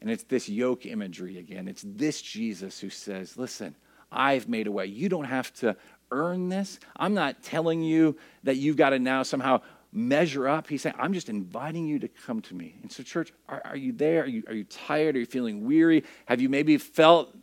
And 0.00 0.10
it's 0.10 0.24
this 0.24 0.48
yoke 0.48 0.86
imagery 0.86 1.38
again. 1.38 1.68
It's 1.68 1.84
this 1.84 2.22
Jesus 2.22 2.80
who 2.80 2.88
says, 2.88 3.36
Listen, 3.36 3.74
I've 4.10 4.48
made 4.48 4.66
a 4.66 4.72
way. 4.72 4.86
You 4.86 5.08
don't 5.08 5.24
have 5.24 5.52
to 5.54 5.76
earn 6.10 6.48
this. 6.48 6.78
I'm 6.96 7.14
not 7.14 7.42
telling 7.42 7.82
you 7.82 8.16
that 8.44 8.56
you've 8.56 8.76
got 8.76 8.90
to 8.90 8.98
now 8.98 9.22
somehow 9.22 9.60
measure 9.92 10.48
up. 10.48 10.68
He's 10.68 10.82
saying, 10.82 10.94
I'm 10.98 11.12
just 11.12 11.28
inviting 11.28 11.86
you 11.86 11.98
to 11.98 12.08
come 12.08 12.40
to 12.42 12.54
me. 12.54 12.76
And 12.82 12.90
so, 12.90 13.02
church, 13.02 13.32
are, 13.48 13.60
are 13.64 13.76
you 13.76 13.92
there? 13.92 14.22
Are 14.22 14.26
you, 14.26 14.42
are 14.46 14.54
you 14.54 14.64
tired? 14.64 15.16
Are 15.16 15.18
you 15.18 15.26
feeling 15.26 15.64
weary? 15.64 16.04
Have 16.26 16.40
you 16.40 16.48
maybe 16.48 16.78
felt 16.78 17.34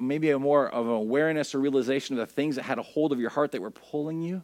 maybe 0.00 0.30
a 0.30 0.38
more 0.38 0.68
of 0.68 0.86
an 0.86 0.92
awareness 0.92 1.54
or 1.54 1.60
realization 1.60 2.18
of 2.18 2.26
the 2.26 2.32
things 2.32 2.56
that 2.56 2.62
had 2.62 2.78
a 2.78 2.82
hold 2.82 3.12
of 3.12 3.18
your 3.18 3.30
heart 3.30 3.52
that 3.52 3.60
were 3.60 3.70
pulling 3.70 4.22
you? 4.22 4.42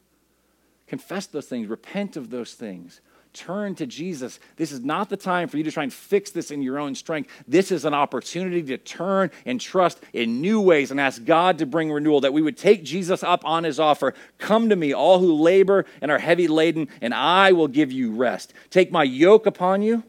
Confess 0.86 1.26
those 1.26 1.46
things, 1.46 1.68
repent 1.68 2.16
of 2.16 2.30
those 2.30 2.54
things. 2.54 3.00
Turn 3.34 3.74
to 3.74 3.86
Jesus. 3.86 4.38
This 4.56 4.70
is 4.70 4.84
not 4.84 5.10
the 5.10 5.16
time 5.16 5.48
for 5.48 5.58
you 5.58 5.64
to 5.64 5.72
try 5.72 5.82
and 5.82 5.92
fix 5.92 6.30
this 6.30 6.52
in 6.52 6.62
your 6.62 6.78
own 6.78 6.94
strength. 6.94 7.30
This 7.48 7.72
is 7.72 7.84
an 7.84 7.92
opportunity 7.92 8.62
to 8.62 8.78
turn 8.78 9.32
and 9.44 9.60
trust 9.60 10.00
in 10.12 10.40
new 10.40 10.60
ways 10.60 10.92
and 10.92 11.00
ask 11.00 11.24
God 11.24 11.58
to 11.58 11.66
bring 11.66 11.90
renewal, 11.90 12.20
that 12.20 12.32
we 12.32 12.42
would 12.42 12.56
take 12.56 12.84
Jesus 12.84 13.24
up 13.24 13.44
on 13.44 13.64
his 13.64 13.80
offer. 13.80 14.14
Come 14.38 14.68
to 14.68 14.76
me, 14.76 14.94
all 14.94 15.18
who 15.18 15.34
labor 15.34 15.84
and 16.00 16.12
are 16.12 16.18
heavy 16.20 16.46
laden, 16.46 16.88
and 17.00 17.12
I 17.12 17.50
will 17.50 17.66
give 17.66 17.90
you 17.90 18.12
rest. 18.12 18.54
Take 18.70 18.92
my 18.92 19.02
yoke 19.02 19.46
upon 19.46 19.82
you. 19.82 20.04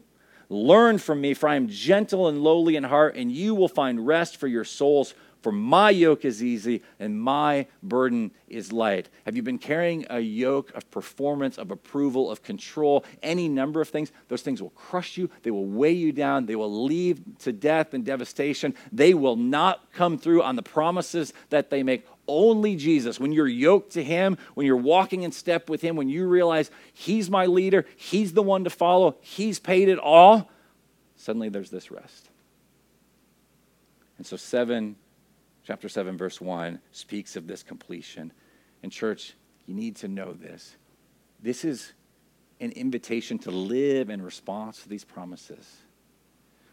Learn 0.48 0.98
from 0.98 1.20
me, 1.20 1.34
for 1.34 1.48
I 1.48 1.56
am 1.56 1.68
gentle 1.68 2.28
and 2.28 2.40
lowly 2.40 2.76
in 2.76 2.84
heart, 2.84 3.16
and 3.16 3.32
you 3.32 3.56
will 3.56 3.66
find 3.66 4.06
rest 4.06 4.36
for 4.36 4.46
your 4.46 4.64
souls. 4.64 5.14
For 5.46 5.52
my 5.52 5.90
yoke 5.90 6.24
is 6.24 6.42
easy 6.42 6.82
and 6.98 7.20
my 7.20 7.68
burden 7.80 8.32
is 8.48 8.72
light. 8.72 9.08
Have 9.26 9.36
you 9.36 9.44
been 9.44 9.60
carrying 9.60 10.04
a 10.10 10.18
yoke 10.18 10.74
of 10.74 10.90
performance, 10.90 11.56
of 11.56 11.70
approval, 11.70 12.32
of 12.32 12.42
control, 12.42 13.04
any 13.22 13.48
number 13.48 13.80
of 13.80 13.88
things? 13.88 14.10
Those 14.26 14.42
things 14.42 14.60
will 14.60 14.70
crush 14.70 15.16
you. 15.16 15.30
They 15.44 15.52
will 15.52 15.66
weigh 15.66 15.92
you 15.92 16.10
down. 16.10 16.46
They 16.46 16.56
will 16.56 16.84
lead 16.86 17.38
to 17.42 17.52
death 17.52 17.94
and 17.94 18.04
devastation. 18.04 18.74
They 18.90 19.14
will 19.14 19.36
not 19.36 19.92
come 19.92 20.18
through 20.18 20.42
on 20.42 20.56
the 20.56 20.64
promises 20.64 21.32
that 21.50 21.70
they 21.70 21.84
make. 21.84 22.08
Only 22.26 22.74
Jesus, 22.74 23.20
when 23.20 23.30
you're 23.30 23.46
yoked 23.46 23.92
to 23.92 24.02
Him, 24.02 24.38
when 24.54 24.66
you're 24.66 24.76
walking 24.76 25.22
in 25.22 25.30
step 25.30 25.70
with 25.70 25.80
Him, 25.80 25.94
when 25.94 26.08
you 26.08 26.26
realize 26.26 26.72
He's 26.92 27.30
my 27.30 27.46
leader, 27.46 27.86
He's 27.94 28.32
the 28.32 28.42
one 28.42 28.64
to 28.64 28.70
follow, 28.70 29.14
He's 29.20 29.60
paid 29.60 29.88
it 29.88 30.00
all, 30.00 30.50
suddenly 31.14 31.50
there's 31.50 31.70
this 31.70 31.92
rest. 31.92 32.30
And 34.18 34.26
so, 34.26 34.36
seven 34.36 34.96
chapter 35.66 35.88
7, 35.88 36.16
verse 36.16 36.40
1 36.40 36.78
speaks 36.92 37.34
of 37.34 37.46
this 37.46 37.62
completion. 37.62 38.32
And, 38.82 38.92
church, 38.92 39.34
you 39.66 39.74
need 39.74 39.96
to 39.96 40.08
know 40.08 40.32
this. 40.32 40.76
This 41.42 41.64
is 41.64 41.92
an 42.60 42.70
invitation 42.72 43.38
to 43.40 43.50
live 43.50 44.08
in 44.08 44.22
response 44.22 44.82
to 44.82 44.88
these 44.88 45.04
promises. 45.04 45.76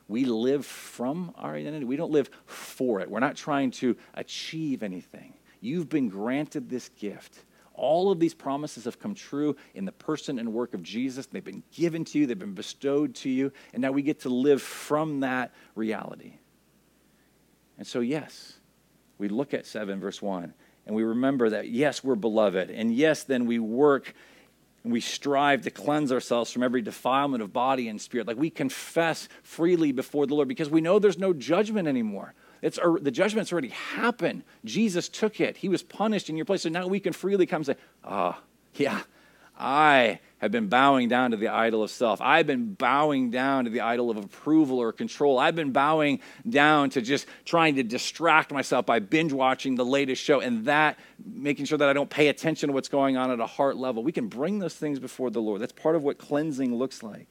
We 0.08 0.26
live 0.26 0.66
from 0.66 1.34
our 1.38 1.56
identity, 1.56 1.86
we 1.86 1.96
don't 1.96 2.12
live 2.12 2.30
for 2.46 3.00
it. 3.00 3.10
We're 3.10 3.20
not 3.20 3.36
trying 3.36 3.72
to 3.72 3.98
achieve 4.14 4.84
anything. 4.84 5.34
You've 5.60 5.90
been 5.90 6.10
granted 6.10 6.70
this 6.70 6.90
gift. 6.90 7.46
All 7.74 8.12
of 8.12 8.20
these 8.20 8.36
promises 8.36 8.84
have 8.84 9.00
come 9.00 9.16
true 9.16 9.56
in 9.74 9.86
the 9.86 9.92
person 9.92 10.38
and 10.38 10.54
work 10.54 10.76
of 10.76 10.84
Jesus. 10.84 11.26
They've 11.26 11.44
been 11.44 11.64
given 11.72 12.06
to 12.06 12.20
you, 12.20 12.28
they've 12.28 12.38
been 12.38 12.54
bestowed 12.54 13.16
to 13.16 13.30
you, 13.30 13.52
and 13.74 13.82
now 13.82 13.92
we 13.92 14.04
get 14.04 14.20
to 14.22 14.30
live 14.30 14.62
from 14.62 15.22
that 15.22 15.52
reality. 15.74 16.36
And 17.78 17.88
so, 17.88 18.02
yes, 18.02 18.60
we 19.18 19.28
look 19.28 19.54
at 19.54 19.66
7, 19.66 20.00
verse 20.00 20.22
1, 20.22 20.54
and 20.86 20.96
we 20.96 21.04
remember 21.04 21.50
that, 21.50 21.70
yes, 21.70 22.04
we're 22.04 22.16
beloved. 22.16 22.70
And 22.70 22.94
yes, 22.94 23.24
then 23.24 23.46
we 23.46 23.60
work 23.60 24.14
and 24.84 24.92
we 24.92 25.00
strive 25.00 25.62
to 25.62 25.72
cleanse 25.72 26.12
ourselves 26.12 26.52
from 26.52 26.62
every 26.62 26.82
defilement 26.82 27.42
of 27.42 27.54
body 27.54 27.88
and 27.88 28.02
spirit. 28.02 28.28
Like 28.28 28.38
we 28.38 28.50
confess 28.50 29.30
freely 29.42 29.92
before 29.92 30.28
the 30.28 30.36
Lord 30.36 30.48
because 30.48 30.70
we 30.70 30.82
know 30.82 31.00
there's 31.00 31.18
no 31.18 31.34
judgment 31.34 31.88
anymore. 31.88 32.34
It's, 32.62 32.80
the 33.02 33.12
judgment's 33.12 33.52
already 33.52 33.70
happened. 33.70 34.44
Jesus 34.66 35.10
took 35.10 35.40
it. 35.40 35.58
He 35.58 35.70
was 35.70 35.84
punished 35.84 36.30
in 36.30 36.36
your 36.36 36.46
place. 36.46 36.64
So 36.64 36.70
now 36.70 36.88
we 36.88 37.00
can 37.00 37.14
freely 37.14 37.46
come 37.46 37.58
and 37.58 37.66
say, 37.66 37.76
ah, 38.04 38.38
oh, 38.38 38.44
yeah, 38.76 39.02
I 39.58 40.20
have 40.40 40.52
been 40.52 40.68
bowing 40.68 41.08
down 41.08 41.32
to 41.32 41.38
the 41.38 41.48
idol 41.48 41.84
of 41.84 41.92
self. 41.92 42.20
I've 42.20 42.46
been 42.46 42.74
bowing 42.74 43.30
down 43.30 43.64
to 43.64 43.70
the 43.70 43.80
idol 43.80 44.10
of 44.10 44.18
approval 44.18 44.80
or 44.80 44.92
control. 44.92 45.40
I've 45.40 45.56
been 45.56 45.72
bowing 45.72 46.20
down 46.50 46.90
to 46.92 47.02
just 47.02 47.28
trying 47.46 47.76
to 47.76 47.84
distract 47.84 48.52
myself 48.52 48.86
by 48.86 49.00
binge 49.00 49.32
watching 49.32 49.76
the 49.76 49.86
latest 49.86 50.22
show 50.22 50.42
and 50.42 50.66
that, 50.66 51.00
making 51.24 51.66
sure 51.66 51.78
that 51.78 51.88
I 51.88 51.94
don't 51.94 52.10
pay 52.10 52.28
attention 52.28 52.68
to 52.68 52.74
what's 52.74 52.90
going 52.90 53.16
on 53.16 53.32
at 53.32 53.40
a 53.40 53.46
heart 53.46 53.78
level. 53.78 54.04
We 54.04 54.12
can 54.12 54.28
bring 54.28 54.60
those 54.60 54.76
things 54.76 55.00
before 55.00 55.30
the 55.30 55.42
Lord. 55.42 55.62
That's 55.62 55.72
part 55.72 55.96
of 55.96 56.04
what 56.04 56.18
cleansing 56.18 56.76
looks 56.76 57.02
like. 57.02 57.30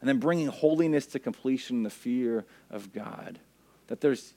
And 0.00 0.08
then 0.08 0.18
bringing 0.18 0.46
holiness 0.46 1.06
to 1.06 1.18
completion 1.18 1.76
in 1.78 1.82
the 1.82 1.90
fear 1.90 2.44
of 2.70 2.92
God. 2.92 3.40
That 3.88 4.00
there's, 4.00 4.32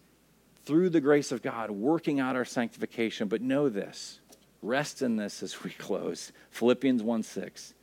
through 0.65 0.89
the 0.89 1.01
grace 1.01 1.31
of 1.31 1.41
God, 1.41 1.71
working 1.71 2.19
out 2.19 2.35
our 2.35 2.45
sanctification. 2.45 3.29
But 3.29 3.41
know 3.41 3.69
this 3.69 4.19
rest 4.65 5.01
in 5.01 5.15
this 5.15 5.43
as 5.43 5.63
we 5.63 5.69
close. 5.77 6.31
Philippians 6.51 7.03
1 7.03 7.23
6. 7.23 7.73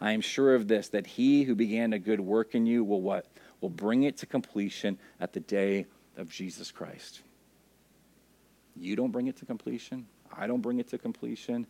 I 0.00 0.12
am 0.12 0.20
sure 0.20 0.54
of 0.54 0.68
this, 0.68 0.88
that 0.88 1.06
he 1.06 1.44
who 1.44 1.54
began 1.54 1.92
a 1.92 1.98
good 1.98 2.20
work 2.20 2.54
in 2.54 2.66
you 2.66 2.84
will 2.84 3.00
what? 3.00 3.26
Will 3.60 3.70
bring 3.70 4.02
it 4.02 4.18
to 4.18 4.26
completion 4.26 4.98
at 5.20 5.32
the 5.32 5.40
day 5.40 5.86
of 6.16 6.28
Jesus 6.28 6.70
Christ. 6.70 7.22
You 8.76 8.96
don't 8.96 9.12
bring 9.12 9.28
it 9.28 9.36
to 9.36 9.46
completion. 9.46 10.06
I 10.36 10.46
don't 10.46 10.60
bring 10.60 10.80
it 10.80 10.88
to 10.88 10.98
completion. 10.98 11.66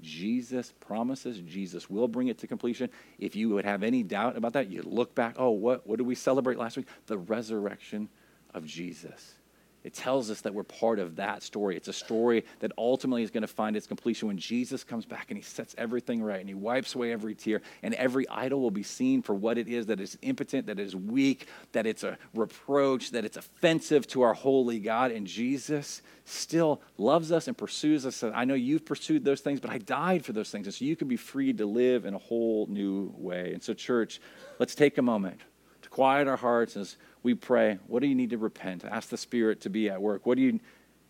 Jesus 0.00 0.72
promises 0.80 1.38
Jesus 1.40 1.88
will 1.88 2.08
bring 2.08 2.28
it 2.28 2.38
to 2.38 2.46
completion. 2.46 2.90
If 3.18 3.36
you 3.36 3.50
would 3.50 3.64
have 3.64 3.82
any 3.82 4.02
doubt 4.02 4.36
about 4.36 4.54
that, 4.54 4.68
you 4.68 4.82
look 4.82 5.14
back. 5.14 5.36
Oh, 5.38 5.50
what, 5.50 5.86
what 5.86 5.98
did 5.98 6.06
we 6.06 6.16
celebrate 6.16 6.58
last 6.58 6.76
week? 6.76 6.88
The 7.06 7.16
resurrection 7.16 8.08
of 8.52 8.66
Jesus. 8.66 9.34
It 9.84 9.92
tells 9.92 10.30
us 10.30 10.40
that 10.40 10.54
we're 10.54 10.62
part 10.62 10.98
of 10.98 11.16
that 11.16 11.42
story. 11.42 11.76
It's 11.76 11.88
a 11.88 11.92
story 11.92 12.46
that 12.60 12.72
ultimately 12.78 13.22
is 13.22 13.30
going 13.30 13.42
to 13.42 13.46
find 13.46 13.76
its 13.76 13.86
completion 13.86 14.28
when 14.28 14.38
Jesus 14.38 14.82
comes 14.82 15.04
back 15.04 15.26
and 15.28 15.36
he 15.36 15.44
sets 15.44 15.74
everything 15.76 16.22
right 16.22 16.40
and 16.40 16.48
he 16.48 16.54
wipes 16.54 16.94
away 16.94 17.12
every 17.12 17.34
tear 17.34 17.60
and 17.82 17.92
every 17.94 18.26
idol 18.30 18.62
will 18.62 18.70
be 18.70 18.82
seen 18.82 19.20
for 19.20 19.34
what 19.34 19.58
it 19.58 19.68
is 19.68 19.84
that 19.86 20.00
is 20.00 20.16
impotent, 20.22 20.66
that 20.68 20.80
is 20.80 20.96
weak, 20.96 21.48
that 21.72 21.86
it's 21.86 22.02
a 22.02 22.16
reproach, 22.32 23.10
that 23.10 23.26
it's 23.26 23.36
offensive 23.36 24.06
to 24.08 24.22
our 24.22 24.32
holy 24.32 24.78
God. 24.78 25.10
And 25.10 25.26
Jesus 25.26 26.00
still 26.24 26.80
loves 26.96 27.30
us 27.30 27.46
and 27.46 27.56
pursues 27.56 28.06
us. 28.06 28.24
I 28.24 28.46
know 28.46 28.54
you've 28.54 28.86
pursued 28.86 29.22
those 29.22 29.42
things, 29.42 29.60
but 29.60 29.70
I 29.70 29.76
died 29.76 30.24
for 30.24 30.32
those 30.32 30.50
things. 30.50 30.66
And 30.66 30.74
so 30.74 30.86
you 30.86 30.96
can 30.96 31.08
be 31.08 31.18
free 31.18 31.52
to 31.52 31.66
live 31.66 32.06
in 32.06 32.14
a 32.14 32.18
whole 32.18 32.66
new 32.68 33.12
way. 33.18 33.52
And 33.52 33.62
so, 33.62 33.74
church, 33.74 34.18
let's 34.58 34.74
take 34.74 34.96
a 34.96 35.02
moment 35.02 35.42
to 35.82 35.90
quiet 35.90 36.26
our 36.26 36.38
hearts 36.38 36.74
as 36.78 36.96
we 37.24 37.34
pray, 37.34 37.78
what 37.88 38.00
do 38.00 38.06
you 38.06 38.14
need 38.14 38.30
to 38.30 38.38
repent? 38.38 38.84
Ask 38.84 39.08
the 39.08 39.16
Spirit 39.16 39.62
to 39.62 39.70
be 39.70 39.88
at 39.88 40.00
work. 40.00 40.26
What 40.26 40.36
do 40.36 40.42
you 40.42 40.60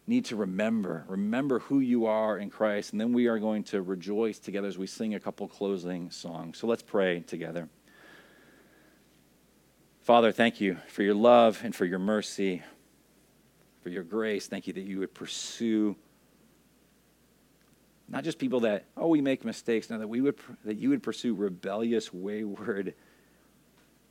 need 0.06 0.24
to 0.26 0.36
remember? 0.36 1.04
Remember 1.08 1.58
who 1.58 1.80
you 1.80 2.06
are 2.06 2.38
in 2.38 2.50
Christ. 2.50 2.92
And 2.92 3.00
then 3.00 3.12
we 3.12 3.26
are 3.26 3.38
going 3.38 3.64
to 3.64 3.82
rejoice 3.82 4.38
together 4.38 4.68
as 4.68 4.78
we 4.78 4.86
sing 4.86 5.14
a 5.14 5.20
couple 5.20 5.48
closing 5.48 6.10
songs. 6.10 6.56
So 6.58 6.68
let's 6.68 6.82
pray 6.82 7.20
together. 7.20 7.68
Father, 10.02 10.30
thank 10.30 10.60
you 10.60 10.76
for 10.86 11.02
your 11.02 11.14
love 11.14 11.60
and 11.64 11.74
for 11.74 11.84
your 11.84 11.98
mercy, 11.98 12.62
for 13.82 13.88
your 13.88 14.04
grace. 14.04 14.46
Thank 14.46 14.68
you 14.68 14.72
that 14.74 14.82
you 14.82 15.00
would 15.00 15.14
pursue 15.14 15.96
Not 18.08 18.22
just 18.22 18.38
people 18.38 18.60
that, 18.60 18.84
oh, 18.96 19.08
we 19.08 19.20
make 19.20 19.44
mistakes. 19.44 19.90
No, 19.90 19.98
that, 19.98 20.08
we 20.08 20.20
would, 20.20 20.36
that 20.64 20.76
you 20.76 20.90
would 20.90 21.02
pursue 21.02 21.34
rebellious, 21.34 22.12
wayward 22.12 22.94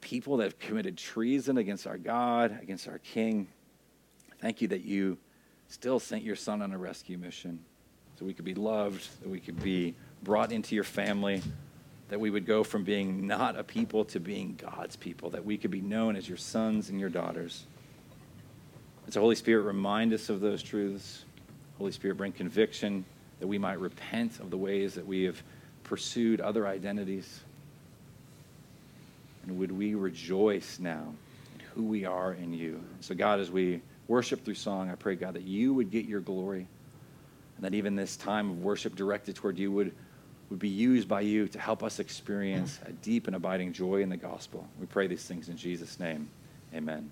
people 0.04 0.38
that 0.38 0.44
have 0.44 0.60
committed 0.60 0.98
treason 0.98 1.58
against 1.58 1.88
our 1.88 1.98
God, 1.98 2.60
against 2.62 2.88
our 2.88 3.00
King. 3.00 3.48
Thank 4.40 4.62
you 4.62 4.68
that 4.68 4.84
you 4.84 5.18
still 5.70 6.00
sent 6.00 6.24
your 6.24 6.36
son 6.36 6.62
on 6.62 6.74
a 6.74 6.78
rescue 6.78 7.18
mission 7.18 7.60
so 8.20 8.26
we 8.26 8.34
could 8.34 8.46
be 8.46 8.54
loved, 8.54 9.08
that 9.22 9.30
we 9.30 9.40
could 9.40 9.64
be 9.64 9.96
brought 10.22 10.52
into 10.52 10.76
your 10.76 10.84
family, 10.84 11.42
that 12.10 12.20
we 12.20 12.30
would 12.30 12.46
go 12.46 12.64
from 12.64 12.84
being 12.84 13.26
not 13.26 13.58
a 13.58 13.64
people 13.64 14.04
to 14.06 14.20
being 14.20 14.60
God's 14.62 14.98
people, 14.98 15.30
that 15.32 15.46
we 15.46 15.58
could 15.58 15.72
be 15.72 15.82
known 15.82 16.16
as 16.16 16.28
your 16.28 16.38
sons 16.38 16.90
and 16.90 17.00
your 17.00 17.10
daughters. 17.10 17.66
And 19.06 19.14
so, 19.14 19.22
Holy 19.22 19.36
Spirit, 19.36 19.64
remind 19.64 20.14
us 20.14 20.30
of 20.30 20.42
those 20.42 20.62
truths. 20.62 21.24
Holy 21.78 21.92
Spirit, 21.92 22.18
bring 22.18 22.34
conviction 22.34 23.06
that 23.40 23.48
we 23.48 23.58
might 23.58 23.80
repent 23.80 24.40
of 24.40 24.52
the 24.52 24.58
ways 24.58 24.94
that 24.96 25.08
we 25.08 25.24
have 25.24 25.42
pursued 25.84 26.42
other 26.42 26.68
identities. 26.68 27.42
And 29.44 29.58
would 29.60 29.72
we 29.72 29.96
rejoice 29.96 30.80
now 30.80 31.14
in 31.54 31.66
who 31.74 31.84
we 31.84 32.06
are 32.06 32.34
in 32.34 32.54
you? 32.54 32.84
So, 33.02 33.14
God, 33.14 33.40
as 33.40 33.52
we 33.52 33.82
worship 34.08 34.44
through 34.44 34.56
song, 34.56 34.90
I 34.90 34.96
pray, 34.96 35.16
God, 35.16 35.34
that 35.36 35.44
you 35.44 35.74
would 35.74 35.92
get 35.92 36.06
your 36.06 36.22
glory 36.22 36.68
and 37.56 37.66
that 37.66 37.74
even 37.74 37.96
this 37.96 38.18
time 38.18 38.50
of 38.50 38.64
worship 38.64 38.96
directed 38.96 39.36
toward 39.36 39.58
you 39.58 39.72
would, 39.72 39.94
would 40.50 40.60
be 40.60 40.70
used 40.70 41.08
by 41.08 41.22
you 41.22 41.48
to 41.48 41.60
help 41.60 41.84
us 41.84 42.00
experience 42.00 42.80
a 42.86 42.92
deep 42.92 43.28
and 43.28 43.36
abiding 43.36 43.74
joy 43.74 44.02
in 44.02 44.10
the 44.10 44.18
gospel. 44.18 44.68
We 44.80 44.86
pray 44.86 45.08
these 45.08 45.26
things 45.26 45.50
in 45.50 45.58
Jesus' 45.58 46.00
name. 46.00 46.30
Amen. 46.74 47.10